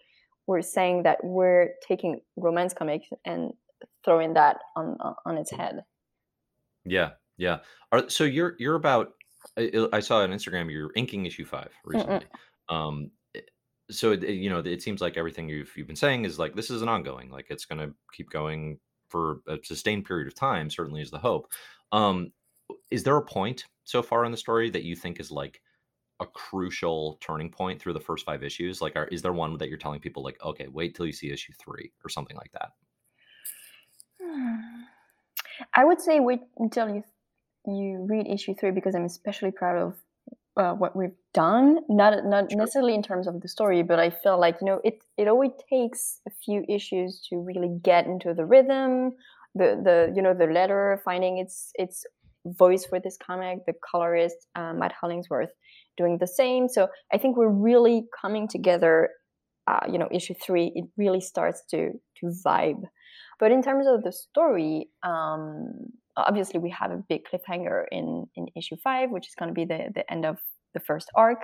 we're 0.47 0.62
saying 0.62 1.03
that 1.03 1.19
we're 1.23 1.71
taking 1.88 2.21
romance 2.38 2.73
comics 2.73 3.07
and 3.25 3.51
throwing 4.05 4.33
that 4.33 4.57
on 4.75 4.97
on 5.25 5.37
its 5.37 5.51
head. 5.51 5.83
Yeah, 6.85 7.11
yeah. 7.37 7.59
Are, 7.91 8.09
so 8.09 8.23
you're 8.23 8.55
you're 8.59 8.75
about. 8.75 9.13
I, 9.57 9.87
I 9.91 9.99
saw 9.99 10.19
on 10.19 10.31
Instagram 10.31 10.71
you're 10.71 10.91
inking 10.95 11.25
issue 11.25 11.45
five 11.45 11.71
recently. 11.83 12.25
Mm-mm. 12.69 12.75
Um, 12.75 13.11
so 13.91 14.11
it, 14.11 14.23
you 14.23 14.49
know 14.49 14.59
it 14.59 14.81
seems 14.81 15.01
like 15.01 15.17
everything 15.17 15.49
you've 15.49 15.71
you've 15.75 15.87
been 15.87 15.95
saying 15.95 16.25
is 16.25 16.39
like 16.39 16.55
this 16.55 16.69
is 16.69 16.81
an 16.81 16.89
ongoing 16.89 17.29
like 17.29 17.47
it's 17.49 17.65
going 17.65 17.79
to 17.79 17.93
keep 18.11 18.29
going 18.29 18.79
for 19.09 19.41
a 19.47 19.57
sustained 19.63 20.05
period 20.05 20.27
of 20.27 20.33
time 20.33 20.69
certainly 20.69 21.01
is 21.01 21.11
the 21.11 21.17
hope 21.17 21.51
um 21.91 22.31
is 22.89 23.03
there 23.03 23.17
a 23.17 23.25
point 23.25 23.65
so 23.83 24.01
far 24.01 24.25
in 24.25 24.31
the 24.31 24.37
story 24.37 24.69
that 24.69 24.83
you 24.83 24.95
think 24.95 25.19
is 25.19 25.31
like 25.31 25.61
a 26.19 26.25
crucial 26.25 27.17
turning 27.21 27.49
point 27.49 27.81
through 27.81 27.93
the 27.93 27.99
first 27.99 28.25
five 28.25 28.43
issues 28.43 28.81
like 28.81 28.95
are, 28.95 29.07
is 29.07 29.21
there 29.21 29.33
one 29.33 29.57
that 29.57 29.69
you're 29.69 29.77
telling 29.77 29.99
people 29.99 30.23
like 30.23 30.41
okay 30.43 30.67
wait 30.67 30.95
till 30.95 31.05
you 31.05 31.11
see 31.11 31.31
issue 31.31 31.53
three 31.61 31.91
or 32.05 32.09
something 32.09 32.37
like 32.37 32.51
that 32.53 32.71
i 35.75 35.83
would 35.85 36.01
say 36.01 36.19
wait 36.19 36.41
until 36.57 36.89
you 36.89 37.03
you 37.65 38.05
read 38.09 38.27
issue 38.27 38.53
three 38.53 38.71
because 38.71 38.95
i'm 38.95 39.05
especially 39.05 39.51
proud 39.51 39.77
of 39.77 39.95
uh, 40.55 40.73
what 40.73 40.95
we've 40.95 41.15
done 41.33 41.79
not 41.89 42.25
not 42.25 42.51
sure. 42.51 42.59
necessarily 42.59 42.93
in 42.93 43.01
terms 43.01 43.27
of 43.27 43.41
the 43.41 43.47
story 43.47 43.81
but 43.81 43.99
i 43.99 44.09
feel 44.09 44.39
like 44.39 44.57
you 44.61 44.67
know 44.67 44.79
it 44.83 45.03
it 45.17 45.27
always 45.27 45.51
takes 45.69 46.19
a 46.27 46.31
few 46.45 46.63
issues 46.69 47.25
to 47.27 47.37
really 47.37 47.69
get 47.81 48.05
into 48.05 48.33
the 48.33 48.45
rhythm 48.45 49.13
the 49.55 49.81
the 49.83 50.13
you 50.15 50.21
know 50.21 50.33
the 50.33 50.45
letter 50.45 51.01
finding 51.03 51.39
its 51.39 51.71
its 51.75 52.05
voice 52.45 52.85
for 52.85 52.99
this 52.99 53.17
comic 53.17 53.65
the 53.65 53.73
colorist 53.89 54.35
uh, 54.55 54.73
matt 54.73 54.91
hollingsworth 54.99 55.49
doing 55.97 56.17
the 56.19 56.27
same 56.27 56.67
so 56.67 56.87
i 57.11 57.17
think 57.17 57.35
we're 57.35 57.49
really 57.49 58.05
coming 58.21 58.47
together 58.47 59.09
uh, 59.67 59.86
you 59.91 59.97
know 59.97 60.08
issue 60.12 60.34
three 60.45 60.71
it 60.76 60.86
really 60.97 61.21
starts 61.21 61.63
to 61.69 61.91
to 62.17 62.32
vibe 62.45 62.84
but 63.39 63.52
in 63.52 63.62
terms 63.62 63.86
of 63.88 64.04
the 64.04 64.12
story 64.12 64.89
um 65.04 65.91
obviously 66.17 66.60
we 66.60 66.69
have 66.69 66.91
a 66.91 67.04
big 67.10 67.21
cliffhanger 67.26 67.86
in 67.91 68.28
in 68.36 68.47
issue 68.56 68.76
five, 68.84 69.10
which 69.10 69.28
is 69.28 69.36
going 69.36 69.49
to 69.49 69.54
be 69.54 69.65
the 69.65 69.89
the 69.93 70.10
end 70.12 70.26
of 70.26 70.38
the 70.73 70.80
first 70.80 71.10
arc. 71.15 71.39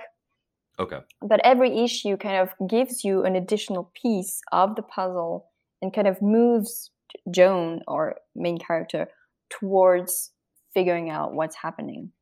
Okay. 0.78 1.00
But 1.20 1.40
every 1.44 1.78
issue 1.78 2.16
kind 2.16 2.36
of 2.36 2.68
gives 2.68 3.04
you 3.04 3.24
an 3.24 3.36
additional 3.36 3.92
piece 4.00 4.40
of 4.52 4.76
the 4.76 4.82
puzzle 4.82 5.46
and 5.82 5.92
kind 5.92 6.08
of 6.08 6.22
moves 6.22 6.90
Joan 7.30 7.80
or 7.86 8.16
main 8.34 8.58
character 8.58 9.08
towards 9.50 10.30
figuring 10.72 11.10
out 11.10 11.34
what's 11.34 11.56
happening. 11.56 12.12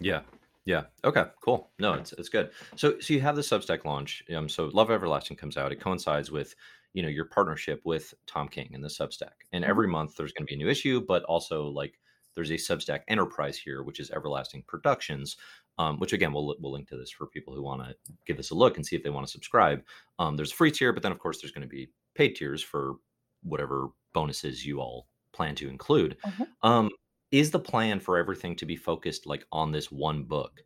Yeah. 0.00 0.20
Yeah. 0.68 0.82
Okay. 1.02 1.24
Cool. 1.42 1.70
No, 1.78 1.94
it's 1.94 2.12
it's 2.12 2.28
good. 2.28 2.50
So 2.76 3.00
so 3.00 3.14
you 3.14 3.22
have 3.22 3.36
the 3.36 3.42
Substack 3.42 3.86
launch. 3.86 4.22
Um. 4.36 4.50
So 4.50 4.66
Love 4.74 4.90
Everlasting 4.90 5.38
comes 5.38 5.56
out. 5.56 5.72
It 5.72 5.80
coincides 5.80 6.30
with 6.30 6.54
you 6.92 7.02
know 7.02 7.08
your 7.08 7.24
partnership 7.24 7.80
with 7.86 8.12
Tom 8.26 8.48
King 8.48 8.72
and 8.74 8.84
the 8.84 8.88
Substack. 8.88 9.46
And 9.52 9.64
mm-hmm. 9.64 9.70
every 9.70 9.88
month 9.88 10.16
there's 10.16 10.32
going 10.32 10.46
to 10.46 10.50
be 10.50 10.56
a 10.56 10.62
new 10.62 10.68
issue, 10.68 11.00
but 11.00 11.24
also 11.24 11.68
like 11.68 11.98
there's 12.34 12.50
a 12.50 12.54
Substack 12.54 13.00
enterprise 13.08 13.56
here, 13.56 13.82
which 13.82 13.98
is 13.98 14.10
Everlasting 14.10 14.62
Productions, 14.68 15.38
um, 15.78 15.98
which 16.00 16.12
again 16.12 16.34
we'll 16.34 16.54
we'll 16.60 16.72
link 16.72 16.86
to 16.88 16.98
this 16.98 17.10
for 17.10 17.26
people 17.28 17.54
who 17.54 17.62
want 17.62 17.82
to 17.82 17.94
give 18.26 18.36
this 18.36 18.50
a 18.50 18.54
look 18.54 18.76
and 18.76 18.84
see 18.84 18.94
if 18.94 19.02
they 19.02 19.08
want 19.08 19.26
to 19.26 19.32
subscribe. 19.32 19.82
Um, 20.18 20.36
there's 20.36 20.52
a 20.52 20.54
free 20.54 20.70
tier, 20.70 20.92
but 20.92 21.02
then 21.02 21.12
of 21.12 21.18
course 21.18 21.40
there's 21.40 21.52
going 21.52 21.62
to 21.62 21.66
be 21.66 21.88
paid 22.14 22.34
tiers 22.34 22.62
for 22.62 22.96
whatever 23.42 23.88
bonuses 24.12 24.66
you 24.66 24.80
all 24.80 25.06
plan 25.32 25.54
to 25.54 25.70
include. 25.70 26.18
Mm-hmm. 26.26 26.42
Um, 26.62 26.90
is 27.30 27.50
the 27.50 27.58
plan 27.58 28.00
for 28.00 28.16
everything 28.16 28.56
to 28.56 28.66
be 28.66 28.76
focused 28.76 29.26
like 29.26 29.44
on 29.52 29.72
this 29.72 29.90
one 29.90 30.24
book, 30.24 30.62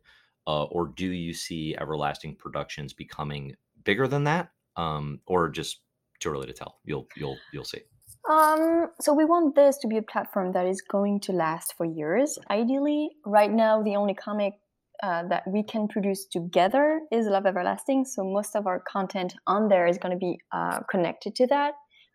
uh, 0.47 0.63
or 0.65 0.87
do 0.95 1.07
you 1.07 1.33
see 1.33 1.75
Everlasting 1.79 2.35
Productions 2.35 2.93
becoming 2.93 3.55
bigger 3.83 4.07
than 4.07 4.23
that, 4.25 4.49
um, 4.77 5.19
or 5.25 5.49
just 5.49 5.81
too 6.19 6.29
early 6.29 6.47
to 6.47 6.53
tell. 6.53 6.79
You'll 6.85 7.07
you'll 7.15 7.37
you'll 7.51 7.65
see. 7.65 7.81
Um, 8.29 8.87
so 9.01 9.13
we 9.13 9.25
want 9.25 9.55
this 9.55 9.77
to 9.79 9.87
be 9.87 9.97
a 9.97 10.01
platform 10.01 10.53
that 10.53 10.65
is 10.65 10.81
going 10.81 11.19
to 11.21 11.33
last 11.33 11.73
for 11.77 11.85
years. 11.85 12.39
Ideally, 12.49 13.09
right 13.25 13.51
now 13.51 13.83
the 13.83 13.97
only 13.97 14.13
comic 14.13 14.53
uh, 15.01 15.27
that 15.27 15.43
we 15.45 15.63
can 15.63 15.89
produce 15.89 16.25
together 16.25 17.01
is 17.11 17.25
Love 17.25 17.45
Everlasting. 17.45 18.05
So 18.05 18.23
most 18.23 18.55
of 18.55 18.65
our 18.65 18.79
content 18.79 19.35
on 19.45 19.67
there 19.67 19.87
is 19.87 19.97
going 19.97 20.13
to 20.13 20.17
be 20.17 20.39
uh, 20.53 20.79
connected 20.89 21.35
to 21.35 21.47
that, 21.47 21.73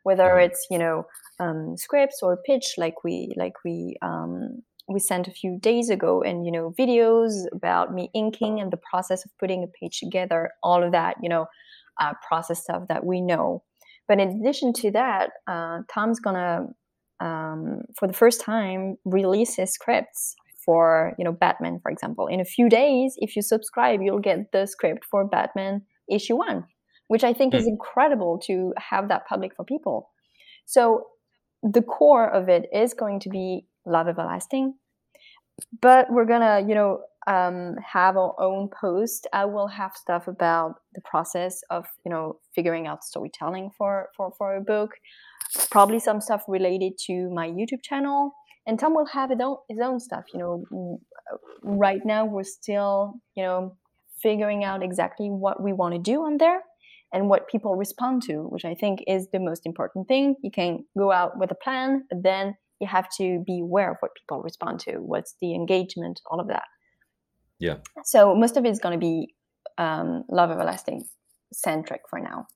whether 0.08 0.38
it's 0.38 0.66
you 0.70 0.78
know 0.78 1.06
um, 1.38 1.76
scripts 1.76 2.18
or 2.22 2.38
pitch, 2.48 2.74
like 2.76 3.04
we 3.04 3.32
like 3.36 3.56
we 3.64 3.96
um, 4.02 4.62
we 4.88 5.00
sent 5.00 5.28
a 5.28 5.36
few 5.40 5.58
days 5.60 5.90
ago, 5.90 6.22
and 6.22 6.46
you 6.46 6.52
know 6.52 6.74
videos 6.78 7.32
about 7.52 7.94
me 7.94 8.10
inking 8.14 8.60
and 8.60 8.70
the 8.72 8.82
process 8.90 9.24
of 9.24 9.30
putting 9.40 9.62
a 9.62 9.72
page 9.78 10.00
together. 10.00 10.40
All 10.62 10.82
of 10.82 10.92
that, 10.92 11.16
you 11.22 11.28
know, 11.28 11.46
uh, 12.00 12.14
process 12.26 12.62
stuff 12.62 12.82
that 12.88 13.04
we 13.04 13.20
know 13.20 13.62
but 14.08 14.18
in 14.18 14.40
addition 14.40 14.72
to 14.72 14.90
that, 14.92 15.30
uh, 15.46 15.80
Tom's 15.92 16.18
gonna, 16.18 16.66
um, 17.20 17.82
for 17.96 18.08
the 18.08 18.14
first 18.14 18.40
time, 18.40 18.96
release 19.04 19.54
his 19.54 19.72
scripts 19.72 20.34
for 20.64 21.14
you 21.18 21.24
know 21.24 21.32
Batman, 21.32 21.78
for 21.80 21.90
example. 21.90 22.26
In 22.26 22.40
a 22.40 22.44
few 22.44 22.68
days, 22.70 23.14
if 23.18 23.36
you 23.36 23.42
subscribe, 23.42 24.00
you'll 24.00 24.18
get 24.18 24.50
the 24.52 24.66
script 24.66 25.04
for 25.04 25.26
Batman 25.26 25.82
issue 26.10 26.36
one, 26.36 26.64
which 27.08 27.24
I 27.24 27.32
think 27.32 27.52
mm. 27.52 27.58
is 27.58 27.64
hmm. 27.64 27.70
incredible 27.70 28.38
to 28.46 28.72
have 28.78 29.08
that 29.08 29.26
public 29.26 29.56
for 29.56 29.64
people. 29.64 30.10
So 30.64 31.06
the 31.62 31.82
core 31.82 32.28
of 32.28 32.48
it 32.48 32.68
is 32.72 32.94
going 32.94 33.20
to 33.20 33.28
be 33.28 33.66
love 33.84 34.06
everlasting, 34.06 34.74
but 35.82 36.06
we're 36.10 36.26
gonna 36.26 36.64
you 36.66 36.74
know 36.74 37.00
um, 37.26 37.76
have 37.84 38.16
our 38.16 38.34
own 38.40 38.68
post. 38.68 39.26
I 39.32 39.44
will 39.46 39.68
have 39.68 39.92
stuff 39.94 40.28
about 40.28 40.76
the 40.94 41.00
process 41.02 41.60
of 41.70 41.86
you 42.04 42.10
know 42.10 42.38
figuring 42.54 42.86
out 42.86 43.02
storytelling 43.02 43.70
for 43.76 44.08
for 44.16 44.32
for 44.38 44.56
a 44.56 44.60
book. 44.60 44.92
Probably 45.70 45.98
some 45.98 46.20
stuff 46.20 46.42
related 46.46 46.98
to 47.06 47.30
my 47.30 47.48
YouTube 47.48 47.82
channel, 47.82 48.32
and 48.66 48.78
Tom 48.78 48.94
will 48.94 49.06
have 49.06 49.30
his 49.30 49.40
own 49.40 49.56
his 49.68 49.80
own 49.80 49.98
stuff. 49.98 50.24
You 50.32 50.40
know, 50.40 51.00
right 51.62 52.00
now 52.04 52.26
we're 52.26 52.44
still 52.44 53.14
you 53.34 53.42
know 53.42 53.76
figuring 54.22 54.64
out 54.64 54.82
exactly 54.82 55.28
what 55.28 55.62
we 55.62 55.72
want 55.72 55.94
to 55.94 56.00
do 56.00 56.24
on 56.24 56.36
there 56.38 56.60
and 57.12 57.28
what 57.28 57.48
people 57.48 57.76
respond 57.76 58.22
to, 58.22 58.42
which 58.42 58.64
I 58.64 58.74
think 58.74 59.02
is 59.06 59.28
the 59.32 59.40
most 59.40 59.64
important 59.64 60.08
thing. 60.08 60.36
You 60.42 60.50
can 60.50 60.84
go 60.96 61.10
out 61.10 61.38
with 61.38 61.50
a 61.50 61.54
plan, 61.54 62.04
but 62.10 62.22
then 62.22 62.54
you 62.80 62.86
have 62.86 63.08
to 63.18 63.42
be 63.46 63.60
aware 63.60 63.92
of 63.92 63.96
what 64.00 64.12
people 64.14 64.42
respond 64.42 64.80
to, 64.80 64.98
what's 64.98 65.34
the 65.40 65.54
engagement, 65.54 66.20
all 66.30 66.40
of 66.40 66.48
that. 66.48 66.64
Yeah. 67.58 67.76
So 68.04 68.34
most 68.34 68.56
of 68.56 68.64
it 68.64 68.70
is 68.70 68.78
going 68.78 68.98
to 68.98 69.04
be 69.04 69.34
um, 69.78 70.24
love 70.28 70.50
everlasting 70.50 71.04
centric 71.52 72.02
for 72.08 72.20
now. 72.20 72.46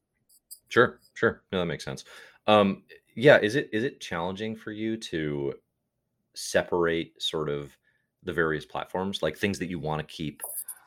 Sure, 0.69 1.01
sure. 1.15 1.43
No, 1.53 1.61
that 1.61 1.67
makes 1.67 1.85
sense. 1.85 2.05
Um, 2.47 2.83
yeah, 3.15 3.39
is 3.39 3.57
it 3.57 3.69
is 3.73 3.85
it 3.85 4.01
challenging 4.01 4.57
for 4.57 4.73
you 4.73 4.97
to 4.97 5.55
separate 6.35 7.21
sort 7.21 7.49
of 7.49 7.77
the 8.23 8.33
various 8.33 8.65
platforms, 8.65 9.23
like 9.23 9.37
things 9.37 9.59
that 9.59 9.67
you 9.67 9.79
want 9.79 10.07
to 10.07 10.15
keep 10.15 10.41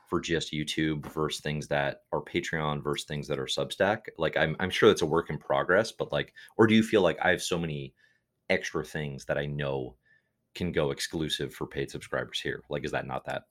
for 0.09 0.19
just 0.19 0.53
YouTube 0.53 1.05
versus 1.11 1.41
things 1.41 1.67
that 1.67 2.01
are 2.11 2.21
Patreon 2.21 2.83
versus 2.83 3.05
things 3.05 3.27
that 3.27 3.39
are 3.39 3.45
Substack? 3.45 4.01
Like, 4.17 4.37
I'm 4.37 4.55
I'm 4.59 4.69
sure 4.69 4.89
that's 4.89 5.01
a 5.01 5.05
work 5.05 5.29
in 5.29 5.37
progress, 5.37 5.91
but 5.91 6.11
like, 6.11 6.33
or 6.57 6.67
do 6.67 6.75
you 6.75 6.83
feel 6.83 7.01
like 7.01 7.17
I 7.21 7.29
have 7.29 7.41
so 7.41 7.57
many 7.57 7.93
extra 8.49 8.83
things 8.83 9.25
that 9.25 9.37
I 9.37 9.45
know 9.45 9.95
can 10.53 10.71
go 10.71 10.91
exclusive 10.91 11.53
for 11.53 11.67
paid 11.67 11.91
subscribers 11.91 12.39
here? 12.39 12.63
Like, 12.69 12.85
is 12.85 12.91
that 12.91 13.07
not 13.07 13.25
that 13.25 13.43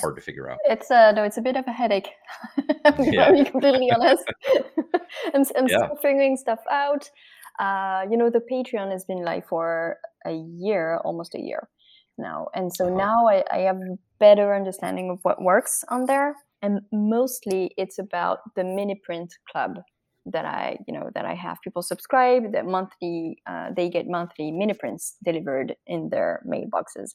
hard 0.00 0.16
to 0.16 0.22
figure 0.22 0.50
out? 0.50 0.58
It's 0.64 0.90
uh 0.90 1.12
no, 1.12 1.24
it's 1.24 1.38
a 1.38 1.42
bit 1.42 1.56
of 1.56 1.66
a 1.66 1.72
headache. 1.72 2.08
yeah. 2.98 3.26
to 3.26 3.32
be 3.32 3.50
completely 3.50 3.90
honest. 3.90 4.24
I'm, 5.34 5.44
I'm 5.56 5.68
yeah. 5.68 5.78
still 5.78 5.96
figuring 6.02 6.36
stuff 6.36 6.60
out. 6.70 7.10
Uh, 7.58 8.04
you 8.10 8.18
know, 8.18 8.28
the 8.28 8.42
Patreon 8.52 8.92
has 8.92 9.04
been 9.04 9.24
live 9.24 9.46
for 9.46 9.96
a 10.26 10.32
year, 10.32 10.98
almost 11.04 11.34
a 11.34 11.40
year 11.40 11.68
now, 12.18 12.48
and 12.54 12.72
so 12.72 12.86
uh-huh. 12.86 12.96
now 12.96 13.28
I, 13.28 13.44
I 13.52 13.58
have 13.60 13.76
a 13.76 13.98
better 14.18 14.54
understanding 14.54 15.10
of 15.10 15.18
what 15.22 15.42
works 15.42 15.84
on 15.88 16.06
there. 16.06 16.34
And 16.62 16.80
mostly, 16.92 17.72
it's 17.76 17.98
about 17.98 18.38
the 18.56 18.64
mini 18.64 19.00
print 19.04 19.34
club 19.50 19.78
that 20.24 20.44
I, 20.44 20.78
you 20.88 20.94
know, 20.94 21.10
that 21.14 21.24
I 21.24 21.34
have 21.34 21.58
people 21.62 21.82
subscribe. 21.82 22.52
That 22.52 22.66
monthly, 22.66 23.38
uh, 23.46 23.68
they 23.76 23.88
get 23.88 24.06
monthly 24.08 24.50
mini 24.50 24.74
prints 24.74 25.16
delivered 25.24 25.74
in 25.86 26.08
their 26.10 26.42
mailboxes. 26.46 27.14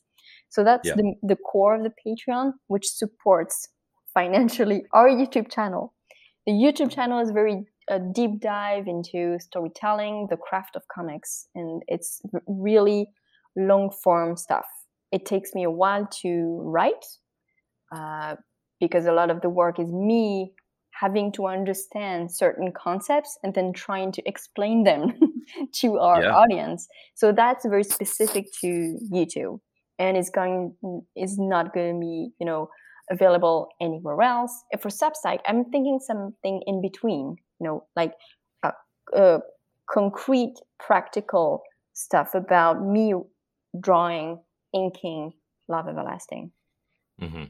So 0.49 0.63
that's 0.63 0.87
yeah. 0.87 0.95
the 0.95 1.13
the 1.23 1.35
core 1.35 1.75
of 1.75 1.83
the 1.83 1.93
Patreon, 2.05 2.53
which 2.67 2.87
supports 2.87 3.67
financially 4.13 4.83
our 4.93 5.09
YouTube 5.09 5.51
channel. 5.51 5.93
The 6.45 6.53
YouTube 6.53 6.91
channel 6.91 7.19
is 7.19 7.31
very 7.31 7.65
a 7.89 7.99
deep 7.99 8.39
dive 8.39 8.87
into 8.87 9.37
storytelling, 9.39 10.27
the 10.29 10.37
craft 10.37 10.75
of 10.75 10.83
comics, 10.87 11.47
and 11.55 11.83
it's 11.87 12.21
really 12.47 13.07
long 13.55 13.91
form 14.03 14.37
stuff. 14.37 14.65
It 15.11 15.25
takes 15.25 15.53
me 15.53 15.63
a 15.63 15.71
while 15.71 16.07
to 16.21 16.61
write 16.63 17.05
uh, 17.95 18.35
because 18.79 19.05
a 19.05 19.11
lot 19.11 19.29
of 19.29 19.41
the 19.41 19.49
work 19.49 19.79
is 19.79 19.91
me 19.91 20.53
having 20.91 21.31
to 21.31 21.47
understand 21.47 22.31
certain 22.31 22.71
concepts 22.71 23.37
and 23.43 23.53
then 23.53 23.73
trying 23.73 24.11
to 24.11 24.21
explain 24.27 24.83
them 24.83 25.13
to 25.73 25.97
our 25.97 26.21
yeah. 26.21 26.29
audience. 26.31 26.87
So 27.15 27.31
that's 27.31 27.65
very 27.65 27.83
specific 27.83 28.51
to 28.61 28.97
YouTube 29.11 29.59
and 29.99 30.17
is 30.17 30.29
going 30.29 30.75
is 31.15 31.37
not 31.37 31.73
going 31.73 31.95
to 31.95 31.99
be, 31.99 32.31
you 32.39 32.45
know, 32.45 32.69
available 33.09 33.69
anywhere 33.81 34.21
else. 34.21 34.63
If 34.71 34.81
for 34.81 34.89
Substack, 34.89 35.39
I'm 35.45 35.65
thinking 35.65 35.99
something 35.99 36.61
in 36.65 36.81
between, 36.81 37.35
you 37.59 37.67
know, 37.67 37.85
like 37.95 38.13
uh, 38.63 38.71
uh, 39.15 39.39
concrete, 39.89 40.55
practical 40.79 41.61
stuff 41.93 42.33
about 42.33 42.85
me 42.85 43.13
drawing, 43.79 44.39
inking, 44.73 45.33
love 45.67 45.87
everlasting. 45.87 46.51
Mm-hmm. 47.21 47.43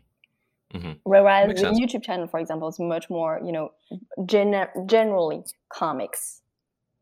Mm-hmm. 0.77 0.91
Whereas 1.03 1.53
the 1.53 1.57
sense. 1.57 1.79
YouTube 1.79 2.03
channel, 2.03 2.27
for 2.27 2.39
example, 2.39 2.67
is 2.69 2.79
much 2.79 3.09
more, 3.09 3.41
you 3.43 3.51
know, 3.51 3.71
gen- 4.25 4.69
generally 4.85 5.43
comics. 5.69 6.41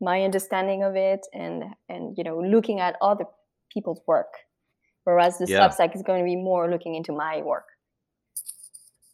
My 0.00 0.22
understanding 0.22 0.82
of 0.82 0.96
it, 0.96 1.26
and 1.32 1.64
and 1.88 2.16
you 2.16 2.24
know, 2.24 2.40
looking 2.40 2.80
at 2.80 2.96
other 3.02 3.26
people's 3.72 4.00
work. 4.06 4.32
Whereas 5.04 5.38
the 5.38 5.46
yeah. 5.46 5.68
Substack 5.68 5.94
is 5.94 6.02
going 6.02 6.20
to 6.20 6.24
be 6.24 6.36
more 6.36 6.70
looking 6.70 6.94
into 6.94 7.12
my 7.12 7.42
work. 7.42 7.66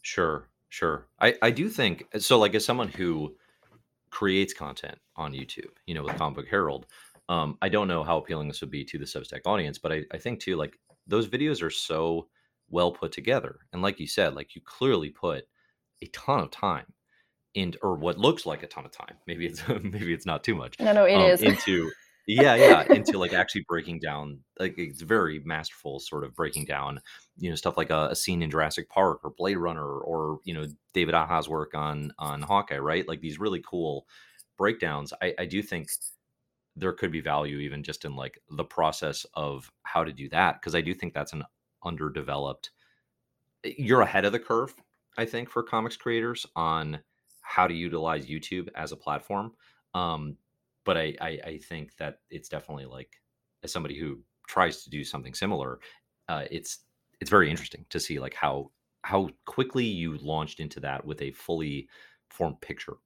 Sure, 0.02 0.48
sure. 0.68 1.06
I 1.20 1.34
I 1.42 1.50
do 1.50 1.68
think 1.68 2.06
so. 2.18 2.38
Like 2.38 2.54
as 2.54 2.64
someone 2.64 2.88
who 2.88 3.34
creates 4.10 4.54
content 4.54 4.98
on 5.16 5.32
YouTube, 5.32 5.72
you 5.86 5.94
know, 5.94 6.04
with 6.04 6.16
Comic 6.16 6.36
Book 6.36 6.48
Herald, 6.48 6.86
um, 7.28 7.58
I 7.60 7.68
don't 7.68 7.88
know 7.88 8.04
how 8.04 8.18
appealing 8.18 8.48
this 8.48 8.60
would 8.60 8.70
be 8.70 8.84
to 8.84 8.98
the 8.98 9.04
Substack 9.04 9.40
audience, 9.44 9.78
but 9.78 9.92
I, 9.92 10.04
I 10.12 10.18
think 10.18 10.40
too, 10.40 10.56
like 10.56 10.78
those 11.06 11.28
videos 11.28 11.62
are 11.62 11.70
so 11.70 12.28
well 12.68 12.90
put 12.92 13.12
together. 13.12 13.60
And 13.72 13.82
like 13.82 14.00
you 14.00 14.06
said, 14.06 14.34
like 14.34 14.54
you 14.54 14.62
clearly 14.64 15.10
put 15.10 15.44
a 16.02 16.06
ton 16.06 16.40
of 16.40 16.50
time 16.50 16.86
into, 17.54 17.78
or 17.82 17.96
what 17.96 18.18
looks 18.18 18.46
like 18.46 18.62
a 18.62 18.66
ton 18.66 18.84
of 18.84 18.92
time. 18.92 19.16
Maybe 19.26 19.46
it's 19.46 19.62
maybe 19.82 20.12
it's 20.12 20.26
not 20.26 20.44
too 20.44 20.54
much. 20.54 20.78
No, 20.80 20.92
no, 20.92 21.04
it 21.04 21.16
um, 21.16 21.22
is 21.22 21.42
into 21.42 21.90
yeah, 22.26 22.56
yeah, 22.56 22.92
into 22.92 23.18
like 23.18 23.32
actually 23.34 23.64
breaking 23.68 24.00
down. 24.00 24.40
Like 24.58 24.74
it's 24.78 25.02
very 25.02 25.40
masterful, 25.44 26.00
sort 26.00 26.24
of 26.24 26.34
breaking 26.34 26.64
down, 26.64 27.00
you 27.38 27.50
know, 27.50 27.56
stuff 27.56 27.76
like 27.76 27.90
a, 27.90 28.08
a 28.10 28.16
scene 28.16 28.42
in 28.42 28.50
Jurassic 28.50 28.88
Park 28.88 29.20
or 29.22 29.30
Blade 29.30 29.56
Runner 29.58 29.86
or 29.86 30.40
you 30.44 30.54
know 30.54 30.66
David 30.92 31.14
Aja's 31.14 31.48
work 31.48 31.74
on 31.74 32.12
on 32.18 32.42
Hawkeye, 32.42 32.78
right? 32.78 33.06
Like 33.06 33.20
these 33.20 33.38
really 33.38 33.62
cool 33.68 34.06
breakdowns. 34.58 35.12
I, 35.22 35.34
I 35.38 35.46
do 35.46 35.62
think 35.62 35.90
there 36.76 36.92
could 36.92 37.10
be 37.10 37.20
value 37.20 37.58
even 37.58 37.82
just 37.82 38.04
in 38.04 38.14
like 38.14 38.38
the 38.50 38.64
process 38.64 39.24
of 39.34 39.70
how 39.82 40.04
to 40.04 40.12
do 40.12 40.28
that 40.28 40.60
because 40.60 40.74
I 40.74 40.80
do 40.80 40.94
think 40.94 41.14
that's 41.14 41.32
an 41.32 41.44
underdeveloped 41.84 42.70
eh, 43.64 43.72
you're 43.78 44.02
ahead 44.02 44.24
of 44.24 44.32
the 44.32 44.38
curve 44.38 44.74
i 45.16 45.24
think 45.24 45.48
for 45.48 45.62
comics 45.62 45.96
creators 45.96 46.44
on 46.56 46.98
how 47.40 47.66
to 47.66 47.74
utilize 47.74 48.26
youtube 48.26 48.68
as 48.74 48.92
a 48.92 48.96
platform 48.96 49.52
um, 49.94 50.36
but 50.84 50.98
I, 50.98 51.14
I, 51.22 51.38
I 51.44 51.58
think 51.58 51.96
that 51.96 52.18
it's 52.28 52.50
definitely 52.50 52.84
like 52.84 53.10
as 53.62 53.72
somebody 53.72 53.98
who 53.98 54.18
tries 54.46 54.84
to 54.84 54.90
do 54.90 55.04
something 55.04 55.32
similar 55.32 55.78
uh, 56.28 56.44
it's 56.50 56.80
it's 57.20 57.30
very 57.30 57.50
interesting 57.50 57.86
to 57.90 58.00
see 58.00 58.18
like 58.18 58.34
how 58.34 58.70
how 59.02 59.30
quickly 59.46 59.84
you 59.84 60.18
launched 60.18 60.60
into 60.60 60.80
that 60.80 61.04
with 61.04 61.22
a 61.22 61.30
fully 61.30 61.88
formed 62.28 62.60
picture 62.60 62.96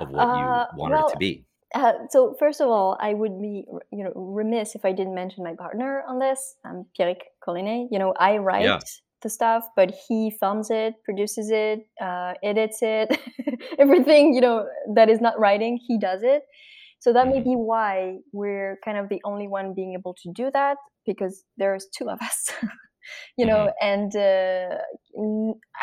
of 0.00 0.10
what 0.10 0.28
uh, 0.28 0.34
you 0.34 0.78
wanted 0.78 0.94
well, 0.94 1.06
it 1.06 1.12
to 1.12 1.18
be 1.18 1.44
uh, 1.74 1.92
so 2.10 2.34
first 2.38 2.60
of 2.60 2.68
all, 2.68 2.96
I 3.00 3.14
would 3.14 3.40
be 3.40 3.64
you 3.92 4.04
know 4.04 4.12
remiss 4.14 4.74
if 4.74 4.84
I 4.84 4.92
didn't 4.92 5.14
mention 5.14 5.44
my 5.44 5.54
partner 5.54 6.02
on 6.08 6.18
this, 6.18 6.56
um, 6.64 6.86
Pierrick 6.98 7.22
Colinet. 7.46 7.88
You 7.90 7.98
know, 7.98 8.14
I 8.18 8.38
write 8.38 8.64
yeah. 8.64 8.78
the 9.22 9.28
stuff, 9.28 9.66
but 9.76 9.92
he 10.08 10.30
films 10.38 10.70
it, 10.70 10.94
produces 11.04 11.50
it, 11.50 11.80
uh, 12.00 12.34
edits 12.42 12.78
it, 12.82 13.18
everything 13.78 14.34
you 14.34 14.40
know 14.40 14.66
that 14.94 15.10
is 15.10 15.20
not 15.20 15.38
writing, 15.38 15.78
he 15.86 15.98
does 15.98 16.22
it. 16.22 16.42
So 17.00 17.12
that 17.12 17.26
may 17.26 17.40
mm-hmm. 17.40 17.50
be 17.50 17.56
why 17.56 18.18
we're 18.32 18.78
kind 18.84 18.96
of 18.96 19.08
the 19.10 19.20
only 19.24 19.46
one 19.46 19.74
being 19.74 19.94
able 19.98 20.14
to 20.22 20.32
do 20.32 20.50
that 20.52 20.78
because 21.04 21.44
there's 21.58 21.86
two 21.94 22.08
of 22.08 22.18
us, 22.22 22.50
you 23.36 23.44
know, 23.44 23.68
mm-hmm. 23.82 23.86
and 23.86 24.16
uh, 24.16 24.76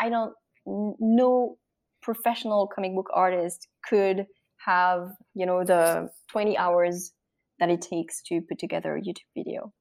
I 0.00 0.08
don't 0.08 0.32
no 0.66 1.58
professional 2.02 2.68
comic 2.74 2.94
book 2.94 3.08
artist 3.14 3.68
could 3.88 4.26
have 4.64 5.10
you 5.34 5.46
know 5.46 5.64
the 5.64 6.08
20 6.30 6.56
hours 6.56 7.12
that 7.58 7.70
it 7.70 7.80
takes 7.80 8.22
to 8.22 8.40
put 8.48 8.58
together 8.58 8.96
a 8.96 9.00
youtube 9.00 9.30
video 9.36 9.72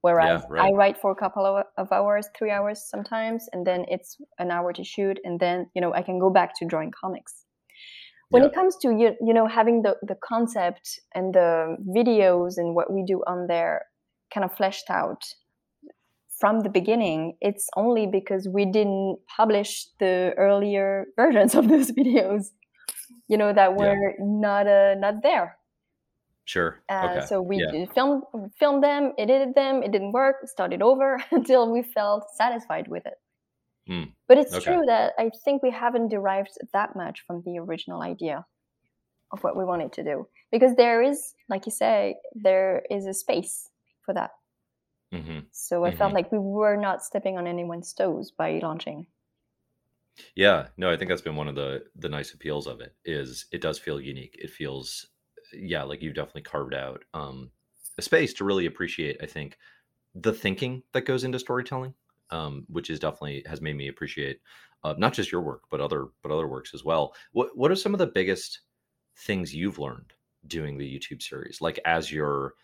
whereas 0.00 0.42
yeah, 0.42 0.46
right. 0.50 0.72
i 0.72 0.76
write 0.76 0.98
for 0.98 1.10
a 1.10 1.14
couple 1.14 1.44
of, 1.44 1.64
of, 1.78 1.92
hours 1.92 2.28
three 2.36 2.50
hours 2.50 2.82
sometimes 2.88 3.46
and 3.52 3.66
then 3.66 3.84
it's 3.88 4.16
an 4.38 4.50
hour 4.50 4.72
to 4.72 4.84
shoot 4.84 5.18
and 5.24 5.40
then 5.40 5.66
you 5.74 5.80
know 5.80 5.92
i 5.94 6.02
can 6.02 6.18
go 6.18 6.30
back 6.30 6.52
to 6.58 6.66
drawing 6.66 6.90
comics 6.90 7.44
when 8.30 8.42
yeah. 8.42 8.48
it 8.48 8.54
comes 8.54 8.76
to 8.78 8.88
you, 8.88 9.14
you 9.20 9.34
know 9.34 9.46
having 9.46 9.82
the, 9.82 9.96
the 10.02 10.16
concept 10.24 11.00
and 11.14 11.34
the 11.34 11.76
videos 11.96 12.54
and 12.56 12.74
what 12.74 12.92
we 12.92 13.04
do 13.06 13.22
on 13.26 13.46
there 13.46 13.82
kind 14.32 14.44
of 14.44 14.52
fleshed 14.56 14.90
out 14.90 15.22
from 16.40 16.60
the 16.60 16.68
beginning 16.68 17.36
it's 17.40 17.68
only 17.76 18.06
because 18.06 18.48
we 18.48 18.64
didn't 18.64 19.18
publish 19.36 19.86
the 20.00 20.32
earlier 20.36 21.06
versions 21.16 21.54
of 21.54 21.68
those 21.68 21.90
videos 21.98 22.46
you 23.28 23.36
know 23.36 23.52
that 23.52 23.74
were 23.76 23.94
yeah. 23.94 24.12
not 24.20 24.66
uh, 24.66 24.94
not 24.98 25.22
there 25.22 25.58
Sure. 26.46 26.82
Uh, 26.88 27.08
Okay. 27.08 27.26
so 27.26 27.40
we 27.40 27.56
Yeah. 27.58 27.86
filmed 27.94 28.22
filmed 28.58 28.82
them, 28.84 29.12
edited 29.18 29.54
them. 29.54 29.82
It 29.82 29.90
didn't 29.92 30.12
work. 30.12 30.36
Started 30.46 30.82
over 30.82 31.18
until 31.30 31.72
we 31.72 31.82
felt 31.82 32.30
satisfied 32.36 32.88
with 32.88 33.06
it. 33.06 33.14
Mm. 33.88 34.12
But 34.28 34.38
it's 34.38 34.54
Okay. 34.54 34.64
true 34.64 34.82
that 34.86 35.14
I 35.18 35.30
think 35.44 35.62
we 35.62 35.70
haven't 35.70 36.08
derived 36.08 36.52
that 36.72 36.94
much 36.96 37.22
from 37.26 37.42
the 37.42 37.58
original 37.58 38.02
idea 38.02 38.44
of 39.32 39.42
what 39.44 39.56
we 39.56 39.64
wanted 39.64 39.92
to 39.94 40.04
do 40.04 40.28
because 40.52 40.76
there 40.76 41.02
is, 41.02 41.34
like 41.48 41.66
you 41.66 41.72
say, 41.72 42.16
there 42.34 42.84
is 42.90 43.06
a 43.06 43.14
space 43.14 43.70
for 44.02 44.14
that. 44.14 44.32
hmm 45.12 45.40
So 45.52 45.84
I 45.84 45.90
felt 45.92 46.12
Mhm. 46.12 46.14
like 46.14 46.32
we 46.32 46.38
were 46.38 46.76
not 46.76 47.02
stepping 47.02 47.38
on 47.38 47.46
anyone's 47.46 47.92
toes 47.94 48.30
by 48.30 48.58
launching. 48.60 49.06
Yeah. 50.36 50.68
No, 50.76 50.90
I 50.90 50.96
think 50.96 51.08
that's 51.08 51.22
been 51.22 51.36
one 51.36 51.48
of 51.48 51.54
the 51.54 51.84
the 51.96 52.08
nice 52.08 52.32
appeals 52.34 52.66
of 52.66 52.80
it 52.80 52.94
is 53.04 53.46
it 53.52 53.60
does 53.60 53.78
feel 53.78 54.00
unique. 54.00 54.36
It 54.40 54.50
feels, 54.50 55.06
yeah, 55.52 55.82
like 55.82 56.02
you've 56.02 56.14
definitely 56.14 56.42
carved 56.42 56.74
out 56.74 57.04
um, 57.14 57.50
a 57.98 58.02
space 58.02 58.32
to 58.34 58.44
really 58.44 58.66
appreciate. 58.66 59.18
I 59.22 59.26
think 59.26 59.58
the 60.14 60.32
thinking 60.32 60.82
that 60.92 61.02
goes 61.06 61.24
into 61.24 61.38
storytelling, 61.38 61.94
um, 62.30 62.66
which 62.68 62.90
is 62.90 63.00
definitely 63.00 63.44
has 63.48 63.60
made 63.60 63.76
me 63.76 63.88
appreciate 63.88 64.40
uh, 64.84 64.94
not 64.98 65.14
just 65.14 65.32
your 65.32 65.42
work 65.42 65.62
but 65.70 65.80
other 65.80 66.08
but 66.22 66.32
other 66.32 66.48
works 66.48 66.74
as 66.74 66.84
well. 66.84 67.14
What 67.32 67.56
what 67.56 67.70
are 67.70 67.76
some 67.76 67.94
of 67.94 67.98
the 67.98 68.06
biggest 68.08 68.60
things 69.18 69.54
you've 69.54 69.78
learned 69.78 70.12
doing 70.46 70.78
the 70.78 70.98
YouTube 70.98 71.22
series? 71.22 71.60
Like 71.60 71.80
as 71.86 72.12
you're 72.12 72.54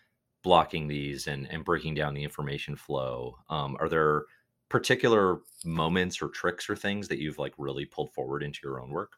blocking 0.43 0.87
these 0.87 1.27
and 1.27 1.47
and 1.51 1.65
breaking 1.65 1.95
down 1.95 2.13
the 2.13 2.23
information 2.23 2.75
flow, 2.75 3.35
um, 3.49 3.77
are 3.79 3.89
there 3.89 4.25
particular 4.71 5.41
moments 5.65 6.21
or 6.21 6.29
tricks 6.29 6.69
or 6.69 6.75
things 6.75 7.09
that 7.09 7.19
you've 7.19 7.37
like 7.39 7.53
really 7.59 7.85
pulled 7.85 8.13
forward 8.13 8.43
into 8.43 8.59
your 8.63 8.81
own 8.81 8.89
work? 8.91 9.13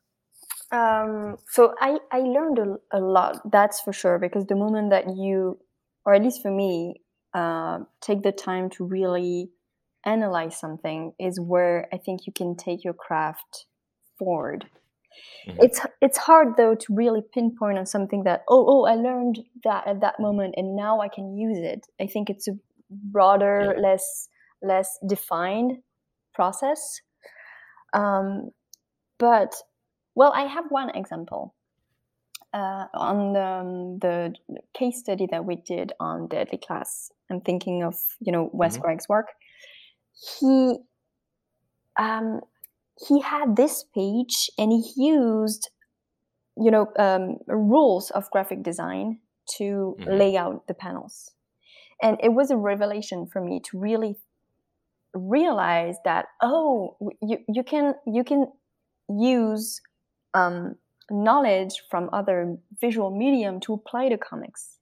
Um, 0.72 1.38
so 1.52 1.76
I, 1.80 2.00
I 2.12 2.20
learned 2.20 2.60
a, 2.60 2.98
a 2.98 3.00
lot, 3.00 3.52
that's 3.52 3.80
for 3.82 3.94
sure, 3.94 4.18
because 4.18 4.46
the 4.48 4.56
moment 4.56 4.90
that 4.90 5.06
you, 5.16 5.60
or 6.06 6.14
at 6.14 6.24
least 6.24 6.42
for 6.42 6.52
me, 6.52 7.02
uh, 7.34 7.80
take 8.02 8.24
the 8.24 8.32
time 8.32 8.70
to 8.72 8.84
really 8.86 9.52
analyze 10.06 10.60
something 10.60 11.14
is 11.20 11.40
where 11.40 11.88
I 11.94 11.98
think 11.98 12.26
you 12.26 12.34
can 12.34 12.56
take 12.56 12.84
your 12.84 12.94
craft 12.94 13.66
forward. 14.18 14.66
Mhm. 15.48 15.58
It's 15.62 15.80
it's 16.02 16.18
hard 16.18 16.58
though 16.58 16.76
to 16.76 16.96
really 16.96 17.22
pinpoint 17.34 17.78
on 17.78 17.86
something 17.86 18.24
that 18.24 18.44
oh 18.50 18.66
oh 18.68 18.86
I 18.86 18.96
learned 18.96 19.40
that 19.64 19.88
at 19.88 20.02
that 20.02 20.20
moment 20.20 20.56
and 20.58 20.76
now 20.76 21.02
I 21.02 21.08
can 21.10 21.38
use 21.38 21.60
it. 21.60 21.86
I 22.02 22.08
think 22.08 22.30
it's 22.30 22.48
a 22.48 22.54
broader, 22.90 23.74
Yeah. 23.76 23.82
less 23.82 24.30
less 24.64 24.98
defined 25.08 25.80
process. 26.34 27.02
Um, 27.94 28.52
but 29.20 29.56
well, 30.16 30.32
I 30.34 30.44
have 30.44 30.66
one 30.70 30.90
example 30.92 31.56
uh, 32.54 32.86
on 32.94 33.34
the, 33.34 33.46
um, 33.46 34.00
the 34.00 34.34
case 34.74 35.00
study 35.00 35.28
that 35.32 35.46
we 35.46 35.56
did 35.56 35.94
on 36.00 36.28
Deadly 36.28 36.58
Class. 36.60 37.12
I'm 37.32 37.42
thinking 37.42 37.84
of 37.84 37.96
you 38.20 38.32
know 38.32 38.50
Wes 38.54 38.78
Mhm. 38.78 38.82
Craig's 38.82 39.10
work. 39.10 39.28
He 40.40 40.78
um, 42.00 42.42
he 43.08 43.22
had 43.22 43.56
this 43.56 43.84
page 43.96 44.50
and 44.58 44.72
he 44.72 44.94
used 44.98 45.70
you 46.58 46.72
know 46.72 46.88
um, 47.00 47.38
rules 47.48 48.12
of 48.12 48.30
graphic 48.32 48.64
design 48.64 49.20
to 49.58 50.00
Mhm. 50.00 50.08
lay 50.08 50.38
out 50.38 50.68
the 50.68 50.74
panels 50.74 51.32
and 52.02 52.18
it 52.24 52.34
was 52.34 52.52
a 52.52 52.58
revelation 52.58 53.28
for 53.28 53.42
me 53.42 53.60
to 53.60 53.80
really 53.80 54.16
realize 55.14 55.96
that 56.06 56.26
oh 56.42 56.98
you, 57.22 57.38
you 57.48 57.64
can 57.64 57.94
you 58.06 58.24
can 58.24 58.48
use 59.10 59.82
um, 60.34 60.76
knowledge 61.10 61.84
from 61.90 62.10
other 62.14 62.58
visual 62.82 63.16
medium 63.16 63.60
to 63.62 63.74
apply 63.74 64.10
to 64.10 64.18
comics. 64.18 64.78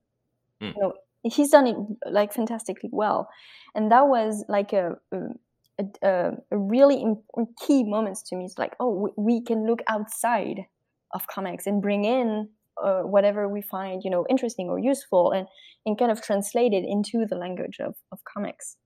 Mm. 0.62 0.76
you 0.76 0.82
know 0.82 0.94
he's 1.24 1.50
done 1.50 1.68
it 1.68 1.76
like 2.10 2.34
fantastically 2.34 2.90
well. 2.92 3.30
And 3.76 3.92
that 3.92 4.08
was 4.08 4.44
like 4.48 4.74
a 4.74 4.98
a, 5.12 5.86
a, 6.04 6.32
a 6.52 6.58
really 6.58 7.02
important 7.02 7.58
key 7.66 7.84
moments 7.84 8.22
to 8.24 8.36
me. 8.36 8.46
It's 8.46 8.58
like 8.58 8.76
oh 8.80 8.90
we, 8.90 9.12
we 9.18 9.42
can 9.42 9.66
look 9.68 9.82
outside 9.88 10.66
of 11.14 11.28
comics 11.28 11.68
and 11.68 11.82
bring 11.82 12.06
in 12.06 12.50
uh, 12.82 13.02
whatever 13.02 13.48
we 13.48 13.62
find 13.62 14.04
you 14.04 14.10
know 14.10 14.26
interesting 14.30 14.70
or 14.70 14.80
useful 14.80 15.32
and 15.32 15.48
and 15.86 15.98
kind 15.98 16.12
of 16.12 16.22
translate 16.22 16.74
it 16.74 16.86
into 16.88 17.26
the 17.26 17.36
language 17.36 17.80
of, 17.80 17.96
of 18.12 18.20
comics 18.24 18.78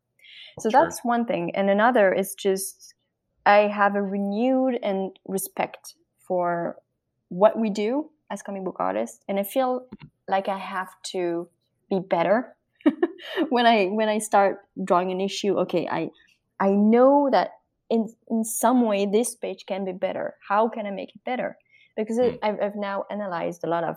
so 0.59 0.69
Sure. 0.69 0.83
that's 0.83 1.03
one 1.03 1.25
thing. 1.25 1.55
And 1.55 1.69
another 1.69 2.13
is 2.13 2.35
just 2.35 2.93
i 3.45 3.67
have 3.67 3.95
a 3.95 4.01
renewed 4.01 4.79
and 4.81 5.17
respect 5.27 5.95
for 6.17 6.77
what 7.29 7.59
we 7.59 7.69
do 7.69 8.09
as 8.31 8.41
comic 8.41 8.63
book 8.63 8.77
artists. 8.79 9.19
And 9.27 9.39
i 9.39 9.43
feel 9.43 9.87
like 10.27 10.47
i 10.49 10.57
have 10.57 10.89
to 11.13 11.47
be 11.89 11.99
better 11.99 12.55
when 13.49 13.65
i 13.65 13.85
when 13.87 14.09
i 14.09 14.17
start 14.17 14.59
drawing 14.83 15.11
an 15.11 15.21
issue. 15.21 15.57
Okay 15.59 15.87
i 15.89 16.09
i 16.59 16.69
know 16.71 17.29
that 17.31 17.51
in 17.89 18.09
in 18.29 18.43
some 18.43 18.85
way 18.85 19.05
this 19.05 19.35
page 19.35 19.65
can 19.65 19.85
be 19.85 19.91
better. 19.91 20.35
How 20.47 20.67
can 20.69 20.85
i 20.85 20.91
make 20.91 21.15
it 21.15 21.23
better? 21.23 21.57
Because 21.95 22.17
it, 22.17 22.39
I've, 22.43 22.59
I've 22.61 22.75
now 22.75 23.05
analyzed 23.09 23.63
a 23.63 23.69
lot 23.69 23.85
of 23.85 23.95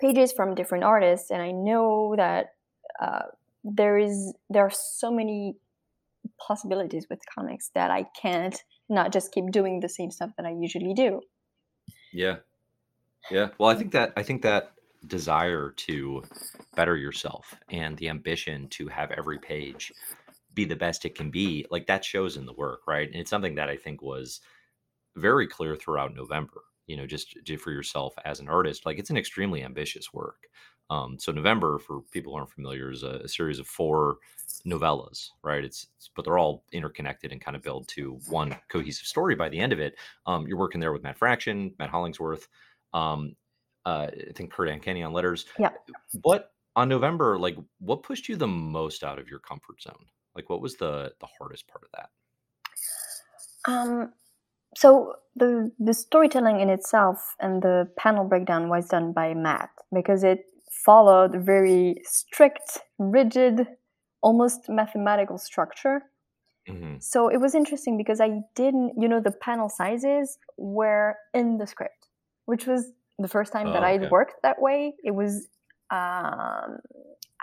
pages 0.00 0.32
from 0.32 0.54
different 0.54 0.84
artists 0.84 1.30
and 1.30 1.40
i 1.42 1.50
know 1.50 2.14
that 2.16 2.54
uh, 3.00 3.22
there 3.74 3.98
is 3.98 4.34
there 4.50 4.64
are 4.64 4.70
so 4.70 5.10
many 5.10 5.56
possibilities 6.46 7.06
with 7.10 7.20
comics 7.34 7.70
that 7.74 7.90
i 7.90 8.04
can't 8.20 8.62
not 8.88 9.12
just 9.12 9.32
keep 9.32 9.50
doing 9.50 9.80
the 9.80 9.88
same 9.88 10.10
stuff 10.10 10.30
that 10.36 10.46
i 10.46 10.50
usually 10.50 10.94
do 10.94 11.20
Yeah. 12.12 12.36
Yeah. 13.30 13.48
Well, 13.58 13.68
I 13.68 13.74
think 13.74 13.92
that 13.92 14.12
I 14.16 14.22
think 14.22 14.42
that 14.42 14.72
desire 15.06 15.72
to 15.76 16.22
better 16.74 16.96
yourself 16.96 17.54
and 17.70 17.96
the 17.98 18.08
ambition 18.08 18.68
to 18.68 18.88
have 18.88 19.10
every 19.10 19.38
page 19.38 19.92
be 20.54 20.64
the 20.64 20.76
best 20.76 21.04
it 21.04 21.14
can 21.14 21.30
be, 21.30 21.66
like 21.70 21.86
that 21.86 22.04
shows 22.04 22.36
in 22.36 22.46
the 22.46 22.52
work, 22.54 22.80
right? 22.86 23.08
And 23.08 23.16
it's 23.16 23.30
something 23.30 23.56
that 23.56 23.68
I 23.68 23.76
think 23.76 24.00
was 24.00 24.40
very 25.16 25.46
clear 25.46 25.76
throughout 25.76 26.14
November. 26.14 26.62
You 26.86 26.96
know, 26.96 27.06
just, 27.06 27.36
for 27.60 27.72
yourself 27.72 28.14
as 28.24 28.40
an 28.40 28.48
artist, 28.48 28.86
like 28.86 28.98
it's 28.98 29.10
an 29.10 29.16
extremely 29.16 29.62
ambitious 29.64 30.12
work. 30.14 30.46
Um, 30.88 31.18
so 31.18 31.32
November, 31.32 31.78
for 31.78 32.00
people 32.12 32.32
who 32.32 32.38
aren't 32.38 32.52
familiar, 32.52 32.90
is 32.90 33.02
a, 33.02 33.20
a 33.24 33.28
series 33.28 33.58
of 33.58 33.66
four 33.66 34.18
novellas, 34.64 35.30
right? 35.42 35.64
It's, 35.64 35.88
it's 35.96 36.10
but 36.14 36.24
they're 36.24 36.38
all 36.38 36.64
interconnected 36.72 37.32
and 37.32 37.40
kind 37.40 37.56
of 37.56 37.62
build 37.62 37.88
to 37.88 38.20
one 38.28 38.56
cohesive 38.68 39.06
story 39.06 39.34
by 39.34 39.48
the 39.48 39.58
end 39.58 39.72
of 39.72 39.80
it. 39.80 39.96
Um, 40.26 40.46
you're 40.46 40.58
working 40.58 40.80
there 40.80 40.92
with 40.92 41.02
Matt 41.02 41.18
Fraction, 41.18 41.74
Matt 41.78 41.90
Hollingsworth, 41.90 42.48
um, 42.92 43.34
uh, 43.84 44.08
I 44.28 44.32
think 44.34 44.52
Kurt 44.52 44.68
Ankeny 44.68 45.06
on 45.06 45.12
letters. 45.12 45.46
Yeah. 45.58 45.70
What 46.22 46.52
on 46.74 46.88
November, 46.88 47.38
like 47.38 47.56
what 47.78 48.02
pushed 48.02 48.28
you 48.28 48.36
the 48.36 48.46
most 48.46 49.04
out 49.04 49.18
of 49.18 49.28
your 49.28 49.38
comfort 49.38 49.80
zone? 49.80 50.06
Like 50.34 50.50
what 50.50 50.60
was 50.60 50.76
the 50.76 51.12
the 51.20 51.26
hardest 51.38 51.68
part 51.68 51.84
of 51.84 51.90
that? 51.94 52.10
Um, 53.70 54.12
so 54.76 55.14
the 55.36 55.72
the 55.78 55.94
storytelling 55.94 56.60
in 56.60 56.68
itself 56.68 57.36
and 57.40 57.62
the 57.62 57.88
panel 57.96 58.24
breakdown 58.24 58.68
was 58.68 58.88
done 58.88 59.12
by 59.12 59.34
Matt 59.34 59.70
because 59.92 60.24
it 60.24 60.44
followed 60.86 61.34
a 61.34 61.40
very 61.40 61.82
strict, 62.04 62.68
rigid, 62.98 63.66
almost 64.22 64.60
mathematical 64.68 65.38
structure. 65.38 65.96
Mhm. 66.68 67.02
So 67.02 67.28
it 67.28 67.38
was 67.44 67.54
interesting 67.54 67.96
because 67.96 68.20
I 68.20 68.30
didn't, 68.54 68.92
you 69.02 69.08
know, 69.08 69.20
the 69.20 69.32
panel 69.48 69.68
sizes 69.68 70.38
were 70.56 71.16
in 71.34 71.58
the 71.58 71.66
script, 71.66 72.02
which 72.46 72.66
was 72.66 72.92
the 73.18 73.28
first 73.28 73.52
time 73.52 73.68
that 73.72 73.82
Oh, 73.82 73.86
I'd 73.90 74.02
okay. 74.02 74.10
worked 74.16 74.36
that 74.42 74.58
way. 74.60 74.94
It 75.04 75.14
was, 75.22 75.32
um, 75.90 76.68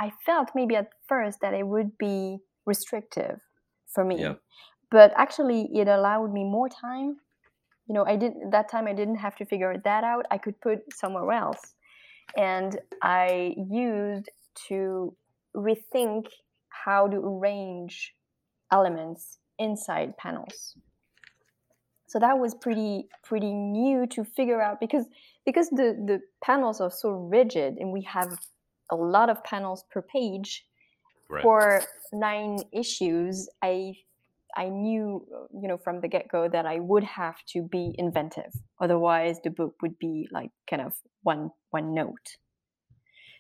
I 0.06 0.12
felt 0.26 0.48
maybe 0.56 0.76
at 0.76 0.90
first 1.08 1.40
that 1.42 1.54
it 1.54 1.66
would 1.74 1.98
be 1.98 2.40
restrictive 2.66 3.40
for 3.94 4.04
me, 4.04 4.18
Yeah. 4.24 4.36
but 4.92 5.10
actually 5.16 5.62
it 5.80 5.88
allowed 5.88 6.32
me 6.34 6.44
more 6.44 6.70
time. 6.70 7.10
You 7.88 7.94
know, 7.96 8.06
I 8.06 8.16
didn't 8.16 8.52
that 8.52 8.68
time. 8.70 8.88
I 8.88 8.94
didn't 8.94 9.20
have 9.26 9.36
to 9.38 9.46
figure 9.46 9.74
that 9.90 10.04
out. 10.04 10.26
I 10.32 10.38
could 10.44 10.58
put 10.62 10.80
somewhere 10.94 11.30
else, 11.44 11.76
and 12.38 12.80
I 13.02 13.56
used 13.58 14.30
to 14.68 15.16
rethink 15.56 16.28
how 16.70 17.08
to 17.08 17.18
arrange 17.18 18.16
elements 18.72 19.38
inside 19.60 20.18
panels 20.18 20.76
so 22.14 22.20
that 22.20 22.38
was 22.38 22.54
pretty 22.54 23.08
pretty 23.24 23.52
new 23.54 24.06
to 24.06 24.24
figure 24.24 24.62
out 24.62 24.80
because 24.80 25.06
because 25.46 25.70
the 25.70 25.98
the 26.06 26.22
panels 26.44 26.80
are 26.80 26.92
so 26.92 27.10
rigid 27.10 27.78
and 27.78 27.92
we 27.92 28.02
have 28.04 28.38
a 28.92 28.96
lot 28.96 29.30
of 29.30 29.44
panels 29.44 29.84
per 29.92 30.02
page 30.02 30.66
Right. 31.30 31.42
for 31.42 31.82
nine 32.12 32.60
issues 32.72 33.50
i 33.64 33.96
i 34.56 34.70
knew 34.70 35.26
you 35.62 35.68
know 35.68 35.78
from 35.78 36.02
the 36.02 36.08
get-go 36.08 36.48
that 36.48 36.66
i 36.66 36.80
would 36.80 37.04
have 37.04 37.36
to 37.48 37.64
be 37.64 37.94
inventive 37.98 38.52
otherwise 38.80 39.40
the 39.44 39.50
book 39.50 39.76
would 39.82 39.98
be 40.00 40.28
like 40.32 40.52
kind 40.70 40.82
of 40.82 40.94
one 41.24 41.50
one 41.72 41.94
note. 41.94 42.38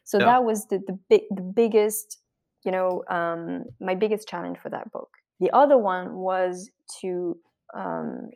So 0.03 0.17
Yeah. 0.19 0.25
that 0.25 0.43
was 0.43 0.67
the 0.67 0.79
the 0.79 0.99
big 1.09 1.23
the 1.29 1.41
biggest 1.41 2.21
you 2.65 2.71
know 2.71 3.03
um, 3.09 3.65
my 3.79 3.95
biggest 3.95 4.27
challenge 4.27 4.57
for 4.57 4.69
that 4.69 4.91
book. 4.91 5.09
The 5.39 5.51
other 5.51 5.77
one 5.77 6.15
was 6.15 6.71
to 7.01 7.37
um, 7.75 8.29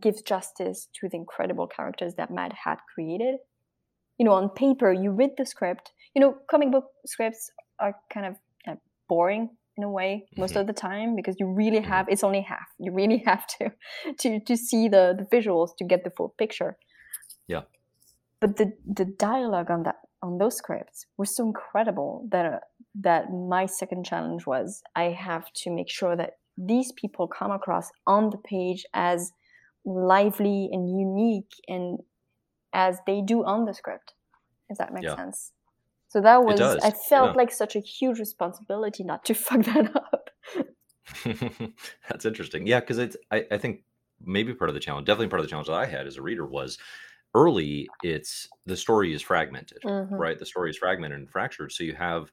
give 0.00 0.24
justice 0.24 0.88
to 1.00 1.08
the 1.08 1.16
incredible 1.16 1.66
characters 1.66 2.14
that 2.16 2.30
matt 2.30 2.52
had 2.52 2.78
created. 2.92 3.36
You 4.18 4.24
know 4.26 4.32
on 4.32 4.48
paper 4.50 4.92
you 4.92 5.10
read 5.10 5.30
the 5.36 5.46
script. 5.46 5.92
You 6.14 6.20
know 6.20 6.36
comic 6.50 6.70
book 6.70 6.86
scripts 7.06 7.50
are 7.80 7.94
kind 8.12 8.26
of 8.26 8.36
uh, 8.68 8.76
boring 9.08 9.50
in 9.76 9.82
a 9.84 9.90
way 9.90 10.26
most 10.36 10.54
Mhm. 10.54 10.60
of 10.60 10.66
the 10.66 10.72
time 10.72 11.16
because 11.16 11.36
you 11.40 11.46
really 11.46 11.80
Mhm. 11.80 11.84
have 11.84 12.08
it's 12.08 12.24
only 12.24 12.40
half 12.42 12.68
you 12.78 12.92
really 12.92 13.18
have 13.30 13.46
to 13.46 13.72
to 14.18 14.40
to 14.40 14.56
see 14.56 14.88
the 14.88 15.14
the 15.18 15.26
visuals 15.36 15.76
to 15.78 15.84
get 15.84 16.04
the 16.04 16.10
full 16.10 16.30
picture 16.38 16.76
Yeah. 17.46 17.64
but 18.40 18.56
the 18.56 18.72
the 18.86 19.04
dialogue 19.04 19.70
on 19.70 19.82
that 19.84 19.96
on 20.22 20.38
those 20.38 20.56
scripts 20.56 21.06
was 21.18 21.34
so 21.36 21.44
incredible 21.46 22.26
that 22.30 22.46
uh, 22.54 22.60
that 22.94 23.30
my 23.32 23.66
second 23.66 24.04
challenge 24.04 24.46
was 24.46 24.82
i 24.96 25.04
have 25.04 25.52
to 25.52 25.70
make 25.70 25.90
sure 25.90 26.16
that 26.16 26.38
these 26.56 26.92
people 26.92 27.26
come 27.26 27.50
across 27.50 27.90
on 28.06 28.30
the 28.30 28.38
page 28.38 28.84
as 28.94 29.32
lively 29.84 30.68
and 30.72 30.88
unique 30.98 31.52
and 31.68 31.98
as 32.74 33.00
they 33.06 33.22
do 33.22 33.44
on 33.44 33.66
the 33.66 33.74
script 33.74 34.14
if 34.70 34.78
that 34.78 34.94
makes 34.94 35.06
Yeah. 35.08 35.16
sense 35.16 35.52
so 36.14 36.20
that 36.20 36.44
was 36.44 36.60
I 36.60 36.92
felt 36.92 37.30
yeah. 37.30 37.36
like 37.36 37.50
such 37.50 37.74
a 37.74 37.80
huge 37.80 38.20
responsibility 38.20 39.02
not 39.02 39.24
to 39.24 39.34
fuck 39.46 39.64
that 39.64 39.96
up 39.96 40.30
That's 42.08 42.24
interesting. 42.24 42.66
Yeah, 42.66 42.80
because 42.80 42.98
it's 42.98 43.16
I, 43.30 43.44
I 43.50 43.58
think 43.58 43.82
maybe 44.20 44.54
part 44.54 44.70
of 44.70 44.74
the 44.74 44.80
challenge, 44.80 45.06
definitely 45.06 45.28
part 45.28 45.40
of 45.40 45.46
the 45.46 45.50
challenge 45.50 45.68
that 45.68 45.74
I 45.74 45.86
had 45.86 46.06
as 46.06 46.16
a 46.16 46.22
reader 46.22 46.46
was 46.46 46.78
early 47.34 47.88
it's 48.02 48.48
the 48.64 48.76
story 48.76 49.12
is 49.12 49.22
fragmented, 49.22 49.82
Mhm. 49.82 50.12
right? 50.12 50.38
The 50.38 50.46
story 50.46 50.70
is 50.70 50.78
fragmented 50.78 51.18
and 51.18 51.30
fractured. 51.30 51.72
So 51.72 51.84
you 51.84 51.94
have 51.94 52.30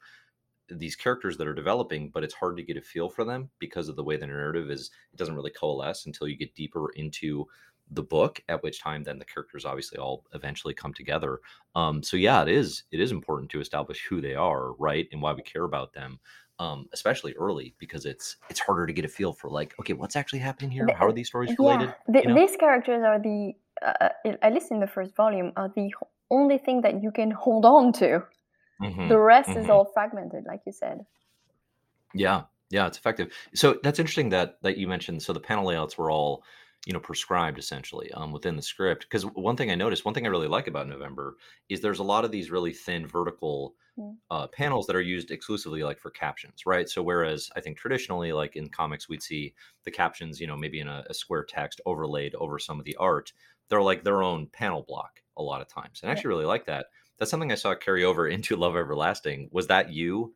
these 0.70 0.96
characters 0.96 1.38
that 1.38 1.48
are 1.48 1.54
developing, 1.54 2.12
but 2.12 2.24
it's 2.24 2.34
hard 2.36 2.58
to 2.58 2.64
get 2.64 2.78
a 2.78 2.82
feel 2.82 3.10
for 3.10 3.26
them 3.26 3.50
because 3.60 3.90
of 3.90 3.96
the 3.98 4.04
way 4.04 4.16
the 4.18 4.28
narrative 4.28 4.72
is 4.72 4.92
it 5.14 5.18
doesn't 5.18 5.36
really 5.36 5.52
coalesce 5.52 6.06
until 6.06 6.28
you 6.28 6.38
get 6.38 6.56
deeper 6.56 6.92
into 6.96 7.46
the 7.92 8.04
book, 8.04 8.42
at 8.50 8.64
which 8.64 8.80
time 8.82 9.04
then 9.04 9.20
the 9.20 9.26
characters 9.26 9.66
obviously 9.66 9.98
all 10.00 10.26
eventually 10.34 10.74
come 10.74 10.94
together. 10.94 11.40
Um, 11.76 12.02
so 12.04 12.18
yeah, 12.18 12.42
it 12.42 12.50
is 12.50 12.84
it 12.92 13.00
is 13.00 13.12
important 13.12 13.52
to 13.52 13.60
establish 13.60 14.06
who 14.06 14.22
they 14.22 14.36
are, 14.36 14.74
right? 14.74 15.08
And 15.12 15.22
why 15.22 15.34
we 15.34 15.42
care 15.42 15.64
about 15.64 15.94
them. 15.94 16.20
Um, 16.60 16.88
especially 16.94 17.34
early 17.34 17.74
because 17.80 18.06
it's 18.06 18.38
it's 18.50 18.60
harder 18.60 18.86
to 18.86 18.94
get 18.94 19.04
a 19.04 19.08
feel 19.08 19.34
for 19.34 19.50
like 19.50 19.74
okay 19.80 19.94
what's 19.94 20.16
actually 20.16 20.40
happening 20.40 20.70
here 20.70 20.94
how 20.94 21.08
are 21.08 21.12
these 21.12 21.28
stories 21.28 21.58
related 21.58 21.96
yeah 22.06 22.14
the, 22.14 22.22
you 22.22 22.28
know? 22.28 22.36
these 22.36 22.56
characters 22.56 23.02
are 23.04 23.18
the 23.18 23.54
uh, 23.82 24.10
uh, 24.26 24.36
at 24.44 24.54
least 24.54 24.70
in 24.70 24.80
the 24.80 24.86
first 24.86 25.16
volume 25.16 25.52
are 25.56 25.70
the 25.76 25.92
only 26.30 26.60
thing 26.60 26.82
that 26.82 27.02
you 27.02 27.10
can 27.12 27.32
hold 27.32 27.66
on 27.66 27.92
to 27.94 28.24
Mhm. 28.82 29.10
the 29.10 29.18
rest 29.18 29.58
is 29.58 29.66
mhm. 29.66 29.70
all 29.70 29.86
fragmented 29.86 30.46
like 30.46 30.62
you 30.66 30.72
said 30.72 31.06
Yeah, 32.14 32.44
yeah, 32.70 32.88
it's 32.88 32.98
effective. 32.98 33.34
So 33.54 33.80
that's 33.84 34.00
interesting 34.00 34.30
that 34.30 34.62
that 34.62 34.78
you 34.78 34.88
mentioned. 34.88 35.22
So 35.24 35.34
the 35.34 35.40
panel 35.40 35.66
layouts 35.66 35.98
were 35.98 36.12
all, 36.12 36.44
you 36.86 36.94
know, 36.94 37.00
prescribed 37.00 37.60
essentially 37.60 38.12
um, 38.14 38.32
within 38.32 38.56
the 38.56 38.62
script. 38.62 39.04
Because 39.04 39.24
one 39.26 39.56
thing 39.56 39.72
I 39.72 39.76
noticed, 39.76 40.06
one 40.06 40.14
thing 40.14 40.26
I 40.26 40.30
really 40.30 40.48
like 40.48 40.68
about 40.68 40.88
November 40.88 41.38
is 41.70 41.82
there's 41.82 42.00
a 42.00 42.04
lot 42.04 42.26
of 42.26 42.32
these 42.32 42.52
really 42.52 42.74
thin 42.74 43.08
vertical 43.08 43.76
Mm. 43.98 44.18
uh, 44.30 44.48
panels 44.48 44.88
that 44.88 44.96
are 44.96 45.02
used 45.02 45.32
exclusively 45.32 45.84
like 45.84 46.00
for 46.00 46.10
captions, 46.10 46.66
right? 46.66 46.88
So 46.88 47.04
whereas 47.04 47.50
I 47.58 47.60
think 47.62 47.78
traditionally, 47.78 48.32
like 48.32 48.56
in 48.56 48.70
comics, 48.70 49.10
we'd 49.10 49.22
see 49.22 49.54
the 49.84 49.92
captions, 49.92 50.40
you 50.40 50.48
know, 50.48 50.56
maybe 50.56 50.80
in 50.80 50.88
a, 50.88 51.04
a 51.10 51.14
square 51.14 51.44
text 51.44 51.82
overlaid 51.86 52.34
over 52.36 52.58
some 52.58 52.80
of 52.80 52.86
the 52.86 52.96
art. 52.96 53.34
They're 53.68 53.82
like 53.82 54.04
their 54.04 54.24
own 54.24 54.48
panel 54.48 54.84
block 54.88 55.22
a 55.38 55.44
lot 55.44 55.62
of 55.62 55.68
times, 55.68 56.00
and 56.02 56.10
I 56.10 56.14
actually 56.14 56.30
really 56.30 56.46
like 56.46 56.66
that. 56.68 56.88
That's 57.20 57.30
something 57.30 57.52
I 57.52 57.56
saw 57.56 57.76
carry 57.76 58.04
over 58.06 58.28
into 58.30 58.56
Love 58.56 58.76
Everlasting. 58.76 59.50
Was 59.52 59.68
that 59.68 59.92
you? 59.92 60.36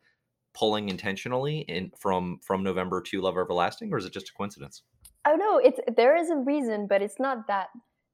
pulling 0.54 0.90
intentionally 0.90 1.60
in 1.60 1.92
from 1.98 2.40
from 2.40 2.64
November 2.64 3.02
to 3.02 3.22
Love 3.22 3.38
Everlasting, 3.38 3.94
or 3.94 3.98
is 3.98 4.06
it 4.06 4.14
just 4.14 4.30
a 4.30 4.34
coincidence? 4.34 4.84
Oh 5.28 5.36
no 5.36 5.58
it's 5.58 5.80
there 5.98 6.16
is 6.16 6.30
a 6.30 6.36
reason 6.38 6.88
but 6.88 7.02
it's 7.02 7.20
not 7.20 7.48
that 7.48 7.68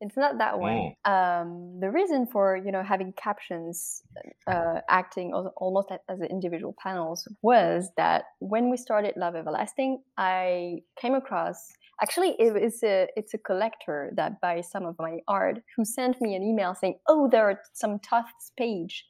it's 0.04 0.17
not 0.17 0.39
that 0.39 0.60
way 0.60 0.97
Mm. 1.06 1.12
um, 1.13 1.80
the 1.80 1.91
reason 1.91 2.26
for 2.26 2.58
you 2.58 2.71
know 2.71 2.82
having 2.84 3.13
captions 3.13 4.02
uh, 4.47 4.80
acting 4.89 5.32
almost 5.34 5.89
as 6.10 6.19
individual 6.21 6.76
panels 6.82 7.28
was 7.43 7.89
that 7.97 8.24
when 8.39 8.71
we 8.71 8.78
started 8.78 9.13
love 9.15 9.36
everlasting 9.36 10.02
i 10.17 10.80
came 11.00 11.13
across 11.13 11.58
actually 12.02 12.36
it 12.39 12.56
is 12.58 12.82
a 12.84 13.08
it's 13.15 13.34
a 13.36 13.38
collector 13.38 14.12
that 14.15 14.41
buys 14.41 14.71
some 14.71 14.86
of 14.86 14.95
my 14.97 15.19
art 15.28 15.60
who 15.76 15.86
sent 15.86 16.19
me 16.19 16.34
an 16.36 16.41
email 16.41 16.74
saying 16.74 16.95
oh 17.08 17.28
there 17.32 17.45
are 17.50 17.60
some 17.74 18.00
Toth's 18.00 18.52
page 18.58 19.06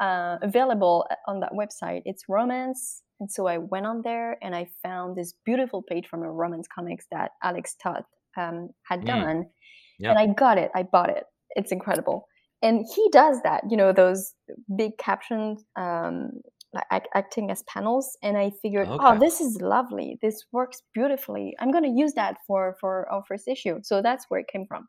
uh, 0.00 0.36
available 0.42 1.06
on 1.28 1.38
that 1.40 1.52
website 1.52 2.02
it's 2.04 2.24
romance 2.28 3.03
and 3.20 3.30
so 3.30 3.46
i 3.46 3.58
went 3.58 3.86
on 3.86 4.02
there 4.02 4.36
and 4.42 4.54
i 4.54 4.66
found 4.82 5.16
this 5.16 5.34
beautiful 5.44 5.82
page 5.82 6.06
from 6.08 6.22
a 6.22 6.30
romance 6.30 6.66
comics 6.74 7.06
that 7.10 7.30
Alex 7.42 7.74
Toth 7.82 8.04
um, 8.36 8.70
had 8.82 9.00
Mm. 9.02 9.06
done 9.06 9.46
Yeah. 9.98 10.10
and 10.10 10.18
I 10.18 10.26
got 10.34 10.58
it. 10.58 10.70
I 10.74 10.82
bought 10.82 11.10
it. 11.10 11.24
It's 11.50 11.70
incredible. 11.70 12.26
And 12.62 12.84
he 12.94 13.08
does 13.12 13.40
that, 13.42 13.62
you 13.70 13.76
know, 13.76 13.92
those 13.92 14.34
big 14.76 14.98
captions, 14.98 15.64
um, 15.76 16.30
like 16.72 16.86
act- 16.90 17.08
acting 17.14 17.50
as 17.52 17.62
panels. 17.64 18.16
And 18.22 18.36
I 18.36 18.50
figured, 18.62 18.88
oh, 18.90 19.18
this 19.20 19.40
is 19.40 19.60
lovely. 19.60 20.18
This 20.20 20.44
works 20.50 20.82
beautifully. 20.94 21.54
I'm 21.60 21.70
going 21.70 21.84
to 21.84 21.90
use 22.02 22.14
that 22.14 22.38
for 22.46 22.74
for 22.80 23.08
our 23.12 23.22
first 23.28 23.46
issue. 23.46 23.78
So 23.82 24.02
that's 24.02 24.24
where 24.28 24.40
it 24.40 24.48
came 24.48 24.66
from. 24.66 24.88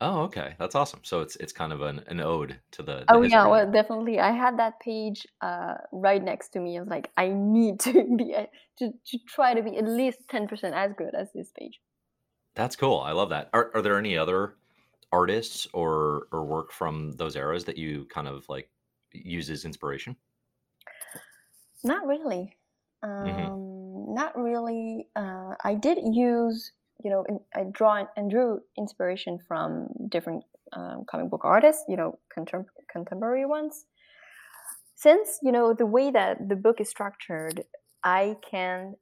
Oh, 0.00 0.22
okay, 0.24 0.54
that's 0.58 0.74
awesome. 0.74 1.02
So 1.04 1.20
it's 1.20 1.36
it's 1.36 1.52
kind 1.52 1.72
of 1.72 1.80
an, 1.82 2.00
an 2.06 2.20
ode 2.20 2.60
to 2.72 2.82
the, 2.82 3.08
the 3.10 3.18
Oh 3.18 3.22
yeah, 3.22 3.46
well, 3.46 3.70
definitely. 3.70 4.18
I 4.20 4.32
had 4.32 4.58
that 4.58 4.80
page 4.80 5.26
uh, 5.40 5.74
right 5.92 6.22
next 6.22 6.50
to 6.50 6.60
me. 6.60 6.76
I 6.76 6.80
was 6.80 6.88
like, 6.90 7.10
I 7.16 7.28
need 7.28 7.80
to 7.86 8.16
be 8.16 8.32
a- 8.32 8.50
to 8.78 8.92
to 8.92 9.18
try 9.26 9.54
to 9.54 9.62
be 9.62 9.76
at 9.76 9.84
least 9.84 10.28
ten 10.28 10.46
percent 10.48 10.74
as 10.74 10.92
good 10.94 11.14
as 11.14 11.32
this 11.32 11.50
page. 11.52 11.80
That's 12.54 12.76
cool. 12.76 13.00
I 13.00 13.12
love 13.12 13.30
that. 13.30 13.48
Are 13.54 13.70
are 13.74 13.80
there 13.82 13.96
any 13.98 14.16
other 14.16 14.58
artists 15.12 15.66
or 15.72 16.28
or 16.32 16.44
work 16.44 16.72
from 16.72 17.12
those 17.12 17.36
eras 17.36 17.64
that 17.64 17.78
you 17.78 18.04
kind 18.06 18.28
of 18.28 18.48
like 18.48 18.70
use 19.12 19.48
as 19.50 19.64
inspiration? 19.64 20.16
Not 21.82 22.06
really. 22.06 22.56
hmm 23.22 23.48
Um, 23.82 24.14
not 24.14 24.36
really. 24.36 25.08
Uh, 25.14 25.54
I 25.62 25.74
did 25.74 25.98
use, 26.02 26.72
you 27.02 27.10
know, 27.10 27.24
in, 27.28 27.40
I 27.54 27.64
draw 27.70 28.04
and 28.16 28.30
drew 28.30 28.60
inspiration 28.76 29.38
from 29.46 29.88
different 30.08 30.44
um, 30.72 31.04
comic 31.10 31.30
book 31.30 31.42
artists, 31.44 31.84
you 31.88 31.96
know, 31.96 32.18
contem- 32.36 32.66
contemporary 32.90 33.46
ones. 33.46 33.84
Since, 34.94 35.38
you 35.42 35.52
know, 35.52 35.74
the 35.74 35.86
way 35.86 36.10
that 36.10 36.48
the 36.48 36.56
book 36.56 36.80
is 36.80 36.88
structured, 36.88 37.62
I 38.02 38.36
can, 38.48 38.94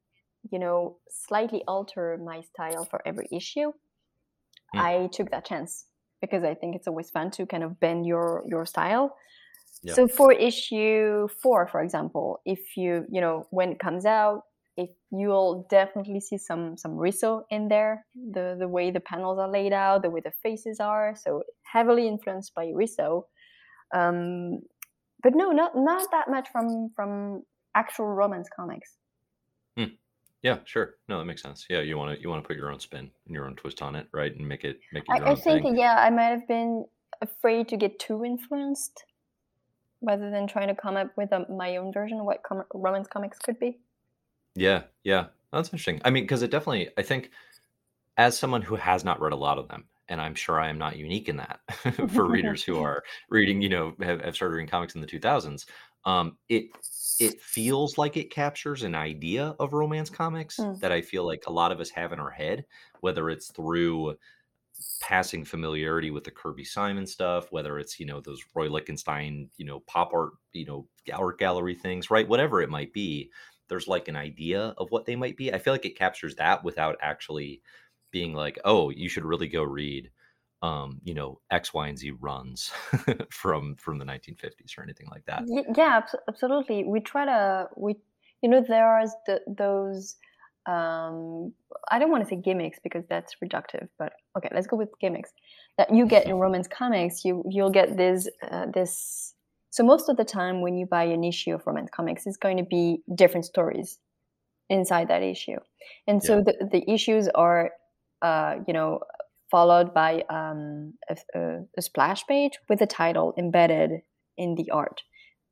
you 0.51 0.59
know, 0.59 0.99
slightly 1.09 1.63
alter 1.67 2.19
my 2.23 2.43
style 2.43 2.85
for 2.85 3.01
every 3.07 3.29
issue. 3.33 3.73
Mm. 4.75 4.81
I 4.81 5.07
took 5.09 5.31
that 5.31 5.47
chance 5.47 5.87
because 6.21 6.45
I 6.45 6.55
think 6.55 6.77
it's 6.77 6.87
always 6.87 7.11
fun 7.11 7.31
to 7.33 7.47
kind 7.47 7.63
of 7.63 7.81
bend 7.81 8.07
your 8.07 8.45
your 8.47 8.67
style. 8.67 9.17
Yeah. 9.83 9.95
So 9.95 10.09
for 10.09 10.33
issue 10.33 11.29
four, 11.43 11.67
for 11.67 11.83
example, 11.83 12.41
if 12.45 12.77
you 12.77 13.07
you 13.11 13.21
know 13.21 13.47
when 13.51 13.73
it 13.73 13.79
comes 13.79 14.05
out, 14.05 14.43
if 14.77 14.91
you'll 15.11 15.67
definitely 15.71 16.21
see 16.21 16.39
some 16.39 16.77
some 16.77 16.93
Risso 16.93 17.43
in 17.51 17.69
there, 17.69 18.05
the 18.15 18.57
the 18.59 18.69
way 18.69 18.91
the 18.91 19.01
panels 19.01 19.39
are 19.39 19.51
laid 19.51 19.73
out, 19.73 20.03
the 20.03 20.11
way 20.11 20.21
the 20.21 20.33
faces 20.43 20.81
are, 20.81 21.15
so 21.17 21.43
heavily 21.63 22.07
influenced 22.07 22.55
by 22.55 22.67
Risso. 22.67 23.25
Um, 23.95 24.61
but 25.23 25.35
no, 25.35 25.51
not 25.51 25.73
not 25.75 26.11
that 26.13 26.29
much 26.29 26.49
from 26.51 26.91
from 26.95 27.43
actual 27.75 28.07
romance 28.07 28.49
comics. 28.55 28.97
Hmm. 29.77 29.95
Yeah, 30.43 30.59
sure. 30.65 30.95
No, 31.09 31.19
that 31.19 31.25
makes 31.25 31.43
sense. 31.43 31.67
Yeah, 31.71 31.81
you 31.81 31.97
want 31.97 32.17
to 32.17 32.23
you 32.23 32.29
want 32.29 32.43
to 32.43 32.47
put 32.47 32.57
your 32.57 32.71
own 32.71 32.81
spin 32.81 33.11
and 33.27 33.35
your 33.35 33.47
own 33.47 33.57
twist 33.57 33.83
on 33.83 33.97
it, 33.97 34.07
right? 34.13 34.35
And 34.35 34.47
make 34.47 34.65
it 34.65 34.81
make 34.93 35.05
it 35.09 35.17
your 35.17 35.29
I, 35.29 35.33
I 35.33 35.35
think 35.35 35.63
thing. 35.63 35.77
yeah, 35.77 35.97
I 35.99 36.11
might 36.11 36.31
have 36.31 36.47
been 36.47 36.85
afraid 37.23 37.69
to 37.69 37.77
get 37.77 37.99
too 37.99 38.25
influenced 38.25 39.05
rather 40.03 40.31
than 40.31 40.47
trying 40.47 40.69
to 40.69 40.75
come 40.75 40.97
up 40.97 41.11
with 41.17 41.33
a, 41.33 41.47
my 41.51 41.77
own 41.77 41.93
version 41.93 42.21
of 42.21 42.27
what 42.27 42.43
com- 42.47 42.65
romance 42.75 43.09
comics 43.09 43.39
could 43.39 43.59
be. 43.59 43.79
Yeah, 44.57 44.85
yeah. 45.05 45.29
That's 45.53 45.69
interesting. 45.69 46.01
I 46.05 46.11
mean, 46.11 46.25
because 46.25 46.43
it 46.43 46.51
definitely, 46.51 46.91
I 46.99 47.03
think, 47.03 47.31
as 48.17 48.39
someone 48.39 48.63
who 48.63 48.77
has 48.77 49.05
not 49.05 49.21
read 49.21 49.33
a 49.33 49.37
lot 49.37 49.59
of 49.59 49.69
them, 49.69 49.89
and 50.09 50.21
I'm 50.21 50.35
sure 50.37 50.61
I 50.61 50.69
am 50.69 50.79
not 50.79 50.97
unique 50.99 51.29
in 51.29 51.39
that 51.39 51.61
for 52.11 52.29
readers 52.29 52.65
who 52.65 52.81
are 52.81 53.05
reading, 53.31 53.63
you 53.63 53.71
know, 53.71 53.97
have, 54.03 54.23
have 54.23 54.37
started 54.37 54.57
reading 54.57 54.69
comics 54.71 54.95
in 54.97 55.03
the 55.03 55.09
2000s, 55.09 55.67
um, 56.07 56.39
it 56.49 56.71
it 57.21 57.41
feels 57.43 57.99
like 57.99 58.17
it 58.17 58.31
captures 58.33 58.83
an 58.85 58.95
idea 58.95 59.57
of 59.61 59.73
romance 59.75 60.11
comics 60.11 60.67
Mm. 60.67 60.83
that 60.83 60.93
I 60.93 61.03
feel 61.03 61.27
like 61.27 61.45
a 61.47 61.53
lot 61.53 61.73
of 61.73 61.81
us 61.81 61.91
have 61.91 62.13
in 62.13 62.21
our 62.21 62.31
head, 62.31 62.67
whether 63.01 63.31
it's 63.31 63.51
through 63.53 64.19
passing 65.01 65.45
familiarity 65.45 66.11
with 66.11 66.25
the 66.25 66.31
Kirby 66.31 66.65
Simon 66.65 67.07
stuff, 67.07 67.53
whether 67.53 67.79
it's, 67.79 68.01
you 68.01 68.07
know, 68.07 68.21
those 68.21 68.43
Roy 68.55 68.69
Lichtenstein, 68.69 69.51
you 69.57 69.65
know, 69.65 69.81
pop 69.81 70.13
art, 70.15 70.33
you 70.53 70.65
know, 70.65 70.89
art 71.13 71.39
gallery 71.39 71.75
things, 71.75 72.11
right? 72.11 72.27
Whatever 72.29 72.63
it 72.63 72.71
might 72.71 72.93
be, 72.93 73.31
there's 73.69 73.89
like 73.89 74.09
an 74.09 74.17
idea 74.17 74.75
of 74.79 74.91
what 74.91 75.07
they 75.07 75.17
might 75.17 75.37
be. 75.37 75.53
I 75.53 75.59
feel 75.59 75.73
like 75.73 75.87
it 75.87 75.99
captures 75.99 76.37
that 76.37 76.65
without 76.65 76.97
actually 77.01 77.63
being 78.11 78.33
like, 78.33 78.59
oh, 78.65 78.91
you 78.91 79.09
should 79.09 79.25
really 79.25 79.49
go 79.49 79.63
read 79.63 80.11
um, 80.63 81.01
you 81.05 81.15
know, 81.15 81.41
X, 81.51 81.75
Y, 81.75 81.89
and 81.89 81.99
Z 81.99 82.13
runs 82.21 82.73
from 83.31 83.77
from 83.77 83.99
the 83.99 84.05
1950s 84.05 84.79
or 84.79 84.83
anything 84.83 85.09
like 85.11 85.25
that. 85.27 85.45
Yeah, 85.77 86.01
absolutely. 86.29 86.85
We 86.85 87.01
try 87.01 87.25
to 87.25 87.69
we 87.77 87.97
you 88.43 88.49
know 88.49 88.65
there 88.67 88.87
are 88.87 89.05
the, 89.27 89.41
those 89.47 90.17
um, 90.67 91.53
I 91.91 91.99
don't 91.99 92.11
want 92.11 92.25
to 92.25 92.29
say 92.29 92.37
gimmicks 92.37 92.79
because 92.83 93.05
that's 93.09 93.37
reductive, 93.45 93.89
but 93.99 94.15
okay, 94.37 94.49
let's 94.53 94.67
go 94.67 94.77
with 94.77 94.89
gimmicks. 95.01 95.31
That 95.79 95.95
you 95.95 96.07
get 96.07 96.27
in 96.27 96.35
romance 96.45 96.69
comics, 96.69 97.25
you 97.25 97.45
you'll 97.49 97.71
get 97.71 97.97
this 97.97 98.29
uh, 98.51 98.67
this. 98.73 99.35
So 99.77 99.85
most 99.85 100.09
of 100.09 100.17
the 100.17 100.25
time, 100.25 100.63
when 100.63 100.79
you 100.79 100.87
buy 100.87 101.05
an 101.05 101.23
issue 101.23 101.53
of 101.53 101.67
romance 101.67 101.91
comics, 101.95 102.27
it's 102.27 102.39
going 102.39 102.57
to 102.57 102.63
be 102.63 103.03
different 103.15 103.45
stories 103.45 103.99
inside 104.71 105.09
that 105.09 105.23
issue, 105.23 105.59
and 106.07 106.23
so 106.23 106.39
yeah. 106.39 106.45
the 106.47 106.69
the 106.73 106.91
issues 106.91 107.29
are, 107.35 107.73
uh, 108.23 108.55
you 108.67 108.73
know, 108.73 109.01
followed 109.51 109.93
by 109.93 110.25
um, 110.31 110.95
a, 111.11 111.17
a, 111.35 111.59
a, 111.77 111.83
splash 111.83 112.27
page 112.27 112.53
with 112.71 112.79
the 112.79 112.87
title 112.87 113.35
embedded 113.37 114.01
in 114.39 114.55
the 114.55 114.71
art. 114.71 115.03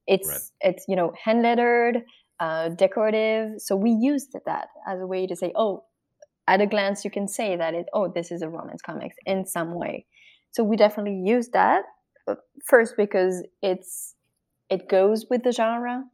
It's 0.06 0.26
right. 0.26 0.72
it's 0.72 0.86
you 0.88 0.96
know 0.96 1.12
hand 1.22 1.42
lettered, 1.42 1.98
uh, 2.40 2.70
decorative. 2.70 3.60
So 3.60 3.76
we 3.76 3.90
used 3.90 4.34
that 4.46 4.68
as 4.88 5.02
a 5.02 5.06
way 5.06 5.26
to 5.26 5.36
say, 5.36 5.52
oh, 5.54 5.84
at 6.48 6.62
a 6.62 6.66
glance 6.66 7.04
you 7.04 7.10
can 7.10 7.28
say 7.28 7.56
that 7.56 7.74
it 7.74 7.88
oh 7.92 8.08
this 8.08 8.30
is 8.32 8.40
a 8.40 8.48
romance 8.48 8.80
comics 8.80 9.16
in 9.26 9.44
some 9.44 9.74
way. 9.74 10.06
So 10.52 10.64
we 10.64 10.78
definitely 10.78 11.20
use 11.26 11.50
that 11.50 11.84
first 12.64 12.94
because 12.96 13.42
it's 13.62 14.14
it 14.70 14.88
goes 14.88 15.26
with 15.30 15.42
the 15.42 15.52
genre, 15.52 16.04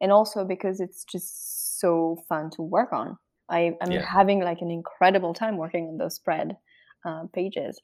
and 0.00 0.12
also 0.12 0.44
because 0.44 0.80
it's 0.80 1.04
just 1.04 1.80
so 1.80 2.16
fun 2.28 2.50
to 2.50 2.62
work 2.62 2.92
on. 2.92 3.16
I, 3.48 3.76
am 3.80 3.92
yeah. 3.92 4.04
having 4.04 4.42
like 4.42 4.60
an 4.60 4.70
incredible 4.70 5.34
time 5.34 5.56
working 5.56 5.88
on 5.88 5.98
those 5.98 6.14
spread 6.14 6.56
uh, 7.04 7.24
pages. 7.32 7.80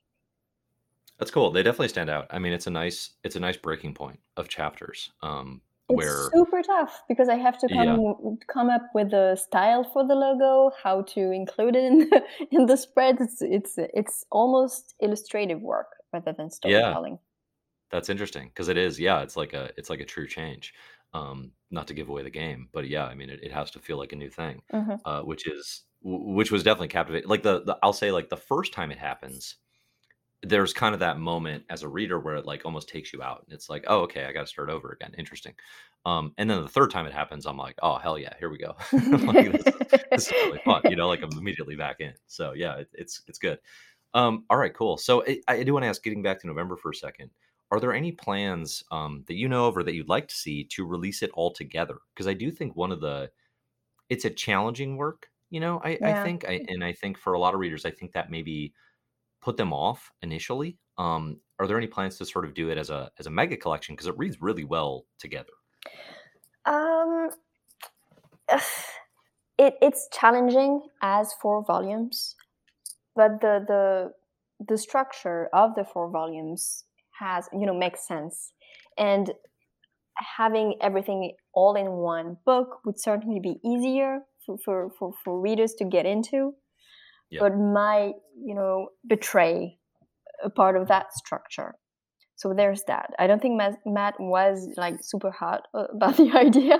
That's 1.18 1.30
cool. 1.30 1.52
They 1.52 1.62
definitely 1.62 1.88
stand 1.88 2.10
out. 2.10 2.26
I 2.30 2.38
mean, 2.38 2.52
it's 2.52 2.66
a 2.66 2.70
nice 2.70 3.10
it's 3.22 3.36
a 3.36 3.40
nice 3.40 3.56
breaking 3.56 3.94
point 3.94 4.18
of 4.36 4.48
chapters. 4.48 5.12
Um, 5.22 5.60
it's 5.88 5.96
where 5.96 6.30
super 6.34 6.62
tough 6.62 7.02
because 7.08 7.28
I 7.28 7.36
have 7.36 7.58
to 7.58 7.68
come 7.68 8.00
yeah. 8.00 8.30
come 8.52 8.70
up 8.70 8.82
with 8.94 9.10
the 9.10 9.36
style 9.36 9.84
for 9.84 10.06
the 10.06 10.14
logo, 10.14 10.72
how 10.82 11.02
to 11.02 11.30
include 11.30 11.76
it 11.76 11.84
in 11.84 11.98
the, 11.98 12.22
in 12.50 12.66
the 12.66 12.76
spread. 12.76 13.18
It's 13.20 13.40
it's 13.40 13.74
it's 13.76 14.24
almost 14.32 14.94
illustrative 15.00 15.60
work 15.60 15.88
rather 16.12 16.32
than 16.32 16.50
storytelling. 16.50 17.12
Yeah. 17.12 17.31
That's 17.92 18.08
interesting 18.08 18.48
because 18.48 18.68
it 18.68 18.78
is. 18.78 18.98
Yeah, 18.98 19.20
it's 19.20 19.36
like 19.36 19.52
a 19.52 19.70
it's 19.76 19.90
like 19.90 20.00
a 20.00 20.04
true 20.04 20.26
change. 20.26 20.74
Um, 21.14 21.52
not 21.70 21.86
to 21.88 21.94
give 21.94 22.08
away 22.08 22.22
the 22.22 22.30
game, 22.30 22.68
but 22.72 22.88
yeah, 22.88 23.04
I 23.04 23.14
mean, 23.14 23.28
it, 23.28 23.40
it 23.42 23.52
has 23.52 23.70
to 23.72 23.78
feel 23.78 23.98
like 23.98 24.12
a 24.12 24.16
new 24.16 24.30
thing, 24.30 24.62
mm-hmm. 24.72 24.94
uh, 25.04 25.20
which 25.20 25.46
is 25.46 25.82
which 26.02 26.50
was 26.50 26.62
definitely 26.62 26.88
captivating. 26.88 27.28
Like 27.28 27.42
the, 27.42 27.62
the 27.64 27.76
I'll 27.82 27.92
say 27.92 28.10
like 28.10 28.30
the 28.30 28.36
first 28.36 28.72
time 28.72 28.90
it 28.90 28.98
happens, 28.98 29.56
there's 30.42 30.72
kind 30.72 30.94
of 30.94 31.00
that 31.00 31.18
moment 31.18 31.64
as 31.68 31.82
a 31.82 31.88
reader 31.88 32.18
where 32.18 32.36
it 32.36 32.46
like 32.46 32.64
almost 32.64 32.88
takes 32.88 33.12
you 33.12 33.22
out. 33.22 33.44
It's 33.50 33.68
like, 33.68 33.84
oh, 33.88 34.00
okay, 34.00 34.24
I 34.24 34.32
got 34.32 34.40
to 34.40 34.46
start 34.46 34.70
over 34.70 34.90
again. 34.90 35.14
Interesting. 35.18 35.52
Um, 36.06 36.32
and 36.38 36.48
then 36.48 36.62
the 36.62 36.68
third 36.68 36.90
time 36.90 37.06
it 37.06 37.12
happens, 37.12 37.44
I'm 37.44 37.58
like, 37.58 37.76
oh 37.82 37.98
hell 37.98 38.18
yeah, 38.18 38.32
here 38.38 38.50
we 38.50 38.56
go. 38.58 38.74
like, 38.92 39.52
this, 39.52 39.64
this, 40.10 40.26
is 40.28 40.32
really 40.32 40.60
fun. 40.64 40.80
You 40.84 40.96
know, 40.96 41.08
like 41.08 41.22
I'm 41.22 41.38
immediately 41.38 41.76
back 41.76 42.00
in. 42.00 42.14
So 42.26 42.54
yeah, 42.54 42.76
it, 42.78 42.88
it's 42.94 43.22
it's 43.28 43.38
good. 43.38 43.58
Um, 44.14 44.44
all 44.48 44.56
right, 44.56 44.74
cool. 44.74 44.96
So 44.96 45.24
I, 45.26 45.40
I 45.46 45.62
do 45.62 45.74
want 45.74 45.84
to 45.84 45.88
ask, 45.88 46.02
getting 46.02 46.22
back 46.22 46.40
to 46.40 46.46
November 46.46 46.76
for 46.76 46.90
a 46.90 46.94
second, 46.94 47.30
are 47.72 47.80
there 47.80 47.92
any 47.92 48.12
plans 48.12 48.84
um, 48.92 49.24
that 49.26 49.34
you 49.34 49.48
know 49.48 49.66
of 49.66 49.76
or 49.76 49.82
that 49.82 49.94
you'd 49.94 50.08
like 50.08 50.28
to 50.28 50.34
see 50.34 50.64
to 50.64 50.86
release 50.86 51.22
it 51.22 51.30
all 51.34 51.52
together? 51.52 51.96
Because 52.14 52.28
I 52.28 52.34
do 52.34 52.50
think 52.50 52.76
one 52.76 52.92
of 52.92 53.00
the 53.00 53.30
it's 54.08 54.24
a 54.24 54.30
challenging 54.30 54.96
work 54.96 55.28
you 55.52 55.60
know, 55.60 55.82
I, 55.84 55.98
yeah. 56.00 56.18
I 56.18 56.24
think, 56.24 56.46
I, 56.48 56.64
and 56.68 56.82
I 56.82 56.94
think 56.94 57.18
for 57.18 57.34
a 57.34 57.38
lot 57.38 57.52
of 57.52 57.60
readers, 57.60 57.84
I 57.84 57.90
think 57.90 58.12
that 58.12 58.30
maybe 58.30 58.72
put 59.42 59.58
them 59.58 59.70
off 59.70 60.10
initially. 60.22 60.78
Um, 60.96 61.40
are 61.58 61.66
there 61.66 61.76
any 61.76 61.86
plans 61.86 62.16
to 62.16 62.24
sort 62.24 62.46
of 62.46 62.54
do 62.54 62.70
it 62.70 62.78
as 62.78 62.88
a 62.88 63.10
as 63.18 63.26
a 63.26 63.30
mega 63.30 63.58
collection 63.58 63.94
because 63.94 64.06
it 64.06 64.16
reads 64.16 64.40
really 64.40 64.64
well 64.64 65.04
together? 65.18 65.52
Um, 66.64 67.28
it, 69.58 69.74
it's 69.82 70.08
challenging 70.10 70.88
as 71.02 71.34
four 71.34 71.62
volumes, 71.62 72.34
but 73.14 73.42
the 73.42 73.62
the 73.68 74.12
the 74.66 74.78
structure 74.78 75.50
of 75.52 75.74
the 75.74 75.84
four 75.84 76.08
volumes 76.08 76.84
has 77.22 77.48
you 77.52 77.66
know 77.66 77.74
makes 77.74 78.06
sense, 78.06 78.52
and 78.98 79.32
having 80.36 80.76
everything 80.80 81.32
all 81.54 81.74
in 81.74 81.86
one 81.86 82.36
book 82.44 82.78
would 82.84 83.00
certainly 83.00 83.40
be 83.40 83.56
easier 83.64 84.20
for, 84.44 84.56
for, 84.64 84.90
for, 84.98 85.12
for 85.24 85.40
readers 85.40 85.74
to 85.74 85.84
get 85.84 86.06
into, 86.06 86.52
yeah. 87.30 87.40
but 87.40 87.56
might, 87.56 88.14
you 88.36 88.54
know, 88.54 88.88
betray 89.08 89.78
a 90.44 90.50
part 90.50 90.76
of 90.76 90.88
that 90.88 91.12
structure. 91.14 91.74
So 92.36 92.52
there's 92.56 92.82
that. 92.88 93.10
I 93.18 93.26
don't 93.26 93.40
think 93.40 93.60
Matt 93.86 94.14
was 94.18 94.68
like 94.76 94.96
super 95.02 95.30
hot 95.30 95.62
about 95.74 96.16
the 96.16 96.32
idea. 96.34 96.78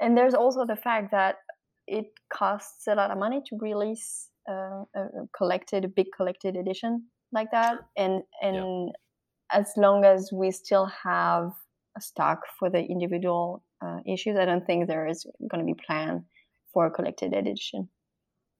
And 0.00 0.16
there's 0.16 0.34
also 0.34 0.66
the 0.66 0.76
fact 0.76 1.12
that 1.12 1.36
it 1.86 2.06
costs 2.32 2.86
a 2.86 2.94
lot 2.94 3.10
of 3.10 3.18
money 3.18 3.40
to 3.46 3.56
release 3.60 4.28
uh, 4.50 4.84
a 4.94 5.06
collected, 5.36 5.84
a 5.84 5.88
big 5.88 6.06
collected 6.16 6.56
edition 6.56 7.06
like 7.32 7.48
that. 7.52 7.78
And 7.96 8.22
and 8.42 8.56
yeah. 8.56 8.92
As 9.52 9.72
long 9.76 10.04
as 10.04 10.30
we 10.32 10.50
still 10.50 10.86
have 10.86 11.52
a 11.96 12.00
stock 12.00 12.40
for 12.58 12.70
the 12.70 12.80
individual 12.80 13.62
uh, 13.84 13.98
issues, 14.06 14.36
I 14.36 14.44
don't 14.44 14.66
think 14.66 14.86
there 14.86 15.06
is 15.06 15.26
going 15.50 15.60
to 15.60 15.66
be 15.66 15.78
plan 15.86 16.24
for 16.72 16.86
a 16.86 16.90
collected 16.90 17.34
edition. 17.34 17.88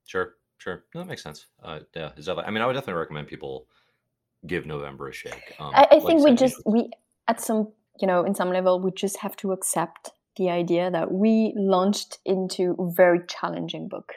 Sure, 0.06 0.34
sure. 0.58 0.84
No, 0.94 1.00
that 1.00 1.08
makes 1.08 1.22
sense. 1.22 1.46
Uh, 1.62 1.80
yeah, 1.94 2.10
I 2.44 2.50
mean, 2.50 2.62
I 2.62 2.66
would 2.66 2.74
definitely 2.74 3.00
recommend 3.00 3.28
people 3.28 3.66
give 4.46 4.66
November 4.66 5.08
a 5.08 5.12
shake. 5.12 5.54
Um, 5.58 5.72
I, 5.74 5.86
I 5.90 5.94
like 5.96 6.06
think 6.06 6.24
we 6.24 6.34
just 6.34 6.60
we 6.66 6.90
at 7.28 7.40
some 7.40 7.72
you 8.00 8.06
know 8.06 8.24
in 8.24 8.34
some 8.34 8.50
level 8.50 8.80
we 8.80 8.90
just 8.90 9.18
have 9.18 9.36
to 9.36 9.52
accept 9.52 10.10
the 10.36 10.50
idea 10.50 10.90
that 10.90 11.12
we 11.12 11.52
launched 11.56 12.18
into 12.24 12.74
a 12.78 12.90
very 12.90 13.20
challenging 13.28 13.88
book. 13.88 14.12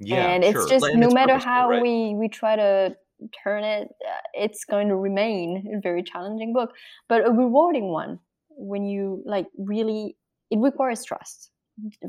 Yeah, 0.00 0.26
and 0.26 0.44
it's 0.44 0.52
sure. 0.52 0.68
just 0.68 0.84
and 0.84 1.00
no 1.00 1.06
it's 1.06 1.14
matter 1.14 1.38
how 1.38 1.70
right? 1.70 1.82
we 1.82 2.14
we 2.14 2.28
try 2.28 2.56
to 2.56 2.96
turn 3.42 3.64
it, 3.64 3.88
uh, 4.06 4.20
it's 4.34 4.64
going 4.64 4.88
to 4.88 4.96
remain 4.96 5.72
a 5.76 5.80
very 5.80 6.02
challenging 6.02 6.52
book, 6.52 6.70
but 7.08 7.26
a 7.26 7.30
rewarding 7.30 7.88
one 7.88 8.18
when 8.50 8.84
you 8.84 9.22
like 9.26 9.46
really. 9.58 10.16
It 10.50 10.58
requires 10.60 11.04
trust 11.04 11.50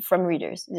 from 0.03 0.21
readers. 0.21 0.69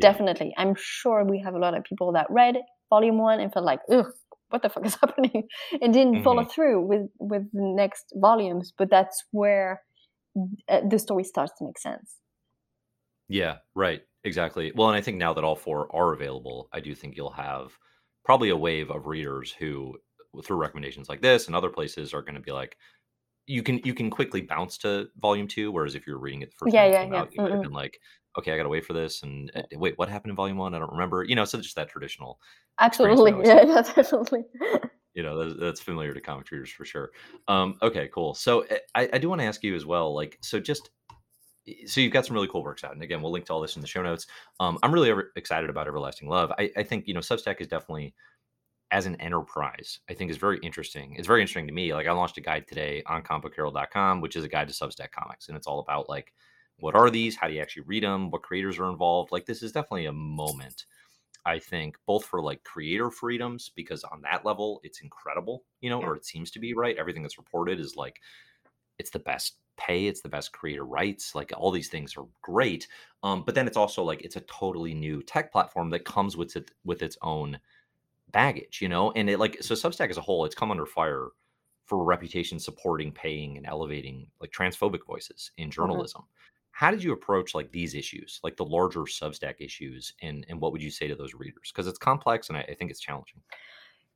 Definitely. 0.00 0.54
I'm 0.56 0.74
sure 0.78 1.24
we 1.24 1.40
have 1.40 1.54
a 1.54 1.58
lot 1.58 1.76
of 1.76 1.84
people 1.84 2.12
that 2.12 2.26
read 2.30 2.56
volume 2.88 3.18
one 3.18 3.40
and 3.40 3.52
felt 3.52 3.64
like, 3.64 3.80
ugh, 3.90 4.06
what 4.50 4.62
the 4.62 4.68
fuck 4.68 4.86
is 4.86 4.94
happening? 5.00 5.48
and 5.80 5.92
didn't 5.92 6.14
mm-hmm. 6.14 6.24
follow 6.24 6.44
through 6.44 6.86
with, 6.86 7.08
with 7.18 7.42
the 7.52 7.62
next 7.62 8.12
volumes. 8.14 8.72
But 8.76 8.90
that's 8.90 9.24
where 9.32 9.82
uh, 10.68 10.80
the 10.88 10.98
story 10.98 11.24
starts 11.24 11.52
to 11.58 11.64
make 11.64 11.78
sense. 11.78 12.16
Yeah, 13.28 13.56
right. 13.74 14.02
Exactly. 14.24 14.72
Well, 14.74 14.88
and 14.88 14.96
I 14.96 15.02
think 15.02 15.18
now 15.18 15.34
that 15.34 15.44
all 15.44 15.56
four 15.56 15.94
are 15.94 16.12
available, 16.12 16.68
I 16.72 16.80
do 16.80 16.94
think 16.94 17.16
you'll 17.16 17.30
have 17.30 17.76
probably 18.24 18.50
a 18.50 18.56
wave 18.56 18.90
of 18.90 19.06
readers 19.06 19.52
who, 19.52 19.96
through 20.44 20.56
recommendations 20.56 21.08
like 21.08 21.20
this 21.20 21.46
and 21.46 21.54
other 21.54 21.70
places, 21.70 22.14
are 22.14 22.22
going 22.22 22.34
to 22.34 22.40
be 22.40 22.52
like, 22.52 22.76
you 23.46 23.62
can 23.62 23.78
you 23.84 23.94
can 23.94 24.10
quickly 24.10 24.40
bounce 24.40 24.78
to 24.78 25.08
volume 25.18 25.46
two, 25.46 25.70
whereas 25.70 25.94
if 25.94 26.06
you're 26.06 26.18
reading 26.18 26.42
it 26.42 26.50
the 26.50 26.56
first 26.56 26.74
yeah, 26.74 26.84
time 26.84 26.92
yeah, 26.92 27.14
yeah. 27.14 27.20
out, 27.20 27.34
you 27.34 27.42
would 27.42 27.52
have 27.52 27.62
been 27.62 27.72
like, 27.72 27.98
okay, 28.38 28.52
I 28.52 28.56
got 28.56 28.62
to 28.62 28.68
wait 28.68 28.86
for 28.86 28.94
this, 28.94 29.22
and 29.22 29.50
uh, 29.54 29.62
wait, 29.72 29.98
what 29.98 30.08
happened 30.08 30.30
in 30.30 30.36
volume 30.36 30.56
one? 30.56 30.74
I 30.74 30.78
don't 30.78 30.92
remember. 30.92 31.24
You 31.24 31.36
know, 31.36 31.44
so 31.44 31.60
just 31.60 31.76
that 31.76 31.88
traditional. 31.88 32.38
Absolutely, 32.80 33.32
yeah, 33.46 33.62
yeah, 33.66 33.82
definitely. 33.82 34.44
you 35.14 35.22
know, 35.22 35.44
that's, 35.44 35.60
that's, 35.60 35.80
familiar 35.80 36.12
to 36.12 36.20
comic 36.20 36.50
readers 36.50 36.70
for 36.70 36.84
sure. 36.84 37.10
Um, 37.48 37.76
okay, 37.82 38.08
cool. 38.12 38.34
So 38.34 38.60
eh, 38.62 38.78
I, 38.94 39.08
I 39.12 39.18
do 39.18 39.28
want 39.28 39.40
to 39.40 39.46
ask 39.46 39.62
you 39.62 39.74
as 39.74 39.86
well, 39.86 40.14
like, 40.14 40.38
so 40.42 40.58
just 40.58 40.90
so 41.86 42.00
you've 42.00 42.12
got 42.12 42.26
some 42.26 42.34
really 42.34 42.48
cool 42.48 42.62
works 42.62 42.84
out 42.84 42.92
and 42.92 43.02
again 43.02 43.22
we'll 43.22 43.32
link 43.32 43.46
to 43.46 43.52
all 43.52 43.60
this 43.60 43.76
in 43.76 43.82
the 43.82 43.88
show 43.88 44.02
notes 44.02 44.26
um, 44.60 44.78
i'm 44.82 44.92
really 44.92 45.12
excited 45.36 45.70
about 45.70 45.86
everlasting 45.86 46.28
love 46.28 46.52
I, 46.58 46.70
I, 46.76 46.82
think 46.82 47.08
you 47.08 47.14
know 47.14 47.20
substack 47.20 47.60
is 47.60 47.68
definitely 47.68 48.14
as 48.94 49.06
an 49.06 49.20
enterprise, 49.20 49.98
I 50.08 50.14
think 50.14 50.30
is 50.30 50.36
very 50.36 50.60
interesting. 50.62 51.16
It's 51.16 51.26
very 51.26 51.40
interesting 51.40 51.66
to 51.66 51.72
me. 51.72 51.92
Like 51.92 52.06
I 52.06 52.12
launched 52.12 52.38
a 52.38 52.40
guide 52.40 52.68
today 52.68 53.02
on 53.06 53.22
comicbookherald.com, 53.22 54.20
which 54.20 54.36
is 54.36 54.44
a 54.44 54.48
guide 54.48 54.68
to 54.68 54.74
Substack 54.74 55.10
comics. 55.10 55.48
And 55.48 55.56
it's 55.56 55.66
all 55.66 55.80
about 55.80 56.08
like, 56.08 56.32
what 56.78 56.94
are 56.94 57.10
these? 57.10 57.34
How 57.34 57.48
do 57.48 57.54
you 57.54 57.60
actually 57.60 57.82
read 57.86 58.04
them? 58.04 58.30
What 58.30 58.42
creators 58.42 58.78
are 58.78 58.88
involved? 58.88 59.32
Like 59.32 59.46
this 59.46 59.64
is 59.64 59.72
definitely 59.72 60.06
a 60.06 60.12
moment, 60.12 60.86
I 61.44 61.58
think, 61.58 61.96
both 62.06 62.24
for 62.24 62.40
like 62.40 62.62
creator 62.62 63.10
freedoms, 63.10 63.72
because 63.74 64.04
on 64.04 64.22
that 64.22 64.44
level, 64.44 64.80
it's 64.84 65.00
incredible, 65.00 65.64
you 65.80 65.90
know, 65.90 66.00
yeah. 66.00 66.06
or 66.06 66.16
it 66.16 66.24
seems 66.24 66.52
to 66.52 66.60
be 66.60 66.72
right. 66.72 66.96
Everything 66.96 67.22
that's 67.22 67.38
reported 67.38 67.80
is 67.80 67.96
like, 67.96 68.20
it's 68.98 69.10
the 69.10 69.18
best 69.18 69.56
pay 69.76 70.06
it's 70.06 70.20
the 70.20 70.28
best 70.28 70.52
creator 70.52 70.84
rights 70.84 71.34
like 71.34 71.52
all 71.56 71.72
these 71.72 71.88
things 71.88 72.16
are 72.16 72.26
great 72.42 72.86
um, 73.24 73.42
but 73.44 73.54
then 73.54 73.66
it's 73.66 73.76
also 73.76 74.04
like 74.04 74.22
it's 74.22 74.36
a 74.36 74.40
totally 74.42 74.94
new 74.94 75.22
tech 75.22 75.50
platform 75.50 75.90
that 75.90 76.04
comes 76.04 76.36
with 76.36 76.54
it 76.56 76.70
with 76.84 77.02
its 77.02 77.16
own 77.22 77.58
baggage, 78.34 78.82
you 78.82 78.88
know? 78.90 79.12
And 79.12 79.30
it 79.30 79.38
like 79.38 79.56
so 79.62 79.74
Substack 79.74 80.10
as 80.10 80.18
a 80.18 80.20
whole, 80.20 80.44
it's 80.44 80.54
come 80.54 80.70
under 80.70 80.84
fire 80.84 81.28
for 81.86 82.04
reputation 82.04 82.58
supporting, 82.58 83.10
paying, 83.12 83.56
and 83.56 83.66
elevating 83.66 84.26
like 84.40 84.50
transphobic 84.52 85.06
voices 85.06 85.52
in 85.56 85.64
mm-hmm. 85.64 85.70
journalism. 85.70 86.20
Mm-hmm. 86.20 86.50
How 86.72 86.90
did 86.90 87.02
you 87.02 87.12
approach 87.12 87.54
like 87.54 87.70
these 87.70 87.94
issues, 87.94 88.40
like 88.42 88.56
the 88.56 88.64
larger 88.64 89.02
Substack 89.02 89.54
issues, 89.60 90.12
and 90.20 90.44
and 90.50 90.60
what 90.60 90.72
would 90.72 90.82
you 90.82 90.90
say 90.90 91.08
to 91.08 91.14
those 91.14 91.32
readers? 91.32 91.72
Because 91.72 91.86
it's 91.86 91.98
complex 91.98 92.50
and 92.50 92.58
I, 92.58 92.62
I 92.62 92.74
think 92.74 92.90
it's 92.90 93.00
challenging. 93.00 93.40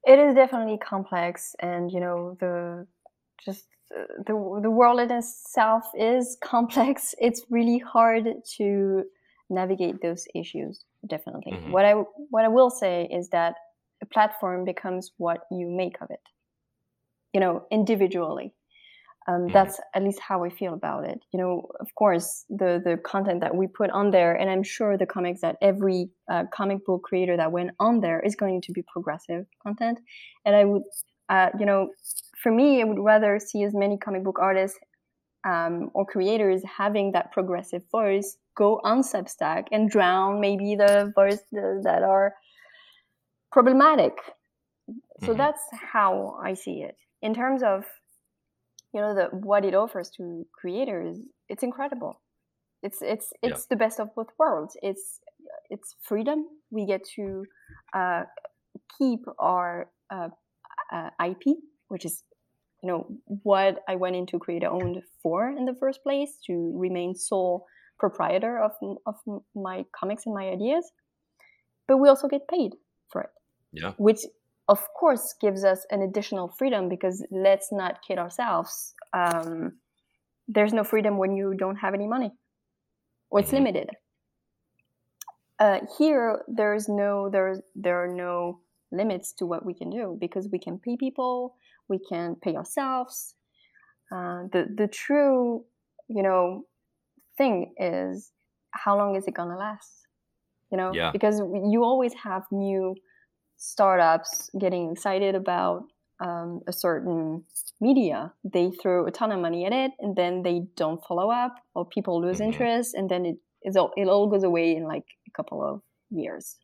It 0.04 0.18
is 0.18 0.34
definitely 0.34 0.78
complex, 0.78 1.56
and 1.60 1.90
you 1.90 2.00
know 2.00 2.36
the 2.40 2.86
just 3.42 3.68
the 4.26 4.60
the 4.62 4.70
world 4.70 5.00
in 5.00 5.10
itself 5.10 5.84
is 5.94 6.36
complex. 6.42 7.14
It's 7.18 7.44
really 7.50 7.78
hard 7.78 8.26
to 8.56 9.04
navigate 9.50 10.00
those 10.02 10.26
issues. 10.34 10.84
definitely. 11.06 11.52
Mhm. 11.52 11.70
What 11.70 11.84
I 11.84 11.92
what 12.30 12.44
I 12.44 12.48
will 12.48 12.70
say 12.70 13.06
is 13.10 13.28
that 13.30 13.54
a 14.02 14.06
platform 14.06 14.64
becomes 14.64 15.12
what 15.18 15.40
you 15.50 15.66
make 15.68 16.00
of 16.02 16.10
it. 16.10 16.20
You 17.32 17.40
know, 17.40 17.66
individually. 17.70 18.54
Um, 19.28 19.50
Mhm. 19.50 19.52
that's 19.52 19.80
at 19.94 20.02
least 20.02 20.20
how 20.20 20.44
I 20.44 20.50
feel 20.50 20.74
about 20.74 21.04
it. 21.04 21.20
You 21.32 21.38
know, 21.40 21.70
of 21.80 21.94
course, 21.94 22.44
the 22.50 22.80
the 22.84 22.96
content 22.98 23.40
that 23.42 23.54
we 23.56 23.66
put 23.68 23.90
on 23.90 24.10
there, 24.10 24.34
and 24.34 24.50
I'm 24.50 24.62
sure 24.64 24.96
the 24.96 25.06
comics 25.06 25.40
that 25.42 25.56
every 25.62 26.10
uh, 26.30 26.44
comic 26.52 26.84
book 26.86 27.02
creator 27.04 27.36
that 27.36 27.52
went 27.52 27.72
on 27.80 28.00
there 28.00 28.20
is 28.20 28.36
going 28.36 28.62
to 28.62 28.72
be 28.72 28.82
progressive 28.82 29.46
content. 29.62 30.00
And 30.44 30.56
I 30.56 30.64
would, 30.64 30.82
uh, 31.28 31.50
you 31.58 31.66
know, 31.66 31.90
for 32.42 32.52
me, 32.52 32.80
I 32.80 32.84
would 32.84 32.98
rather 32.98 33.38
see 33.38 33.62
as 33.64 33.74
many 33.74 33.98
comic 33.98 34.24
book 34.24 34.38
artists 34.40 34.78
um, 35.46 35.90
or 35.94 36.04
creators 36.06 36.62
having 36.64 37.12
that 37.12 37.32
progressive 37.32 37.82
voice 37.90 38.36
go 38.56 38.80
on 38.84 39.02
Substack 39.02 39.66
and 39.72 39.90
drown 39.90 40.40
maybe 40.40 40.76
the 40.76 41.12
voices 41.14 41.84
that 41.84 42.02
are 42.02 42.34
problematic. 43.52 44.12
So 45.20 45.32
Mhm. 45.32 45.36
that's 45.36 45.62
how 45.72 46.38
I 46.42 46.54
see 46.54 46.82
it. 46.82 46.96
In 47.22 47.34
terms 47.34 47.62
of 47.62 47.84
you 48.92 49.00
know 49.00 49.14
the 49.14 49.24
what 49.36 49.64
it 49.64 49.74
offers 49.74 50.10
to 50.16 50.46
creators, 50.52 51.18
it's 51.48 51.62
incredible. 51.62 52.20
It's 52.82 53.02
it's 53.02 53.32
Yeah. 53.42 53.50
it's 53.50 53.66
the 53.66 53.76
best 53.76 54.00
of 54.00 54.14
both 54.14 54.28
worlds. 54.38 54.76
It's 54.82 55.20
it's 55.70 55.96
freedom. 56.02 56.46
We 56.70 56.86
get 56.86 57.04
to 57.16 57.44
uh, 57.94 58.24
keep 58.98 59.20
our 59.38 59.90
uh, 60.10 60.28
uh, 60.92 61.10
IP, 61.24 61.56
which 61.88 62.04
is 62.04 62.22
you 62.82 62.88
know 62.88 63.06
what 63.26 63.82
I 63.88 63.96
went 63.96 64.16
into 64.16 64.38
creator 64.38 64.68
owned 64.68 65.02
for 65.22 65.48
in 65.48 65.64
the 65.64 65.74
first 65.74 66.02
place 66.02 66.38
to 66.46 66.72
remain 66.78 67.14
sole 67.14 67.66
proprietor 67.98 68.58
of 68.62 68.72
of 69.06 69.16
my 69.54 69.84
comics 69.98 70.26
and 70.26 70.34
my 70.34 70.48
ideas. 70.48 70.90
But 71.88 71.96
we 71.98 72.08
also 72.08 72.28
get 72.28 72.46
paid 72.48 72.76
for 73.10 73.22
it 73.22 73.30
Yeah. 73.72 73.92
which 73.96 74.20
of 74.68 74.80
course 75.00 75.34
gives 75.40 75.64
us 75.64 75.86
an 75.90 76.02
additional 76.02 76.48
freedom 76.58 76.88
because 76.88 77.24
let's 77.30 77.72
not 77.72 78.00
kid 78.06 78.18
ourselves 78.18 78.94
um, 79.14 79.80
there's 80.46 80.74
no 80.74 80.84
freedom 80.84 81.16
when 81.16 81.32
you 81.36 81.54
don't 81.54 81.76
have 81.76 81.94
any 81.94 82.06
money 82.06 82.30
or 83.30 83.40
it's 83.40 83.50
Mhm. 83.50 83.58
limited 83.60 83.90
uh, 85.58 85.80
here 85.98 86.44
there's 86.48 86.88
no 86.88 87.28
there's 87.30 87.60
there 87.74 88.02
are 88.02 88.12
no 88.14 88.60
limits 88.92 89.32
to 89.34 89.46
what 89.46 89.64
we 89.64 89.74
can 89.74 89.90
do 89.90 90.16
because 90.20 90.48
we 90.52 90.58
can 90.58 90.78
pay 90.78 90.96
people 90.96 91.56
we 91.88 91.98
can 91.98 92.36
pay 92.36 92.56
ourselves. 92.56 93.34
Uh, 94.12 94.44
the 94.52 94.66
the 94.76 94.88
true 94.88 95.64
you 96.08 96.22
know 96.22 96.64
thing 97.38 97.74
is 97.78 98.32
how 98.72 98.96
long 98.96 99.16
is 99.16 99.26
it 99.26 99.34
gonna 99.34 99.56
last? 99.56 100.06
You 100.70 100.78
know 100.78 100.94
Yeah. 100.94 101.12
because 101.12 101.40
you 101.40 101.84
always 101.84 102.14
have 102.14 102.44
new 102.52 102.94
startups 103.56 104.50
getting 104.58 104.92
excited 104.92 105.34
about 105.34 105.84
um, 106.20 106.60
a 106.66 106.72
certain 106.72 107.44
media. 107.80 108.32
They 108.44 108.70
throw 108.70 109.06
a 109.06 109.10
ton 109.10 109.32
of 109.32 109.40
money 109.40 109.66
at 109.66 109.72
it 109.72 109.92
and 110.00 110.16
then 110.16 110.42
they 110.42 110.62
don't 110.76 111.02
follow 111.06 111.30
up 111.30 111.56
or 111.74 111.86
people 111.86 112.20
lose 112.20 112.40
Mhm. 112.40 112.44
interest 112.44 112.94
and 112.94 113.10
then 113.10 113.26
it 113.62 113.76
all, 113.76 113.92
it 113.96 114.08
all 114.08 114.28
goes 114.28 114.44
away 114.44 114.76
in 114.76 114.84
like 114.84 115.06
a 115.28 115.30
couple 115.32 115.62
of 115.64 115.82
years. 116.10 116.58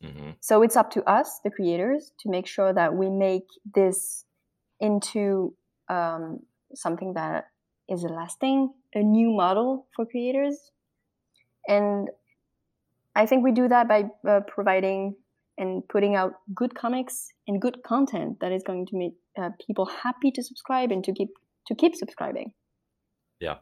Hmm 0.00 0.34
so 0.40 0.62
it's 0.62 0.76
up 0.76 0.90
to 0.90 1.02
us 1.10 1.40
the 1.44 1.50
creators 1.50 2.12
to 2.20 2.28
make 2.28 2.46
sure 2.46 2.72
that 2.72 2.94
we 2.94 3.08
make 3.08 3.46
this 3.74 4.23
into 4.80 5.54
um, 5.88 6.40
something 6.74 7.14
that 7.14 7.46
is 7.88 8.02
lasting 8.02 8.72
a 8.94 9.00
new 9.00 9.30
model 9.30 9.86
for 9.94 10.06
creators 10.06 10.70
and 11.68 12.08
i 13.14 13.26
think 13.26 13.44
we 13.44 13.52
do 13.52 13.68
that 13.68 13.88
by 13.88 14.04
uh, 14.28 14.40
providing 14.46 15.14
and 15.58 15.86
putting 15.88 16.16
out 16.16 16.32
good 16.54 16.74
comics 16.74 17.28
and 17.46 17.60
good 17.60 17.82
content 17.84 18.40
that 18.40 18.52
is 18.52 18.62
going 18.62 18.86
to 18.86 18.96
make 18.96 19.14
uh, 19.38 19.50
people 19.64 19.86
happy 19.86 20.30
to 20.30 20.42
subscribe 20.42 20.90
and 20.90 21.04
to 21.04 21.12
keep 21.12 21.28
to 21.66 21.74
keep 21.74 21.94
subscribing 21.94 22.52
Yeah. 23.40 23.56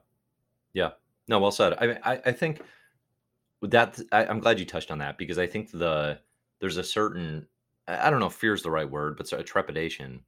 Yeah. 0.75 0.91
No, 1.29 1.39
well 1.39 1.51
said. 1.51 1.75
I 1.75 1.99
I, 2.05 2.21
I 2.27 2.33
think 2.33 2.63
that 3.63 4.01
I, 4.11 4.27
I'm 4.27 4.41
glad 4.41 4.59
you 4.59 4.67
touched 4.67 4.91
on 4.91 4.99
that 4.99 5.19
because 5.19 5.39
I 5.39 5.47
think 5.47 5.71
the 5.71 6.21
there's 6.61 6.77
a 6.77 6.85
certain 6.85 7.47
I 7.87 8.11
don't 8.11 8.21
know 8.21 8.27
if 8.27 8.35
fear 8.35 8.55
is 8.55 8.63
the 8.63 8.71
right 8.71 8.89
word, 8.89 9.17
but 9.17 9.33
a 9.33 9.43
trepidation 9.43 10.21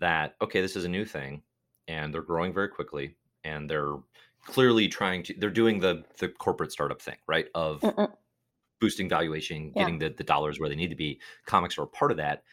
that 0.00 0.36
okay, 0.42 0.60
this 0.60 0.76
is 0.76 0.84
a 0.84 0.88
new 0.88 1.04
thing 1.04 1.42
and 1.88 2.12
they're 2.14 2.22
growing 2.22 2.52
very 2.52 2.68
quickly 2.68 3.16
and 3.44 3.68
they're 3.70 3.96
clearly 4.46 4.88
trying 4.88 5.22
to 5.24 5.34
they're 5.38 5.50
doing 5.50 5.80
the 5.80 6.04
the 6.18 6.28
corporate 6.28 6.72
startup 6.72 7.02
thing, 7.02 7.16
right? 7.28 7.48
Of 7.54 7.82
Mm-mm. 7.82 8.12
boosting 8.80 9.08
valuation, 9.08 9.72
Yeah. 9.74 9.82
getting 9.84 9.98
the, 9.98 10.10
the 10.10 10.24
dollars 10.24 10.58
where 10.58 10.68
they 10.68 10.76
need 10.76 10.90
to 10.90 10.96
be. 10.96 11.20
Comics 11.46 11.78
are 11.78 11.82
a 11.82 11.88
part 11.88 12.10
of 12.10 12.16
that. 12.18 12.44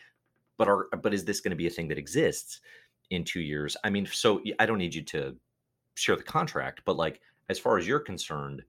But 0.57 0.67
are 0.67 0.87
but 1.01 1.13
is 1.13 1.25
this 1.25 1.41
going 1.41 1.51
to 1.51 1.55
be 1.57 1.67
a 1.67 1.71
thing 1.71 1.87
that 1.89 1.97
exists 1.97 2.61
in 3.09 3.23
two 3.23 3.41
years? 3.41 3.77
I 3.83 3.89
mean, 3.89 4.05
so 4.07 4.41
I 4.59 4.65
don't 4.65 4.79
need 4.79 4.95
you 4.95 5.03
to 5.05 5.35
share 5.95 6.15
the 6.15 6.23
contract, 6.23 6.81
but 6.85 6.97
like 6.97 7.21
as 7.49 7.59
far 7.59 7.77
as 7.77 7.87
you're 7.87 7.99
concerned, 7.99 8.63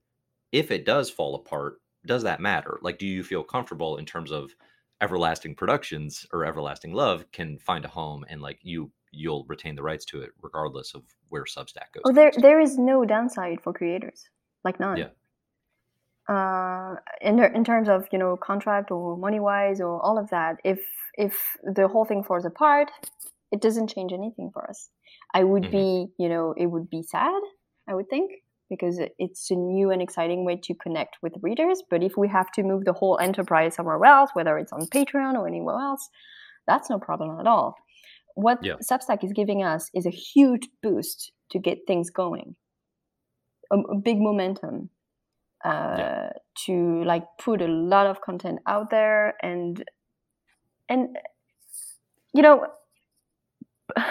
if 0.53 0.71
it 0.71 0.85
does 0.85 1.11
fall 1.11 1.35
apart, 1.35 1.81
does 2.07 2.23
that 2.25 2.41
matter? 2.41 2.79
Like, 2.83 2.99
do 2.99 3.07
you 3.07 3.23
feel 3.25 3.43
comfortable 3.43 3.97
in 3.99 4.07
terms 4.07 4.31
of 4.33 4.55
everlasting 5.01 5.55
productions 5.55 6.27
or 6.33 6.45
everlasting 6.45 6.93
love 6.93 7.25
can 7.33 7.59
find 7.59 7.85
a 7.85 7.89
home 7.89 8.25
and 8.29 8.41
like 8.43 8.59
you 8.63 8.91
you'll 9.11 9.45
retain 9.49 9.75
the 9.75 9.83
rights 9.83 10.05
to 10.05 10.21
it 10.23 10.31
regardless 10.43 10.95
of 10.95 11.03
where 11.29 11.45
Substack 11.45 11.93
goes? 11.93 12.03
oh 12.05 12.13
there 12.13 12.27
next? 12.27 12.43
there 12.43 12.61
is 12.61 12.79
no 12.79 13.05
downside 13.05 13.61
for 13.63 13.73
creators 13.73 14.29
like 14.65 14.81
none 14.81 14.99
Yeah. 14.99 15.11
uh, 16.29 16.97
in 17.21 17.39
in 17.39 17.65
terms 17.65 17.89
of 17.89 18.07
you 18.13 18.19
know 18.19 18.37
contract 18.37 18.91
or 18.91 19.17
money 19.17 19.41
wise 19.41 19.81
or 19.81 20.01
all 20.05 20.19
of 20.19 20.29
that, 20.31 20.57
if 20.65 20.81
if 21.15 21.57
the 21.63 21.89
whole 21.89 22.05
thing 22.05 22.23
falls 22.23 22.45
apart, 22.45 22.91
it 23.51 23.61
doesn't 23.61 23.89
change 23.89 24.13
anything 24.13 24.51
for 24.53 24.69
us. 24.69 24.91
I 25.35 25.45
would 25.45 25.63
Mhm. 25.63 25.71
be 25.71 26.09
you 26.19 26.29
know 26.29 26.53
it 26.57 26.67
would 26.67 26.91
be 26.91 27.03
sad. 27.03 27.43
I 27.89 27.95
would 27.95 28.09
think 28.11 28.33
because 28.69 29.01
it's 29.19 29.51
a 29.51 29.55
new 29.55 29.91
and 29.91 30.03
exciting 30.03 30.45
way 30.45 30.57
to 30.65 30.75
connect 30.75 31.17
with 31.23 31.35
readers. 31.43 31.83
But 31.89 32.03
if 32.03 32.17
we 32.17 32.29
have 32.29 32.51
to 32.53 32.63
move 32.63 32.85
the 32.85 32.93
whole 32.93 33.19
enterprise 33.19 33.75
somewhere 33.75 34.05
else, 34.05 34.31
whether 34.35 34.59
it's 34.59 34.73
on 34.73 34.87
Patreon 34.87 35.35
or 35.35 35.47
anywhere 35.47 35.79
else, 35.79 36.09
that's 36.67 36.91
no 36.91 36.99
problem 36.99 37.39
at 37.41 37.47
all. 37.47 37.77
What 38.35 38.59
Yeah. 38.63 38.75
Substack 38.77 39.25
is 39.25 39.33
giving 39.33 39.63
us 39.63 39.91
is 39.95 40.07
a 40.07 40.11
huge 40.11 40.69
boost 40.83 41.33
to 41.51 41.59
get 41.59 41.87
things 41.87 42.11
going, 42.11 42.57
a, 43.71 43.79
a 43.79 43.97
big 43.97 44.21
momentum 44.21 44.91
uh, 45.65 46.29
to 46.67 47.03
like 47.05 47.25
put 47.39 47.61
a 47.61 47.67
lot 47.67 48.07
of 48.07 48.21
content 48.21 48.61
out 48.67 48.91
there 48.91 49.35
and 49.43 49.85
and 50.89 51.17
you 52.33 52.43
know 52.43 52.67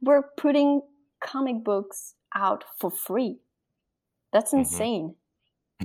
we're 0.00 0.22
putting 0.38 0.80
comic 1.20 1.62
books 1.64 2.14
out 2.34 2.64
for 2.78 2.90
free 2.90 3.38
that's 4.36 4.52
Mhm. 4.52 4.58
insane 4.64 5.06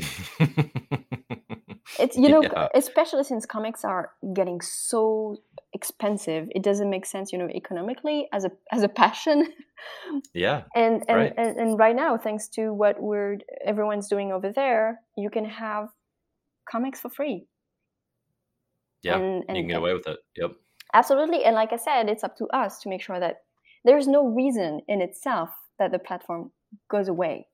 it's 2.00 2.16
you 2.18 2.30
know 2.30 2.42
Yeah. 2.44 2.68
especially 2.74 3.24
since 3.24 3.46
comics 3.46 3.84
are 3.84 4.12
getting 4.34 4.60
so 4.62 5.38
expensive 5.74 6.48
it 6.58 6.64
doesn't 6.64 6.90
make 6.90 7.06
sense 7.06 7.32
you 7.32 7.40
know 7.40 7.50
economically 7.62 8.28
as 8.34 8.46
a 8.46 8.52
as 8.72 8.84
a 8.84 8.90
passion 8.90 9.38
yeah. 10.34 10.64
and 10.76 11.04
and, 11.10 11.18
Right. 11.18 11.34
and 11.38 11.58
and 11.62 11.80
right 11.80 11.96
now 11.96 12.18
thanks 12.18 12.48
to 12.56 12.74
what 12.82 12.96
we're 13.02 13.38
everyone's 13.66 14.08
doing 14.10 14.32
over 14.32 14.52
there 14.62 15.02
you 15.18 15.30
can 15.30 15.46
have 15.46 15.90
comics 16.72 17.00
for 17.02 17.10
free 17.10 17.38
Yeah. 19.04 19.18
and, 19.18 19.40
you 19.40 19.46
can 19.48 19.68
get 19.68 19.76
and- 19.76 19.84
away 19.84 19.94
with 19.94 20.08
it. 20.08 20.20
Yep. 20.42 20.52
absolutely 20.94 21.44
and 21.46 21.56
like 21.62 21.72
i 21.74 21.78
said 21.88 22.10
it's 22.10 22.24
up 22.28 22.36
to 22.38 22.46
us 22.64 22.80
to 22.82 22.90
make 22.90 23.02
sure 23.08 23.20
that 23.20 23.36
there's 23.86 24.08
no 24.08 24.22
reason 24.42 24.82
in 24.88 25.02
itself 25.02 25.50
that 25.80 25.92
the 25.92 26.00
platform 26.00 26.52
goes 26.90 27.08
away 27.16 27.48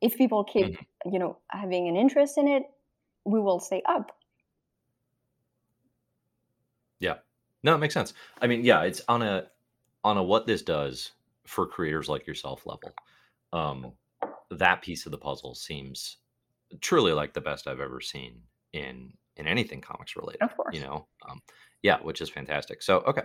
if 0.00 0.16
people 0.16 0.44
keep 0.44 0.66
Mm-hmm. 0.66 1.12
you 1.12 1.18
know 1.18 1.38
having 1.48 1.88
an 1.88 1.96
interest 1.96 2.38
in 2.38 2.48
it 2.48 2.64
we 3.24 3.40
will 3.40 3.60
stay 3.60 3.82
up 3.86 4.12
Yeah. 7.00 7.14
No, 7.62 7.74
it 7.74 7.78
makes 7.78 7.94
sense. 7.94 8.14
I 8.40 8.46
mean, 8.46 8.64
yeah, 8.64 8.82
it's 8.82 9.02
on 9.08 9.22
a 9.22 9.48
on 10.04 10.16
a 10.16 10.22
what 10.22 10.46
this 10.46 10.62
does 10.62 11.12
for 11.46 11.66
creators 11.66 12.08
like 12.08 12.26
yourself 12.26 12.66
level. 12.66 12.92
Um, 13.52 13.92
that 14.50 14.82
piece 14.82 15.06
of 15.06 15.12
the 15.12 15.18
puzzle 15.18 15.54
seems 15.54 16.18
truly 16.80 17.12
like 17.12 17.34
the 17.34 17.40
best 17.40 17.66
I've 17.66 17.80
ever 17.80 18.00
seen 18.00 18.42
in 18.72 19.12
in 19.36 19.46
anything 19.46 19.80
comics 19.80 20.16
related. 20.16 20.42
Of 20.42 20.56
course. 20.56 20.74
you 20.74 20.80
know, 20.80 21.06
um, 21.28 21.40
yeah, 21.82 21.98
which 22.02 22.20
is 22.20 22.28
fantastic. 22.30 22.82
So, 22.82 22.98
okay, 23.00 23.22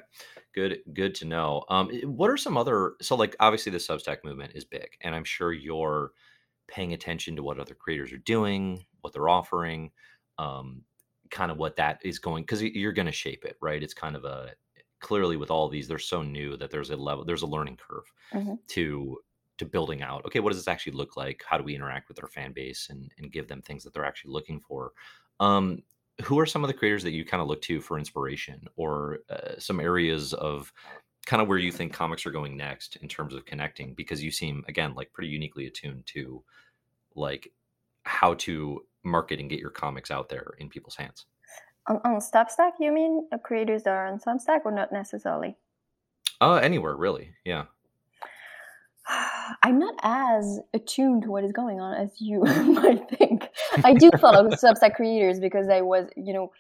good, 0.54 0.80
good 0.94 1.16
to 1.16 1.26
know. 1.26 1.64
Um, 1.70 1.90
what 2.06 2.30
are 2.30 2.38
some 2.38 2.58
other? 2.58 2.94
So, 3.02 3.16
like, 3.16 3.36
obviously, 3.40 3.72
the 3.72 3.80
Substack 3.80 4.18
movement 4.24 4.54
is 4.56 4.64
big, 4.66 4.90
and 5.02 5.16
I'm 5.16 5.24
sure 5.24 5.52
you're 5.52 6.12
paying 6.68 6.94
attention 6.94 7.36
to 7.36 7.44
what 7.44 7.60
other 7.60 7.76
creators 7.76 8.12
are 8.14 8.18
doing, 8.18 8.86
what 9.02 9.14
they're 9.14 9.30
offering, 9.30 9.92
um, 10.38 10.84
kind 11.30 11.52
of 11.52 11.58
what 11.58 11.76
that 11.78 12.00
is 12.04 12.20
going 12.20 12.44
because 12.44 12.62
you're 12.62 12.94
going 12.94 13.06
to 13.06 13.12
shape 13.12 13.46
it, 13.46 13.58
right? 13.62 13.84
It's 13.84 13.94
kind 13.94 14.16
of 14.16 14.26
a 14.26 14.56
clearly 15.00 15.38
with 15.38 15.52
all 15.52 15.68
these, 15.70 15.88
they're 15.88 16.00
so 16.00 16.22
new 16.22 16.56
that 16.58 16.72
there's 16.72 16.90
a 16.92 16.96
level, 16.96 17.26
there's 17.26 17.42
a 17.42 17.48
learning 17.48 17.78
curve 17.78 18.06
Mhm. 18.32 18.58
to 18.70 19.20
to 19.60 19.66
building 19.66 20.02
out. 20.02 20.26
Okay, 20.26 20.40
what 20.40 20.50
does 20.50 20.58
this 20.60 20.68
actually 20.68 20.94
look 20.94 21.16
like? 21.16 21.44
How 21.48 21.58
do 21.58 21.64
we 21.64 21.76
interact 21.76 22.08
with 22.10 22.22
our 22.22 22.28
fan 22.28 22.54
base 22.54 22.90
and 22.90 23.14
and 23.18 23.32
give 23.32 23.48
them 23.48 23.62
things 23.62 23.84
that 23.84 23.94
they're 23.94 24.06
actually 24.06 24.32
looking 24.32 24.60
for? 24.60 24.94
Um, 25.40 25.84
who 26.24 26.40
are 26.40 26.46
some 26.46 26.64
of 26.64 26.68
the 26.68 26.74
creators 26.76 27.04
that 27.04 27.12
you 27.12 27.26
kind 27.26 27.42
of 27.42 27.48
look 27.48 27.62
to 27.64 27.82
for 27.82 27.98
inspiration 27.98 28.68
or 28.76 29.20
uh, 29.30 29.58
some 29.60 29.80
areas 29.80 30.34
of 30.36 30.72
kind 31.26 31.42
of 31.42 31.48
where 31.48 31.58
you 31.58 31.72
think 31.72 31.94
comics 31.94 32.26
are 32.26 32.32
going 32.32 32.58
next 32.58 32.98
in 32.98 33.08
terms 33.08 33.34
of 33.34 33.46
connecting 33.46 33.94
because 33.94 34.22
you 34.22 34.32
seem 34.32 34.64
again 34.68 34.94
like 34.96 35.12
pretty 35.14 35.30
uniquely 35.30 35.68
attuned 35.68 36.06
to 36.06 36.44
like 37.16 37.52
how 38.04 38.34
to 38.34 38.84
market 39.04 39.40
and 39.40 39.50
get 39.50 39.60
your 39.60 39.70
comics 39.70 40.12
out 40.12 40.30
there 40.30 40.54
in 40.60 40.70
people's 40.70 40.96
hands 40.96 41.26
on, 41.88 42.00
on 42.04 42.20
Substack, 42.20 42.74
you 42.80 42.92
mean 42.92 43.28
uh, 43.32 43.38
creators 43.38 43.84
that 43.84 43.92
are 43.92 44.08
on 44.08 44.20
Substack, 44.20 44.62
or 44.66 44.72
not 44.72 44.92
necessarily? 44.92 45.58
Uh, 46.42 46.56
anywhere 46.56 46.96
really. 46.96 47.32
Yeah. 47.46 47.66
I'm 49.64 49.80
not 49.80 49.96
as 50.04 50.60
attuned 50.74 51.24
to 51.24 51.32
what 51.32 51.44
is 51.44 51.52
going 51.52 51.82
on 51.82 51.96
as 51.96 52.20
you 52.20 52.42
might 52.44 53.10
think. 53.10 53.50
I 53.84 53.94
do 53.94 54.10
follow 54.20 54.50
Substack 54.50 54.96
creators 54.96 55.40
because 55.40 55.70
I 55.70 55.82
was, 55.82 56.08
you 56.16 56.34
know, 56.34 56.52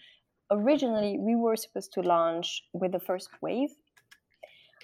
originally 0.51 1.17
we 1.19 1.35
were 1.35 1.55
supposed 1.55 1.93
to 1.93 2.01
launch 2.01 2.63
with 2.73 2.91
the 2.91 2.99
first 2.99 3.29
wave. 3.41 3.69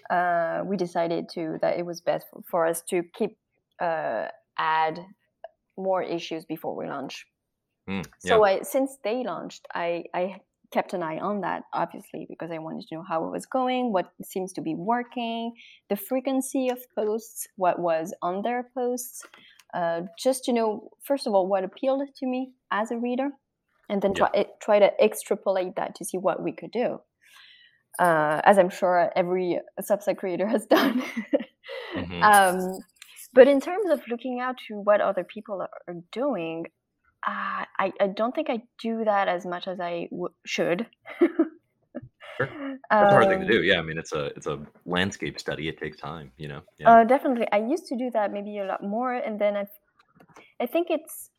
Uh, 0.10 0.62
we 0.66 0.76
decided 0.76 1.30
to 1.30 1.58
that 1.62 1.78
it 1.78 1.86
was 1.86 2.02
best 2.02 2.26
for, 2.50 2.66
us 2.66 2.82
to 2.82 3.04
keep 3.14 3.38
uh, 3.80 4.28
add 4.58 5.00
more 5.78 6.02
issues 6.02 6.46
before 6.46 6.76
we 6.76 6.88
launch. 6.88 7.28
Mm, 7.90 8.06
yeah. 8.24 8.30
So 8.30 8.44
I, 8.44 8.62
since 8.62 8.98
they 9.04 9.24
launched, 9.24 9.68
I, 9.74 10.06
I 10.14 10.42
kept 10.72 10.94
an 10.94 11.04
eye 11.04 11.20
on 11.20 11.42
that, 11.42 11.64
obviously, 11.74 12.26
because 12.30 12.52
I 12.52 12.60
wanted 12.60 12.88
to 12.88 12.96
know 12.96 13.04
how 13.08 13.26
it 13.26 13.32
was 13.32 13.46
going, 13.46 13.92
what 13.92 14.12
seems 14.24 14.54
to 14.54 14.62
be 14.62 14.76
working, 14.76 15.54
the 15.90 15.96
frequency 15.96 16.70
of 16.70 16.80
posts, 16.96 17.48
what 17.56 17.80
was 17.80 18.14
on 18.22 18.42
their 18.42 18.70
posts, 18.74 19.24
uh, 19.74 20.02
just 20.18 20.44
to 20.46 20.54
know, 20.54 20.90
first 21.04 21.28
of 21.28 21.34
all, 21.34 21.48
what 21.48 21.64
appealed 21.64 22.02
to 22.18 22.26
me 22.26 22.52
as 22.72 22.92
a 22.92 22.98
reader, 22.98 23.30
and 23.90 24.02
then 24.02 24.14
try, 24.14 24.46
try 24.62 24.80
to 24.80 24.92
extrapolate 25.04 25.76
that 25.76 25.96
to 25.96 26.06
see 26.06 26.18
what 26.18 26.44
we 26.44 26.52
could 26.52 26.72
do. 26.72 27.00
Uh, 27.98 28.40
as 28.46 28.58
I'm 28.58 28.70
sure 28.70 29.12
every 29.16 29.60
Substack 29.82 30.18
creator 30.18 30.48
has 30.48 30.66
done. 30.66 31.04
mm-hmm. 31.96 32.24
um, 32.24 32.80
but 33.34 33.48
in 33.48 33.60
terms 33.60 33.90
of 33.92 34.02
looking 34.08 34.40
out 34.40 34.56
to 34.68 34.76
what 34.76 35.02
other 35.02 35.24
people 35.24 35.62
are, 35.62 35.96
doing, 36.12 36.66
uh, 37.28 37.66
I, 37.78 37.92
I 38.00 38.08
don't 38.16 38.34
think 38.34 38.50
I 38.50 38.64
do 38.82 39.04
that 39.06 39.28
as 39.28 39.46
much 39.46 39.68
as 39.68 39.80
I 39.80 40.08
w- 40.12 40.34
should. 40.46 40.88
sure. 41.20 41.30
That's 42.40 42.82
a 42.92 43.10
hard 43.10 43.28
thing 43.28 43.42
to 43.42 43.48
do. 43.48 43.60
Um 43.60 43.66
yeah, 43.66 43.80
I 43.80 43.82
mean, 43.82 43.98
it's 43.98 44.14
a 44.14 44.26
it's 44.38 44.48
a 44.48 44.60
landscape 44.86 45.40
study. 45.40 45.68
It 45.68 45.78
takes 45.78 45.98
time, 45.98 46.32
you 46.38 46.48
know. 46.48 46.62
Yeah. 46.78 46.92
Uh, 46.92 47.04
definitely. 47.04 47.48
I 47.52 47.58
used 47.58 47.88
to 47.88 47.98
do 47.98 48.10
that 48.14 48.32
maybe 48.32 48.58
a 48.60 48.66
lot 48.66 48.82
more, 48.82 49.14
and 49.14 49.40
then 49.40 49.58
I, 49.58 49.66
I 50.62 50.66
think 50.66 50.88
it's 50.90 51.30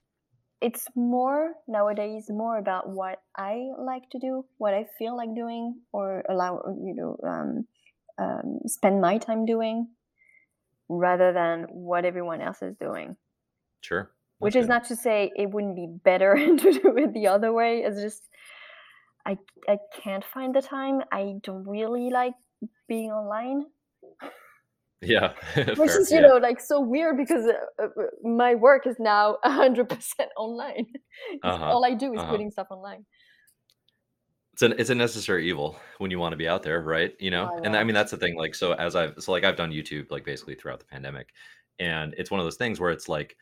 it's 0.60 0.86
more 0.94 1.52
nowadays 1.66 2.26
more 2.28 2.58
about 2.58 2.88
what 2.88 3.22
I 3.36 3.68
like 3.78 4.08
to 4.10 4.18
do, 4.18 4.44
what 4.58 4.74
I 4.74 4.86
feel 4.98 5.16
like 5.16 5.34
doing, 5.34 5.80
or 5.92 6.22
allow 6.28 6.62
you 6.82 6.94
know 6.94 7.16
um, 7.26 7.66
um, 8.18 8.60
spend 8.66 9.00
my 9.00 9.18
time 9.18 9.46
doing, 9.46 9.88
rather 10.88 11.32
than 11.32 11.66
what 11.70 12.04
everyone 12.04 12.40
else 12.40 12.62
is 12.62 12.76
doing. 12.76 13.16
Sure 13.80 14.10
which 14.40 14.56
is 14.56 14.66
not 14.66 14.84
to 14.84 14.96
say 14.96 15.30
it 15.36 15.50
wouldn't 15.50 15.76
be 15.76 15.86
better 15.86 16.34
to 16.56 16.72
do 16.72 16.96
it 16.96 17.12
the 17.14 17.28
other 17.28 17.52
way. 17.52 17.82
It's 17.84 18.00
just 18.00 18.28
I 19.24 19.38
I 19.68 19.78
can't 20.02 20.24
find 20.24 20.54
the 20.54 20.62
time. 20.62 21.02
I 21.12 21.34
don't 21.42 21.66
really 21.68 22.10
like 22.10 22.34
being 22.88 23.12
online. 23.12 23.66
Yeah, 25.02 25.32
which 25.76 25.90
is 25.92 26.10
you 26.10 26.20
yeah. 26.20 26.28
know 26.28 26.36
like 26.36 26.60
so 26.60 26.80
weird 26.80 27.16
because 27.16 27.46
uh, 27.46 27.84
uh, 27.84 28.02
my 28.22 28.54
work 28.54 28.86
is 28.86 28.96
now 28.98 29.38
hundred 29.44 29.88
percent 29.88 30.30
online. 30.36 30.86
Uh-huh. 31.42 31.64
All 31.64 31.84
I 31.84 31.92
do 31.92 32.14
is 32.14 32.20
uh-huh. 32.20 32.30
putting 32.30 32.50
stuff 32.50 32.68
online. 32.70 33.04
It's 34.54 34.62
an 34.62 34.74
it's 34.78 34.90
a 34.90 34.94
necessary 34.94 35.48
evil 35.48 35.78
when 35.98 36.10
you 36.10 36.18
want 36.18 36.32
to 36.32 36.36
be 36.36 36.48
out 36.48 36.62
there, 36.62 36.80
right? 36.82 37.14
You 37.18 37.30
know, 37.30 37.50
oh, 37.52 37.60
and 37.62 37.76
I 37.76 37.84
mean 37.84 37.94
that's 37.94 38.10
the 38.10 38.16
thing. 38.16 38.36
Like 38.36 38.54
so, 38.54 38.72
as 38.72 38.96
I've 38.96 39.14
so 39.18 39.32
like 39.32 39.44
I've 39.44 39.56
done 39.56 39.70
YouTube 39.70 40.10
like 40.10 40.24
basically 40.24 40.54
throughout 40.54 40.80
the 40.80 40.86
pandemic, 40.86 41.28
and 41.78 42.14
it's 42.16 42.30
one 42.30 42.40
of 42.40 42.46
those 42.46 42.56
things 42.56 42.80
where 42.80 42.90
it's 42.90 43.08
like 43.08 43.36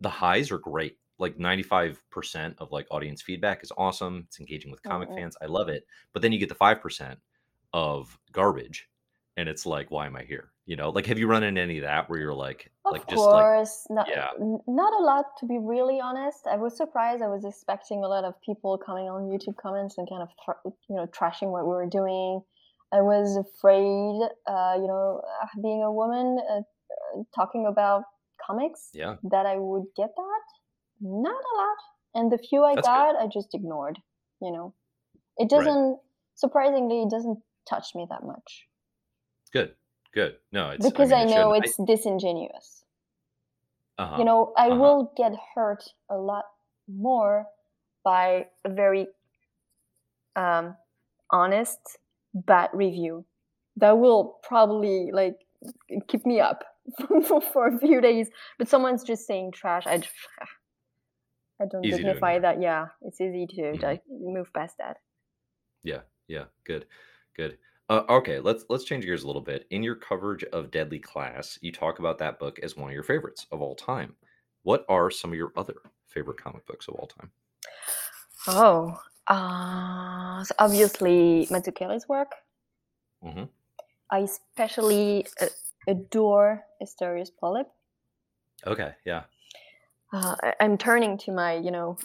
the 0.00 0.08
highs 0.08 0.50
are 0.50 0.58
great. 0.58 0.98
Like 1.18 1.36
95% 1.36 2.54
of 2.58 2.70
like 2.70 2.86
audience 2.90 3.22
feedback 3.22 3.62
is 3.64 3.72
awesome. 3.76 4.24
It's 4.28 4.38
engaging 4.38 4.70
with 4.70 4.82
comic 4.82 5.08
mm-hmm. 5.08 5.18
fans. 5.18 5.36
I 5.42 5.46
love 5.46 5.68
it. 5.68 5.84
But 6.12 6.22
then 6.22 6.30
you 6.30 6.38
get 6.38 6.48
the 6.48 6.54
5% 6.54 7.16
of 7.72 8.16
garbage 8.32 8.88
and 9.38 9.48
it's 9.48 9.64
like 9.64 9.90
why 9.90 10.06
am 10.06 10.16
I 10.16 10.24
here? 10.24 10.50
You 10.66 10.76
know, 10.76 10.90
like 10.90 11.06
have 11.06 11.18
you 11.18 11.28
run 11.28 11.44
into 11.44 11.60
any 11.60 11.78
of 11.78 11.84
that 11.84 12.10
where 12.10 12.18
you're 12.18 12.34
like 12.34 12.70
of 12.84 12.92
like 12.92 13.06
just 13.08 13.22
course, 13.22 13.86
like 13.88 13.96
not, 13.96 14.08
yeah. 14.10 14.30
not 14.66 14.92
a 14.92 15.02
lot 15.02 15.26
to 15.38 15.46
be 15.46 15.58
really 15.58 16.00
honest. 16.00 16.40
I 16.50 16.56
was 16.56 16.76
surprised. 16.76 17.22
I 17.22 17.28
was 17.28 17.44
expecting 17.44 18.02
a 18.02 18.08
lot 18.08 18.24
of 18.24 18.34
people 18.44 18.76
coming 18.84 19.08
on 19.08 19.30
YouTube 19.30 19.56
comments 19.56 19.96
and 19.96 20.08
kind 20.10 20.22
of 20.22 20.28
th- 20.44 20.74
you 20.90 20.96
know 20.96 21.06
trashing 21.06 21.52
what 21.52 21.62
we 21.64 21.70
were 21.70 21.88
doing. 21.88 22.42
I 22.92 23.02
was 23.02 23.36
afraid, 23.36 24.28
uh, 24.46 24.74
you 24.76 24.86
know, 24.86 25.20
being 25.62 25.82
a 25.82 25.92
woman, 25.92 26.38
uh, 26.50 26.62
talking 27.34 27.66
about 27.66 28.04
comics 28.44 28.88
yeah. 28.94 29.16
that 29.30 29.46
I 29.46 29.56
would 29.58 29.84
get 29.94 30.08
that. 30.16 30.42
Not 31.00 31.30
a 31.34 31.54
lot. 31.56 31.78
And 32.14 32.32
the 32.32 32.38
few 32.38 32.64
I 32.64 32.74
That's 32.74 32.88
got, 32.88 33.12
good. 33.12 33.24
I 33.24 33.26
just 33.32 33.54
ignored. 33.54 33.98
You 34.40 34.52
know, 34.52 34.74
it 35.36 35.50
doesn't, 35.50 35.90
right. 35.90 35.96
surprisingly, 36.34 37.02
it 37.02 37.10
doesn't 37.10 37.38
touch 37.68 37.88
me 37.94 38.06
that 38.08 38.24
much. 38.24 38.67
Good, 39.52 39.74
good. 40.12 40.36
No, 40.52 40.70
it's 40.70 40.86
because 40.86 41.12
I, 41.12 41.24
mean, 41.24 41.34
I 41.34 41.36
know 41.36 41.52
it's 41.54 41.78
I... 41.78 41.84
disingenuous. 41.84 42.84
Uh-huh. 43.98 44.16
You 44.18 44.24
know, 44.24 44.52
I 44.56 44.68
uh-huh. 44.68 44.76
will 44.76 45.12
get 45.16 45.32
hurt 45.54 45.84
a 46.08 46.16
lot 46.16 46.44
more 46.86 47.46
by 48.04 48.46
a 48.64 48.70
very 48.70 49.08
um, 50.36 50.76
honest 51.30 51.78
bad 52.32 52.70
review 52.72 53.24
that 53.76 53.98
will 53.98 54.38
probably 54.42 55.10
like 55.12 55.36
keep 56.08 56.24
me 56.24 56.40
up 56.40 56.64
for 57.52 57.68
a 57.68 57.78
few 57.78 58.00
days, 58.00 58.28
but 58.58 58.68
someone's 58.68 59.02
just 59.02 59.26
saying 59.26 59.52
trash. 59.52 59.84
I, 59.86 60.02
I 61.60 61.66
don't 61.70 61.84
easy 61.84 61.96
dignify 61.96 62.38
that. 62.38 62.62
Yeah, 62.62 62.86
it's 63.02 63.20
easy 63.20 63.46
to 63.56 63.62
mm-hmm. 63.62 64.34
move 64.34 64.52
past 64.52 64.76
that. 64.78 64.98
Yeah, 65.82 66.00
yeah, 66.28 66.44
good, 66.64 66.86
good. 67.36 67.58
Uh, 67.88 68.02
okay, 68.10 68.38
let's 68.38 68.64
let's 68.68 68.84
change 68.84 69.04
gears 69.04 69.22
a 69.22 69.26
little 69.26 69.42
bit. 69.42 69.66
In 69.70 69.82
your 69.82 69.94
coverage 69.94 70.44
of 70.52 70.70
Deadly 70.70 70.98
Class, 70.98 71.58
you 71.62 71.72
talk 71.72 71.98
about 71.98 72.18
that 72.18 72.38
book 72.38 72.58
as 72.62 72.76
one 72.76 72.90
of 72.90 72.94
your 72.94 73.02
favorites 73.02 73.46
of 73.50 73.62
all 73.62 73.74
time. 73.74 74.14
What 74.62 74.84
are 74.88 75.10
some 75.10 75.30
of 75.30 75.36
your 75.36 75.52
other 75.56 75.74
favorite 76.06 76.36
comic 76.36 76.66
books 76.66 76.88
of 76.88 76.94
all 76.94 77.06
time? 77.06 77.30
Oh, 78.46 79.00
uh, 79.28 80.44
so 80.44 80.54
obviously 80.58 81.46
Mazzucchelli's 81.50 82.08
work. 82.08 82.32
Mm-hmm. 83.24 83.44
I 84.10 84.18
especially 84.18 85.26
uh, 85.40 85.46
adore 85.86 86.64
Asterios 86.82 87.30
Polyp. 87.40 87.68
Okay, 88.66 88.92
yeah. 89.04 89.24
Uh, 90.12 90.34
I, 90.42 90.64
am 90.64 90.78
turning 90.78 91.18
to 91.18 91.32
my, 91.32 91.56
you 91.56 91.70
know, 91.70 91.98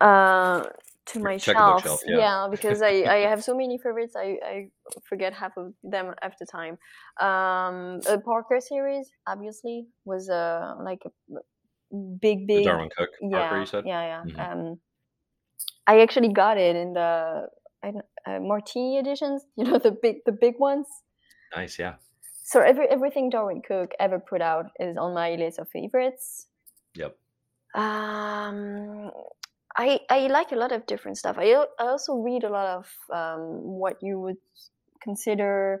uh, 0.00 0.64
to 1.06 1.20
my 1.20 1.36
shelves. 1.36 1.82
Shelf, 1.82 2.00
yeah. 2.06 2.16
yeah. 2.16 2.48
because 2.50 2.82
I, 2.82 3.04
I 3.08 3.16
have 3.30 3.42
so 3.44 3.54
many 3.56 3.78
favorites. 3.78 4.14
I, 4.16 4.38
I 4.44 4.68
forget 5.08 5.32
half 5.32 5.56
of 5.56 5.72
them 5.82 6.14
after 6.22 6.44
time. 6.44 6.78
Um, 7.20 8.00
the 8.00 8.20
Parker 8.24 8.60
series, 8.60 9.10
obviously, 9.26 9.86
was 10.04 10.28
uh, 10.28 10.74
like 10.82 11.02
a 11.06 11.10
big, 12.20 12.46
big. 12.46 12.58
The 12.58 12.64
Darwyn 12.64 12.90
Cooke 12.96 13.10
yeah, 13.20 13.38
Parker, 13.38 13.60
you 13.60 13.66
said? 13.66 13.84
Yeah, 13.86 14.02
yeah. 14.02 14.32
Mm-hmm. 14.32 14.58
Um, 14.58 14.80
I 15.86 16.00
actually 16.00 16.32
got 16.32 16.56
it 16.56 16.76
in 16.76 16.94
the 16.94 17.46
uh, 17.84 18.38
Martini 18.40 18.98
editions. 18.98 19.44
You 19.56 19.64
know 19.64 19.78
the 19.78 19.90
big, 19.90 20.16
the 20.26 20.32
big 20.32 20.54
ones. 20.58 20.86
Nice, 21.54 21.78
yeah 21.78 21.94
so 22.44 22.60
every 22.60 22.86
everything 22.88 23.30
Darwyn 23.30 23.62
Cooke 23.66 23.92
ever 23.98 24.20
put 24.20 24.42
out 24.42 24.66
is 24.78 24.96
on 24.96 25.14
my 25.14 25.34
list 25.34 25.58
of 25.58 25.68
favorites. 25.70 26.46
Yep. 26.94 27.16
Um, 27.74 29.10
I 29.76 30.00
I 30.08 30.26
like 30.28 30.52
a 30.52 30.56
lot 30.56 30.72
of 30.72 30.86
different 30.86 31.18
stuff. 31.18 31.36
I 31.38 31.52
I 31.78 31.86
also 31.86 32.14
read 32.14 32.44
a 32.44 32.48
lot 32.48 32.66
of 32.66 32.86
um, 33.12 33.62
what 33.62 33.96
you 34.02 34.20
would 34.20 34.36
consider 35.02 35.80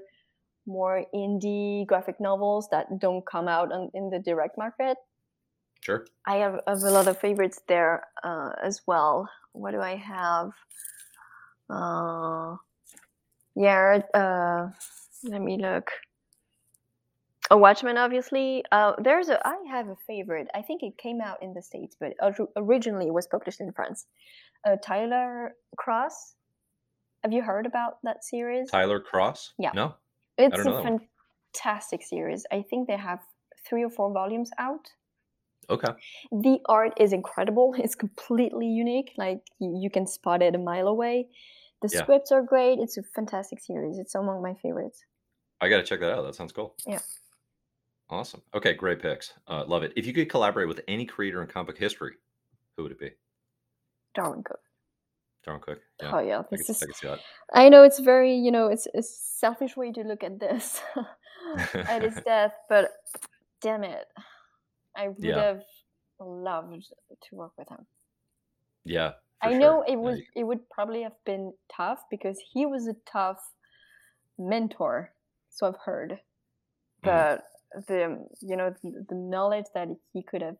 more 0.66 1.04
indie 1.14 1.86
graphic 1.86 2.20
novels 2.20 2.68
that 2.70 2.98
don't 2.98 3.24
come 3.26 3.48
out 3.48 3.72
on, 3.72 3.90
in 3.94 4.10
the 4.10 4.18
direct 4.18 4.56
market. 4.58 4.96
Sure. 5.80 6.06
I 6.26 6.36
have, 6.36 6.60
have 6.66 6.82
a 6.82 6.90
lot 6.90 7.08
of 7.08 7.18
favorites 7.18 7.60
there 7.68 8.06
uh, 8.22 8.52
as 8.62 8.80
well. 8.86 9.28
What 9.52 9.72
do 9.72 9.80
I 9.80 9.96
have? 9.96 10.50
Uh, 11.68 12.56
yeah. 13.54 14.00
Uh, 14.14 14.70
let 15.24 15.42
me 15.42 15.58
look. 15.60 15.90
A 17.50 17.58
Watchmen, 17.58 17.98
obviously. 17.98 18.64
Uh, 18.72 18.92
there's 19.02 19.28
a. 19.28 19.38
I 19.46 19.56
have 19.68 19.88
a 19.88 19.96
favorite. 20.06 20.48
I 20.54 20.62
think 20.62 20.82
it 20.82 20.96
came 20.96 21.20
out 21.20 21.42
in 21.42 21.52
the 21.52 21.62
states, 21.62 21.94
but 22.00 22.14
originally 22.56 23.06
it 23.06 23.12
was 23.12 23.26
published 23.26 23.60
in 23.60 23.70
France. 23.72 24.06
Uh, 24.66 24.76
Tyler 24.82 25.54
Cross. 25.76 26.34
Have 27.22 27.32
you 27.32 27.42
heard 27.42 27.66
about 27.66 27.98
that 28.02 28.24
series? 28.24 28.70
Tyler 28.70 29.00
Cross. 29.00 29.52
Yeah. 29.58 29.72
No. 29.74 29.94
It's 30.38 30.58
a 30.58 30.82
fantastic 31.54 32.02
series. 32.02 32.44
I 32.50 32.62
think 32.68 32.88
they 32.88 32.96
have 32.96 33.20
three 33.68 33.84
or 33.84 33.90
four 33.90 34.12
volumes 34.12 34.50
out. 34.58 34.88
Okay. 35.70 35.92
The 36.32 36.58
art 36.66 36.92
is 36.98 37.12
incredible. 37.12 37.74
It's 37.78 37.94
completely 37.94 38.66
unique. 38.66 39.12
Like 39.16 39.40
you, 39.58 39.78
you 39.82 39.90
can 39.90 40.06
spot 40.06 40.42
it 40.42 40.54
a 40.54 40.58
mile 40.58 40.88
away. 40.88 41.28
The 41.82 41.88
Yeah. 41.92 42.02
scripts 42.02 42.32
are 42.32 42.42
great. 42.42 42.78
It's 42.78 42.96
a 42.96 43.02
fantastic 43.14 43.60
series. 43.60 43.98
It's 43.98 44.14
among 44.14 44.42
my 44.42 44.54
favorites. 44.54 45.04
I 45.60 45.68
got 45.68 45.76
to 45.78 45.82
check 45.82 46.00
that 46.00 46.12
out. 46.12 46.22
That 46.22 46.34
sounds 46.34 46.52
cool. 46.52 46.74
Yeah. 46.86 47.00
Awesome. 48.14 48.42
Okay, 48.54 48.74
great 48.74 49.02
picks. 49.02 49.32
Uh, 49.48 49.64
love 49.66 49.82
it. 49.82 49.92
If 49.96 50.06
you 50.06 50.12
could 50.12 50.30
collaborate 50.30 50.68
with 50.68 50.80
any 50.86 51.04
creator 51.04 51.42
in 51.42 51.48
comic 51.48 51.76
history, 51.76 52.12
who 52.76 52.84
would 52.84 52.92
it 52.92 52.98
be? 53.00 53.10
Darwyn 54.14 54.44
Cooke. 54.44 54.60
Darwyn 55.44 55.60
Cooke. 55.60 55.80
Yeah. 56.00 56.12
Oh 56.14 56.20
yeah, 56.20 56.38
I 56.38 56.44
this 56.52 56.66
can, 56.78 56.90
is. 56.90 57.18
I. 57.52 57.64
I 57.64 57.68
know 57.68 57.82
it's 57.82 57.98
very, 57.98 58.32
you 58.36 58.52
know, 58.52 58.68
it's 58.68 58.86
a 58.94 59.02
selfish 59.02 59.76
way 59.76 59.90
to 59.90 60.02
look 60.02 60.22
at 60.22 60.38
this 60.38 60.80
at 61.74 62.02
his 62.02 62.14
death, 62.24 62.52
but 62.68 62.90
damn 63.60 63.82
it, 63.82 64.06
I 64.96 65.08
would 65.08 65.18
Yeah. 65.24 65.42
have 65.42 65.62
loved 66.20 66.84
to 67.28 67.34
work 67.34 67.52
with 67.58 67.68
him. 67.68 67.84
Yeah. 68.84 69.14
I 69.42 69.50
sure. 69.50 69.58
know 69.58 69.84
it 69.88 69.96
was 69.96 70.18
you- 70.18 70.26
it 70.36 70.44
would 70.44 70.70
probably 70.70 71.02
have 71.02 71.16
been 71.26 71.52
tough 71.76 72.04
because 72.12 72.38
he 72.52 72.64
was 72.64 72.86
a 72.86 72.94
tough 73.10 73.42
mentor, 74.38 75.12
so 75.50 75.66
I've 75.66 75.80
heard. 75.84 76.12
Mhm. 76.12 76.18
But 77.02 77.44
the 77.86 78.26
you 78.40 78.56
know 78.56 78.74
the, 78.82 79.04
the 79.08 79.14
knowledge 79.14 79.66
that 79.74 79.88
he 80.12 80.22
could 80.22 80.42
have 80.42 80.56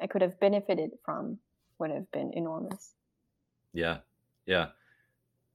I 0.00 0.06
could 0.06 0.22
have 0.22 0.38
benefited 0.40 0.90
from 1.04 1.38
would 1.78 1.90
have 1.90 2.10
been 2.12 2.32
enormous. 2.34 2.94
Yeah. 3.72 3.98
Yeah. 4.46 4.68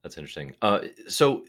That's 0.03 0.17
interesting. 0.17 0.55
Uh, 0.61 0.81
so 1.07 1.43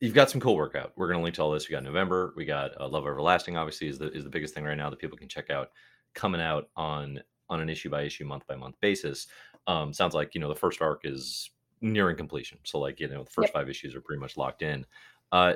you've 0.00 0.14
got 0.14 0.30
some 0.30 0.40
cool 0.40 0.56
workout. 0.56 0.92
We're 0.96 1.08
going 1.08 1.18
to 1.18 1.22
link 1.22 1.34
to 1.36 1.42
all 1.42 1.50
this. 1.50 1.68
We 1.68 1.72
got 1.72 1.82
November. 1.82 2.32
We 2.36 2.44
got 2.44 2.78
uh, 2.80 2.88
Love 2.88 3.06
Everlasting. 3.06 3.56
Obviously, 3.56 3.88
is 3.88 3.98
the 3.98 4.10
is 4.12 4.24
the 4.24 4.30
biggest 4.30 4.54
thing 4.54 4.64
right 4.64 4.76
now 4.76 4.90
that 4.90 4.98
people 4.98 5.18
can 5.18 5.28
check 5.28 5.50
out 5.50 5.70
coming 6.14 6.40
out 6.40 6.68
on 6.76 7.20
on 7.48 7.60
an 7.60 7.68
issue 7.68 7.90
by 7.90 8.02
issue, 8.02 8.24
month 8.24 8.46
by 8.46 8.54
month 8.54 8.76
basis. 8.80 9.26
Um, 9.66 9.92
sounds 9.92 10.14
like 10.14 10.34
you 10.34 10.40
know 10.40 10.48
the 10.48 10.54
first 10.54 10.80
arc 10.80 11.02
is 11.04 11.50
nearing 11.80 12.16
completion. 12.16 12.58
So 12.64 12.78
like 12.78 13.00
you 13.00 13.08
know 13.08 13.24
the 13.24 13.30
first 13.30 13.48
Yep. 13.48 13.52
five 13.54 13.68
issues 13.68 13.94
are 13.94 14.00
pretty 14.00 14.20
much 14.20 14.36
locked 14.36 14.62
in. 14.62 14.86
Uh, 15.32 15.54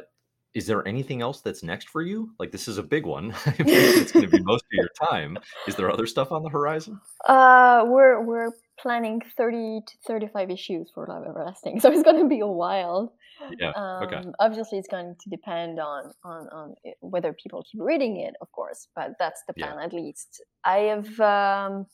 is 0.54 0.66
there 0.66 0.86
anything 0.86 1.20
else 1.20 1.40
that's 1.40 1.62
next 1.62 1.88
for 1.88 2.00
you? 2.02 2.30
Like 2.38 2.52
this 2.52 2.68
is 2.68 2.78
a 2.78 2.82
big 2.82 3.04
one. 3.06 3.34
it's 3.58 4.12
going 4.12 4.26
to 4.28 4.30
be 4.38 4.42
most 4.42 4.64
of 4.64 4.72
your 4.72 4.88
time. 5.10 5.36
Is 5.66 5.74
there 5.76 5.90
other 5.90 6.06
stuff 6.06 6.30
on 6.32 6.42
the 6.42 6.48
horizon? 6.50 7.00
Uh, 7.26 7.84
we're 7.86 8.22
we're 8.22 8.50
planning 8.78 9.20
thirty 9.36 9.80
to 9.86 9.92
thirty-five 10.06 10.50
issues 10.50 10.90
for 10.94 11.06
Love 11.08 11.24
Everlasting, 11.28 11.80
so 11.80 11.90
it's 11.90 12.02
going 12.02 12.22
to 12.22 12.28
be 12.28 12.40
a 12.40 12.46
while. 12.46 13.12
Yeah. 13.58 13.70
Um, 13.70 14.04
okay. 14.04 14.22
Obviously, 14.38 14.78
it's 14.78 14.88
going 14.88 15.16
to 15.20 15.30
depend 15.30 15.80
on 15.80 16.12
on 16.24 16.48
on 16.50 16.74
it- 16.84 16.96
whether 17.00 17.32
people 17.32 17.64
keep 17.70 17.80
reading 17.80 18.20
it, 18.20 18.34
of 18.40 18.50
course. 18.52 18.86
But 18.94 19.12
that's 19.18 19.42
the 19.48 19.54
Yeah. 19.56 19.72
plan, 19.72 19.84
at 19.84 19.92
least. 19.92 20.40
I 20.64 20.78
have 20.92 21.20
um, 21.20 21.86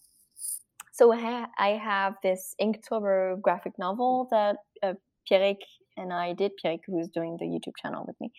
so 0.93 1.13
I, 1.13 1.17
ha- 1.21 1.51
I 1.59 1.69
have 1.71 2.17
this 2.23 2.55
Inktober 2.61 3.41
graphic 3.41 3.73
novel 3.79 4.29
that 4.33 4.57
uh, 4.83 4.95
Pierrick 5.31 5.63
and 6.01 6.12
I 6.12 6.32
did. 6.32 6.53
Pierrick, 6.62 6.80
who's 6.86 7.09
doing 7.09 7.36
the 7.38 7.46
YouTube 7.46 7.76
channel 7.80 8.05
with 8.07 8.16
me. 8.20 8.32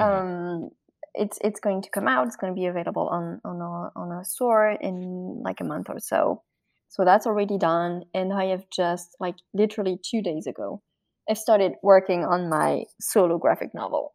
Mhm. 0.00 0.20
Um, 0.20 0.70
it's 1.14 1.38
it's 1.42 1.60
going 1.60 1.82
to 1.82 1.90
come 1.90 2.08
out. 2.08 2.26
It's 2.26 2.36
going 2.36 2.52
to 2.52 2.60
be 2.60 2.66
available 2.66 3.08
on 3.08 3.40
on 3.44 3.60
our 3.60 3.92
on 3.96 4.10
our 4.10 4.24
store 4.24 4.70
in 4.80 5.42
like 5.44 5.60
a 5.60 5.64
month 5.64 5.88
or 5.88 6.00
so. 6.00 6.42
So 6.88 7.04
that's 7.04 7.26
already 7.26 7.58
done, 7.58 8.04
and 8.14 8.32
I 8.32 8.46
have 8.46 8.64
just 8.70 9.16
like 9.20 9.36
literally 9.52 9.98
two 10.08 10.22
days 10.22 10.46
ago, 10.46 10.82
I've 11.28 11.38
started 11.38 11.72
working 11.82 12.24
on 12.24 12.48
my 12.48 12.84
solo 13.00 13.38
graphic 13.38 13.74
novel. 13.74 14.14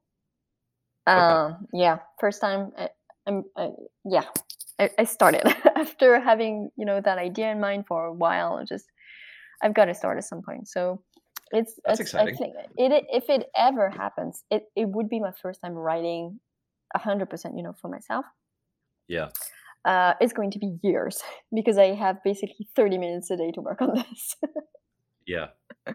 Okay. 1.08 1.18
Um, 1.20 1.68
yeah, 1.74 2.00
first 2.20 2.42
time. 2.42 2.72
I, 2.78 2.90
I'm 3.28 3.44
I, 3.58 3.70
yeah, 4.06 4.26
I, 4.80 4.90
I 5.00 5.04
started 5.06 5.44
after 5.76 6.20
having 6.20 6.70
you 6.78 6.86
know 6.86 7.02
that 7.02 7.18
idea 7.18 7.52
in 7.52 7.60
mind 7.60 7.86
for 7.88 8.06
a 8.06 8.14
while. 8.14 8.64
Just 8.66 8.86
I've 9.62 9.74
got 9.74 9.86
to 9.86 9.94
start 9.94 10.18
at 10.18 10.24
some 10.26 10.42
point. 10.42 10.68
So 10.68 11.02
it's 11.52 11.80
That's 11.86 12.00
it's- 12.00 12.16
I 12.16 12.24
exciting. 12.30 12.36
think 12.38 12.56
it 12.78 13.06
if 13.12 13.30
it 13.30 13.50
ever 13.56 13.90
happens, 13.90 14.44
it 14.52 14.66
it 14.76 14.88
would 14.90 15.10
be 15.10 15.20
my 15.20 15.32
first 15.32 15.62
time 15.62 15.74
writing 15.74 16.40
hundred 16.96 17.30
percent. 17.30 17.56
You 17.58 17.64
know, 17.64 17.74
for 17.74 17.88
myself. 17.90 18.26
Yeah. 19.08 19.30
Uh, 19.86 20.14
it's 20.22 20.34
going 20.34 20.52
to 20.52 20.60
be 20.60 20.78
years 20.84 21.22
because 21.54 21.78
I 21.78 21.94
have 21.96 22.22
basically 22.24 22.68
30 22.76 22.98
minutes 22.98 23.32
a 23.32 23.38
day 23.38 23.50
to 23.52 23.62
work 23.62 23.82
on 23.82 23.94
this. 23.96 24.36
Yeah. 25.26 25.48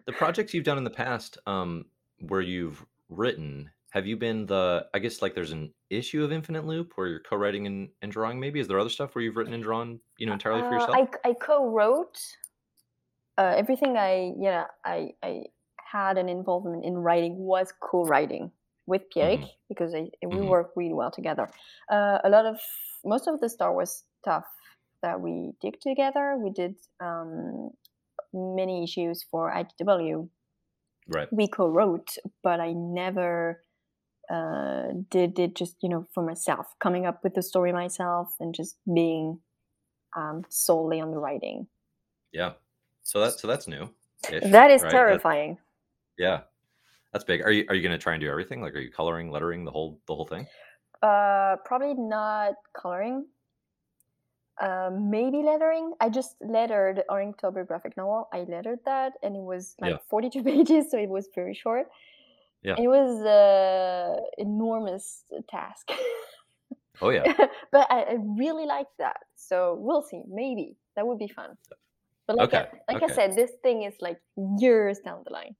The 0.07 0.13
projects 0.13 0.55
you've 0.55 0.65
done 0.65 0.79
in 0.79 0.85
the 0.85 0.91
past, 0.91 1.39
um, 1.47 1.85
where 2.21 2.41
you've 2.41 2.85
written, 3.11 3.71
have 3.91 4.07
you 4.07 4.17
been 4.17 4.47
the, 4.47 4.87
I 4.95 4.99
guess 5.01 5.21
like 5.23 5.35
there's 5.35 5.53
an 5.53 5.73
issue 5.91 6.25
of 6.25 6.33
Infinite 6.33 6.65
Loop 6.67 6.93
where 6.95 7.07
you're 7.09 7.21
co-writing 7.21 7.67
and, 7.67 7.91
and 8.01 8.11
drawing 8.11 8.41
maybe? 8.41 8.59
Is 8.59 8.67
there 8.69 8.79
other 8.81 8.91
stuff 8.91 9.15
where 9.15 9.23
you've 9.23 9.37
written 9.37 9.53
and 9.55 9.63
drawn, 9.63 10.01
you 10.19 10.27
know, 10.27 10.33
entirely 10.33 10.63
for 10.63 10.69
Uh, 10.69 10.73
yourself? 10.81 10.97
I, 11.25 11.29
I 11.29 11.33
co-wrote 11.35 12.19
uh, 13.39 13.55
everything 13.57 13.97
I 13.97 14.33
yeah 14.39 14.65
I, 14.85 15.11
I 15.23 15.45
had 15.93 16.19
an 16.19 16.29
involvement 16.29 16.85
in 16.85 16.95
writing 16.99 17.37
was 17.39 17.73
co-writing 17.81 18.51
with 18.87 19.03
Pierrick 19.15 19.45
Mhm. 19.45 19.51
because 19.69 19.95
I, 19.95 20.11
we 20.27 20.43
Mhm. 20.43 20.49
work 20.49 20.73
really 20.77 20.93
well 20.93 21.11
together. 21.11 21.49
Uh, 21.91 22.19
a 22.25 22.29
lot 22.29 22.47
of 22.47 22.61
most 23.05 23.27
of 23.29 23.41
the 23.41 23.49
Star 23.49 23.73
Wars 23.73 24.05
stuff 24.21 24.45
that 25.03 25.21
we 25.21 25.53
did 25.61 25.81
together, 25.81 26.37
we 26.37 26.51
did 26.51 26.77
um, 27.01 27.71
many 28.33 28.83
issues 28.85 29.23
for 29.31 29.51
IDW. 29.53 30.29
right. 31.09 31.29
We 31.31 31.49
co-wrote, 31.49 32.17
but 32.43 32.61
I 32.61 32.73
never 32.73 33.63
uh, 34.31 34.89
did 35.11 35.39
it 35.39 35.55
just 35.57 35.77
you 35.83 35.89
know 35.89 36.07
for 36.15 36.23
myself, 36.25 36.75
coming 36.81 37.07
up 37.07 37.23
with 37.25 37.35
the 37.35 37.43
story 37.43 37.73
myself 37.73 38.37
and 38.41 38.55
just 38.55 38.77
being 38.93 39.41
um, 40.17 40.45
solely 40.49 41.01
on 41.01 41.11
the 41.13 41.19
writing. 41.19 41.69
Yeah. 42.33 42.55
So 43.05 43.21
that, 43.21 43.39
so 43.39 43.47
that's 43.47 43.69
new. 43.69 43.89
That 44.31 44.43
is 44.71 44.83
right? 44.83 44.83
That- 44.83 44.91
terrifying. 44.91 45.59
yeah. 46.19 46.41
That's 47.13 47.23
big. 47.25 47.43
Are 47.43 47.53
you, 47.53 47.65
are 47.69 47.77
you 47.77 47.83
going 47.83 47.93
to 47.93 48.03
try 48.03 48.15
and 48.15 48.21
do 48.21 48.29
everything? 48.29 48.61
Like, 48.61 48.75
are 48.75 48.81
you 48.81 48.91
coloring, 48.91 49.31
lettering, 49.31 49.65
the 49.65 49.71
whole, 49.71 50.01
the 50.09 50.15
whole 50.17 50.27
thing? 50.27 50.49
Uh, 51.01 51.55
probably 51.65 51.95
not 51.95 52.55
coloring. 52.77 53.27
Uh, 54.61 54.91
maybe 54.93 55.39
lettering. 55.39 55.93
I 56.01 56.09
just 56.09 56.35
lettered 56.41 57.03
our 57.09 57.21
Inktober 57.21 57.65
graphic 57.69 57.97
novel. 57.97 58.29
I 58.33 58.41
lettered 58.49 58.81
that, 58.85 59.13
and 59.23 59.37
it 59.37 59.43
was 59.43 59.77
like 59.81 59.93
Yeah. 59.93 59.97
42 60.11 60.43
pages, 60.51 60.91
so 60.91 60.99
it 60.99 61.09
was 61.09 61.29
very 61.37 61.55
short. 61.55 61.87
Yeah. 62.63 62.75
It 62.79 62.89
was 62.89 63.21
an 63.25 64.25
enormous 64.39 65.23
task, 65.49 65.91
Oh 67.01 67.11
yeah. 67.11 67.33
but 67.71 67.87
I, 67.93 68.03
I 68.03 68.17
really 68.19 68.67
liked 68.67 68.97
that. 68.99 69.19
So 69.37 69.77
we'll 69.79 70.03
see. 70.03 70.23
Maybe 70.29 70.77
that 70.97 71.07
would 71.07 71.19
be 71.19 71.29
fun. 71.29 71.57
But 72.27 72.37
like, 72.37 72.49
Okay, 72.49 72.67
I, 72.89 72.93
like 72.93 73.03
okay. 73.03 73.13
I 73.13 73.17
said, 73.17 73.37
this 73.37 73.53
thing 73.63 73.83
is 73.83 73.95
like 74.01 74.21
years 74.59 74.99
down 75.01 75.23
the 75.27 75.33
line. 75.33 75.57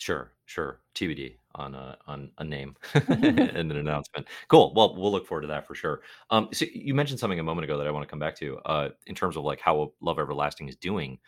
Sure, 0.00 0.32
sure. 0.44 0.80
TBD 0.94 1.36
on 1.54 1.74
a 1.74 1.96
on 2.06 2.30
a 2.38 2.44
name 2.44 2.76
and 3.08 3.38
an 3.38 3.76
announcement. 3.76 4.28
Cool. 4.48 4.72
Well, 4.74 4.96
we'll 4.96 5.12
look 5.12 5.26
forward 5.26 5.42
to 5.42 5.48
that 5.48 5.66
for 5.66 5.74
sure. 5.74 6.02
Um, 6.30 6.48
so 6.52 6.66
you 6.72 6.94
mentioned 6.94 7.20
something 7.20 7.38
a 7.38 7.44
moment 7.44 7.64
ago 7.64 7.78
that 7.78 7.86
I 7.86 7.90
want 7.90 8.02
to 8.06 8.10
come 8.10 8.18
back 8.18 8.36
to. 8.36 8.58
Uh, 8.58 8.88
in 9.06 9.14
terms 9.14 9.36
of 9.36 9.44
like 9.44 9.60
how 9.60 9.92
Love 10.00 10.18
Everlasting 10.18 10.68
is 10.68 10.76
doing. 10.76 11.18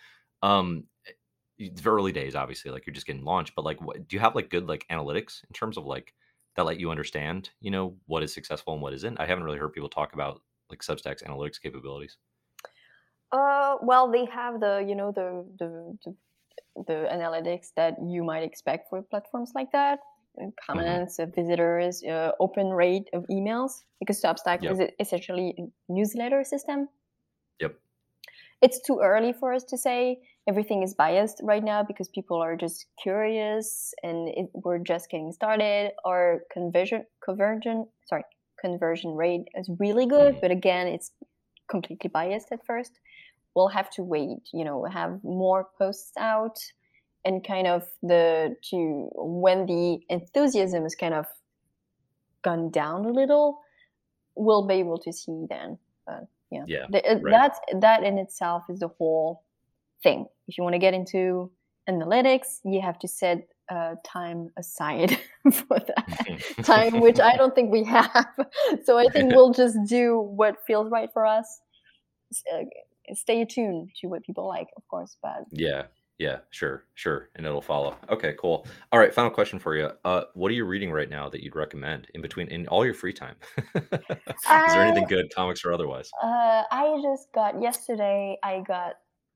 Um, 0.42 0.84
it's 1.58 1.80
very 1.80 1.96
early 1.96 2.12
days, 2.12 2.34
obviously. 2.34 2.70
Like 2.70 2.86
you're 2.86 2.94
just 2.94 3.06
getting 3.06 3.24
launched, 3.24 3.54
but 3.56 3.64
like, 3.64 3.80
what, 3.80 4.06
do 4.08 4.16
you 4.16 4.20
have 4.20 4.34
like 4.34 4.50
good 4.50 4.68
like 4.68 4.86
analytics 4.90 5.42
in 5.48 5.54
terms 5.54 5.78
of 5.78 5.86
like 5.86 6.12
that 6.56 6.66
let 6.66 6.78
you 6.80 6.90
understand, 6.90 7.50
you 7.60 7.70
know, 7.70 7.96
what 8.06 8.22
is 8.22 8.32
successful 8.34 8.74
and 8.74 8.82
what 8.82 8.92
isn't? 8.94 9.18
I 9.18 9.26
haven't 9.26 9.44
really 9.44 9.58
heard 9.58 9.72
people 9.72 9.88
talk 9.88 10.12
about 10.12 10.42
like 10.70 10.80
Substack's 10.80 11.22
analytics 11.22 11.60
capabilities. 11.60 12.18
Uh, 13.32 13.76
well, 13.82 14.10
they 14.10 14.24
have 14.26 14.60
the 14.60 14.84
you 14.86 14.94
know 14.94 15.12
the 15.12 15.44
the 15.58 15.98
the, 16.04 16.16
the 16.86 17.08
analytics 17.12 17.72
that 17.76 17.94
you 18.06 18.22
might 18.24 18.42
expect 18.42 18.88
for 18.90 19.02
platforms 19.02 19.52
like 19.54 19.70
that. 19.72 19.98
uh, 20.40 20.50
Comments, 20.66 21.18
uh, 21.18 21.26
visitors, 21.34 22.02
uh, 22.04 22.30
open 22.40 22.68
rate 22.68 23.08
of 23.14 23.24
emails, 23.30 23.84
because 24.00 24.20
Substack 24.20 24.62
Yep. 24.62 24.72
is 24.72 24.80
essentially 25.00 25.54
a 25.58 25.62
newsletter 25.88 26.44
system. 26.44 26.88
Yep. 27.60 27.74
It's 28.62 28.80
too 28.86 29.00
early 29.02 29.32
for 29.32 29.52
us 29.54 29.64
to 29.64 29.78
say 29.78 30.18
everything 30.46 30.82
is 30.82 30.94
biased 30.94 31.40
right 31.42 31.64
now 31.64 31.82
because 31.82 32.08
people 32.08 32.36
are 32.42 32.54
just 32.56 32.86
curious 33.02 33.92
and 34.02 34.28
it, 34.28 34.46
we're 34.54 34.78
just 34.78 35.10
getting 35.10 35.32
started. 35.32 35.92
Our 36.04 36.42
conversion 36.52 37.04
conversion 37.24 37.86
sorry 38.08 38.24
conversion 38.60 39.14
rate 39.16 39.44
is 39.54 39.68
really 39.80 40.06
good, 40.06 40.34
Mhm. 40.34 40.40
but 40.42 40.50
again, 40.50 40.86
it's 40.86 41.12
completely 41.68 42.08
biased 42.08 42.52
at 42.52 42.64
first. 42.66 42.98
We'll 43.54 43.68
have 43.68 43.88
to 43.90 44.02
wait 44.02 44.48
you 44.52 44.64
know 44.64 44.84
have 44.84 45.22
more 45.24 45.68
posts 45.78 46.12
out 46.18 46.58
and 47.24 47.42
kind 47.46 47.66
of 47.66 47.84
the 48.02 48.54
to 48.70 49.08
when 49.14 49.66
the 49.66 49.98
enthusiasm 50.08 50.84
is 50.86 50.94
kind 50.94 51.14
of 51.14 51.26
gone 52.42 52.70
down 52.70 53.04
a 53.06 53.10
little 53.10 53.58
we'll 54.34 54.66
be 54.66 54.74
able 54.74 54.98
to 54.98 55.12
see 55.12 55.46
then 55.48 55.78
but 56.06 56.26
yeah, 56.52 56.64
Yeah, 56.68 56.86
The- 56.90 57.04
uh, 57.10 57.18
right. 57.20 57.32
that's 57.32 57.58
that 57.80 58.04
in 58.04 58.18
itself 58.18 58.62
is 58.68 58.78
the 58.80 58.88
whole 58.98 59.42
thing. 60.02 60.26
If 60.46 60.56
you 60.56 60.62
want 60.62 60.74
to 60.74 60.78
get 60.78 60.94
into 60.94 61.50
analytics 61.88 62.60
you 62.64 62.80
have 62.82 62.98
to 63.00 63.08
set 63.08 63.48
uh, 63.68 63.94
time 64.04 64.50
aside 64.56 65.18
for 65.52 65.78
that 65.78 66.38
time 66.62 67.00
which 67.00 67.18
i 67.20 67.36
don't 67.36 67.54
think 67.54 67.70
we 67.70 67.82
have 67.82 68.26
so 68.84 68.96
i 68.96 69.06
think 69.06 69.34
we'll 69.34 69.52
just 69.52 69.76
do 69.86 70.18
what 70.18 70.56
feels 70.66 70.90
right 70.90 71.10
for 71.12 71.26
us 71.26 71.60
uh, 72.52 72.64
stay 73.14 73.44
tuned 73.44 73.90
to 74.00 74.08
what 74.08 74.22
people 74.24 74.46
like, 74.48 74.68
of 74.76 74.86
course. 74.88 75.16
But 75.22 75.44
yeah, 75.52 75.84
yeah, 76.18 76.38
sure, 76.50 76.84
sure, 76.94 77.30
and 77.36 77.46
it'll 77.46 77.60
follow. 77.60 77.96
Okay, 78.08 78.34
cool. 78.38 78.66
All 78.92 78.98
right, 78.98 79.12
final 79.12 79.30
question 79.30 79.58
for 79.58 79.76
you. 79.76 79.90
Uh, 80.04 80.24
what 80.34 80.50
are 80.50 80.54
you 80.54 80.64
reading 80.64 80.90
right 80.90 81.08
now 81.08 81.28
that 81.28 81.42
you'd 81.42 81.56
recommend 81.56 82.08
in 82.14 82.22
between 82.22 82.48
in 82.48 82.66
all 82.68 82.84
your 82.84 82.94
free 82.94 83.12
time? 83.12 83.36
Is 83.74 83.82
there 84.50 84.82
anything 84.82 85.06
good, 85.08 85.32
comics 85.34 85.64
or 85.64 85.72
otherwise? 85.72 86.10
uh, 86.22 86.62
I 86.70 86.98
just 87.02 87.32
got 87.32 87.60
yesterday. 87.60 88.38
I 88.42 88.60
got 88.66 88.94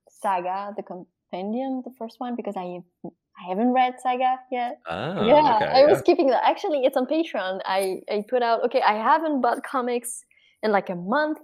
Saga, 0.09 0.75
the 0.77 0.83
compendium, 1.31 1.83
the 1.85 1.93
first 1.99 2.17
one, 2.19 2.37
because 2.37 2.57
I 2.57 2.81
I 3.05 3.49
haven't 3.49 3.73
read 3.73 3.95
Saga 4.03 4.37
yet. 4.51 4.81
Oh, 4.87 5.27
Yeah, 5.27 5.57
okay, 5.57 5.67
I 5.67 5.81
yeah. 5.81 5.87
was 5.87 6.03
keeping 6.03 6.29
that. 6.29 6.43
Actually, 6.45 6.85
it's 6.85 6.97
on 6.97 7.07
Patreon. 7.07 7.61
I 7.65 8.01
I 8.11 8.25
put 8.29 8.43
out. 8.43 8.65
Okay, 8.65 8.83
I 8.83 8.95
haven't 8.95 9.41
bought 9.41 9.63
comics 9.65 10.25
in 10.63 10.73
like 10.73 10.91
a 10.91 10.95
month. 10.95 11.39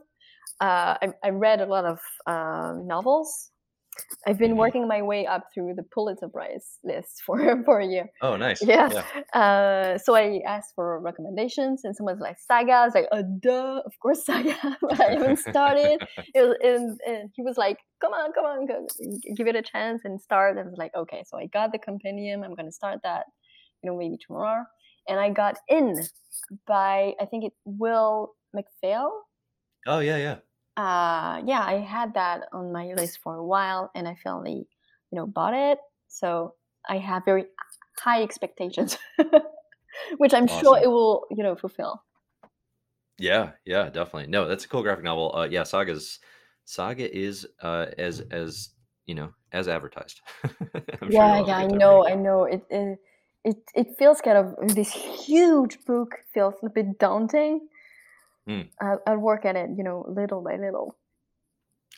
Uh, 0.61 0.97
I 1.03 1.09
I 1.24 1.30
read 1.30 1.61
a 1.61 1.66
lot 1.66 1.84
of 1.84 1.99
uh, 2.26 2.74
novels. 2.84 3.51
I've 4.26 4.38
been 4.38 4.57
hmm 4.57 4.57
working 4.57 4.88
my 4.88 5.03
way 5.03 5.26
up 5.26 5.44
through 5.55 5.74
the 5.74 5.82
Pulitzer 5.82 6.28
Prize 6.28 6.78
list 6.84 7.22
for 7.26 7.62
for 7.64 7.80
a 7.80 7.86
year. 7.86 8.09
Oh, 8.20 8.36
nice. 8.36 8.61
Yeah. 8.61 8.88
Yeah. 8.88 9.05
Uh, 9.34 9.99
so 9.99 10.14
I 10.14 10.40
asked 10.47 10.72
for 10.74 10.99
recommendations, 11.01 11.82
and 11.84 11.94
someone's 11.94 12.20
like 12.20 12.38
Saga. 12.38 12.72
I 12.72 12.84
was 12.86 12.94
like, 12.94 13.09
uh, 13.12 13.22
duh, 13.40 13.82
of 13.84 13.92
course 14.01 14.24
Saga. 14.24 14.57
I 14.99 15.05
haven't 15.12 15.38
started. 15.51 16.01
It 16.34 16.42
was, 16.42 16.57
and, 16.62 16.99
and 17.07 17.30
he 17.34 17.42
was 17.42 17.59
like, 17.59 17.78
come 18.01 18.12
on, 18.14 18.32
come 18.32 18.44
on, 18.47 18.66
go, 18.66 18.86
give 19.36 19.47
it 19.47 19.57
a 19.57 19.62
chance 19.62 20.03
and 20.05 20.20
start. 20.20 20.57
And 20.57 20.66
I 20.66 20.70
was 20.70 20.78
like, 20.78 20.94
okay. 20.97 21.22
So 21.26 21.38
I 21.38 21.47
got 21.47 21.72
the 21.72 21.78
compendium. 21.78 22.42
I'm 22.42 22.55
gonna 22.55 22.72
start 22.72 23.01
that, 23.03 23.26
you 23.82 23.90
know, 23.90 23.97
maybe 23.99 24.16
tomorrow. 24.26 24.64
And 25.09 25.20
I 25.20 25.30
got 25.30 25.59
in 25.68 26.09
by 26.66 27.14
I 27.20 27.26
think 27.26 27.44
it 27.44 27.53
Will 27.64 28.34
McPhail. 28.55 29.11
Oh, 29.86 30.01
yeah, 30.01 30.16
yeah. 30.16 30.38
Uh, 30.77 31.43
yeah, 31.47 31.62
I 31.64 31.79
had 31.81 32.14
that 32.14 32.49
on 32.53 32.72
my 32.72 32.93
list 32.95 33.18
for 33.22 33.35
a 33.37 33.45
while, 33.45 33.91
and 33.95 34.07
I 34.07 34.14
finally, 34.22 34.68
you 35.11 35.16
know, 35.16 35.27
bought 35.27 35.55
it. 35.55 35.79
So 36.09 36.55
I 36.89 36.99
have 36.99 37.24
very 37.24 37.47
high 37.99 38.22
expectations, 38.22 38.99
which 40.18 40.35
I'm 40.35 40.47
sure 40.47 40.79
it 40.83 40.89
will, 40.89 41.27
you 41.31 41.43
know, 41.43 41.57
fulfill. 41.57 42.03
Yeah, 43.18 43.53
yeah, 43.64 43.89
definitely. 43.91 44.27
No, 44.29 44.47
that's 44.47 44.64
a 44.64 44.68
cool 44.68 44.83
graphic 44.83 45.05
novel. 45.05 45.35
Uh, 45.35 45.49
yeah, 45.51 45.62
Saga's 45.62 46.20
Saga 46.64 47.14
is 47.16 47.47
uh 47.62 47.87
as 47.99 48.20
as 48.31 48.70
you 49.07 49.14
know 49.14 49.33
as 49.53 49.68
advertised. 49.68 50.20
I'm 51.01 51.11
sure 51.11 51.29
Yeah, 51.29 51.43
yeah, 51.47 51.59
I 51.59 51.66
good 51.66 51.70
time 51.70 51.83
reading 51.87 52.01
know, 52.01 52.07
I 52.07 52.14
know. 52.14 52.45
It 52.45 52.64
it 52.70 52.99
it, 53.45 53.57
it 53.74 53.87
feels 53.99 54.20
kind 54.20 54.39
of 54.39 54.74
this 54.74 54.93
huge 54.93 55.85
book 55.85 56.16
feels 56.35 56.55
a 56.62 56.68
bit 56.70 56.99
daunting. 56.99 57.68
Mm. 58.49 58.68
I'll, 58.80 59.01
I'll 59.07 59.18
work 59.18 59.44
at 59.44 59.57
it, 59.57 59.70
you 59.76 59.82
know, 59.82 60.05
little 60.09 60.40
by 60.42 60.57
little. 60.57 60.97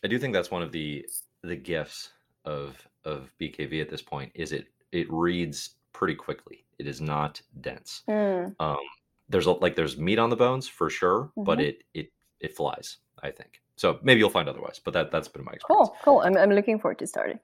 I 0.05 0.09
do 0.09 0.19
think 0.19 0.33
that's 0.33 0.51
one 0.51 0.63
of 0.63 0.73
the 0.73 1.07
the 1.43 1.57
gifts 1.57 2.11
of 2.45 2.77
of 3.05 3.31
BKV 3.41 3.81
at 3.81 3.91
this 3.91 4.03
point 4.03 4.33
is 4.35 4.53
it 4.53 4.69
it 4.93 5.07
reads 5.11 5.75
pretty 5.93 6.15
quickly. 6.15 6.65
It 6.79 6.87
is 6.87 7.01
not 7.01 7.43
dense. 7.61 8.03
Mm, 8.09 8.55
Um, 8.61 8.77
there's 9.29 9.47
a, 9.47 9.53
like 9.53 9.75
there's 9.77 9.99
meat 9.99 10.19
on 10.19 10.31
the 10.31 10.37
bones 10.37 10.69
for 10.69 10.89
sure, 10.89 11.33
but 11.37 11.59
hmm 11.59 11.65
it 11.65 11.85
it 11.95 12.13
it 12.41 12.57
flies. 12.57 12.99
I 13.23 13.31
think 13.31 13.61
so. 13.77 13.99
Maybe 14.03 14.21
you'll 14.21 14.31
find 14.31 14.49
otherwise, 14.49 14.81
but 14.83 14.95
that 14.95 15.11
that's 15.11 15.29
been 15.29 15.45
my 15.45 15.53
experience. 15.53 15.91
Cool, 15.91 15.97
cool. 16.05 16.21
I'm 16.21 16.37
I'm 16.37 16.51
looking 16.51 16.79
forward 16.79 16.99
to 17.01 17.07
starting. 17.07 17.41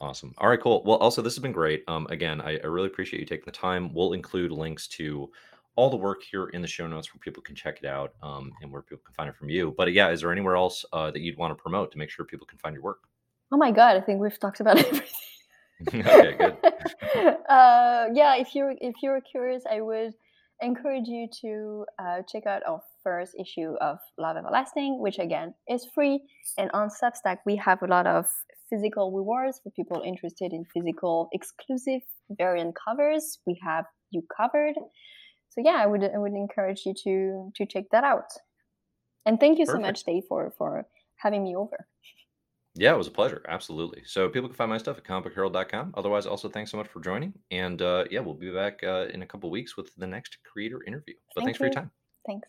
Awesome. 0.00 0.34
All 0.38 0.48
right, 0.48 0.60
cool. 0.60 0.82
Well, 0.84 0.98
Elsa 1.02 1.22
this 1.22 1.34
has 1.34 1.42
been 1.42 1.52
great. 1.52 1.84
Um, 1.86 2.06
again, 2.10 2.40
I, 2.40 2.58
I 2.58 2.66
really 2.66 2.86
appreciate 2.88 3.20
you 3.20 3.26
taking 3.26 3.44
the 3.46 3.52
time. 3.52 3.92
We'll 3.94 4.14
include 4.14 4.50
links 4.50 4.88
to 4.88 5.30
all 5.76 5.90
the 5.90 5.96
work 5.96 6.22
here 6.22 6.48
in 6.48 6.60
the 6.60 6.68
show 6.68 6.86
notes 6.86 7.12
where 7.12 7.20
people 7.20 7.42
can 7.42 7.54
check 7.54 7.78
it 7.82 7.86
out, 7.86 8.12
um, 8.22 8.52
and 8.60 8.70
where 8.70 8.82
people 8.82 9.02
can 9.04 9.14
find 9.14 9.28
it 9.28 9.36
from 9.36 9.48
you. 9.48 9.74
But 9.76 9.92
yeah, 9.92 10.10
is 10.10 10.20
there 10.20 10.32
anywhere 10.32 10.56
else 10.56 10.84
uh, 10.92 11.10
that 11.10 11.20
you'd 11.20 11.38
want 11.38 11.56
to 11.56 11.60
promote 11.60 11.92
to 11.92 11.98
make 11.98 12.10
sure 12.10 12.24
people 12.24 12.46
can 12.46 12.58
find 12.58 12.74
your 12.74 12.82
work? 12.82 13.00
Oh 13.50 13.56
my 13.56 13.70
god, 13.70 13.96
I 13.96 14.00
think 14.00 14.20
we've 14.20 14.38
talked 14.38 14.60
about 14.60 14.78
everything. 14.84 15.08
okay, 15.88 16.36
good. 16.38 16.56
uh, 17.48 18.08
yeah, 18.12 18.36
if 18.36 18.54
you're 18.54 18.74
if 18.80 18.96
you're 19.02 19.20
curious, 19.20 19.64
I 19.70 19.80
would 19.80 20.12
encourage 20.60 21.08
you 21.08 21.28
to 21.40 21.84
uh, 21.98 22.22
check 22.30 22.46
out 22.46 22.62
our 22.66 22.80
first 23.02 23.34
issue 23.38 23.74
of 23.80 23.98
Love 24.18 24.36
Everlasting, 24.36 25.00
which 25.00 25.18
again 25.18 25.54
is 25.68 25.86
free. 25.94 26.20
And 26.56 26.70
on 26.72 26.88
Substack, 26.88 27.38
we 27.44 27.56
have 27.56 27.82
a 27.82 27.86
lot 27.86 28.06
of 28.06 28.26
physical 28.70 29.12
rewards 29.12 29.60
for 29.62 29.70
people 29.70 30.02
interested 30.04 30.52
in 30.52 30.64
physical 30.72 31.28
exclusive 31.32 32.02
variant 32.30 32.76
covers. 32.76 33.38
We 33.46 33.58
have 33.62 33.86
you 34.10 34.22
covered. 34.34 34.74
So 35.52 35.60
yeah, 35.62 35.78
I 35.78 35.86
would 35.86 36.02
I 36.02 36.18
would 36.18 36.32
encourage 36.32 36.86
you 36.86 36.94
to 37.04 37.52
to 37.56 37.66
check 37.66 37.84
that 37.92 38.04
out. 38.04 38.32
And 39.26 39.38
thank 39.38 39.58
you 39.58 39.66
so 39.66 39.78
much, 39.78 40.02
Dave, 40.04 40.24
for 40.28 40.52
for 40.56 40.86
having 41.16 41.44
me 41.44 41.54
over. 41.54 41.86
Yeah, 42.74 42.94
it 42.94 42.96
was 42.96 43.06
a 43.06 43.10
pleasure. 43.10 43.44
Absolutely. 43.46 44.02
So 44.06 44.30
people 44.30 44.48
can 44.48 44.56
find 44.56 44.70
my 44.70 44.78
stuff 44.78 44.96
at 44.96 45.04
comicbookherald.com. 45.04 45.92
Otherwise, 45.94 46.26
Elsa 46.26 46.48
thanks 46.48 46.70
so 46.70 46.78
much 46.78 46.88
for 46.88 47.00
joining. 47.00 47.34
And 47.50 47.82
uh, 47.82 48.04
yeah, 48.10 48.20
we'll 48.20 48.34
be 48.34 48.50
back 48.50 48.80
uh, 48.82 49.08
in 49.12 49.20
a 49.20 49.26
couple 49.26 49.50
weeks 49.50 49.76
with 49.76 49.94
the 49.96 50.06
next 50.06 50.38
creator 50.50 50.82
interview. 50.84 51.14
But 51.34 51.42
Thank 51.42 51.48
thanks 51.48 51.58
for 51.58 51.64
your 51.64 51.74
time. 51.74 51.90
Thanks. 52.26 52.48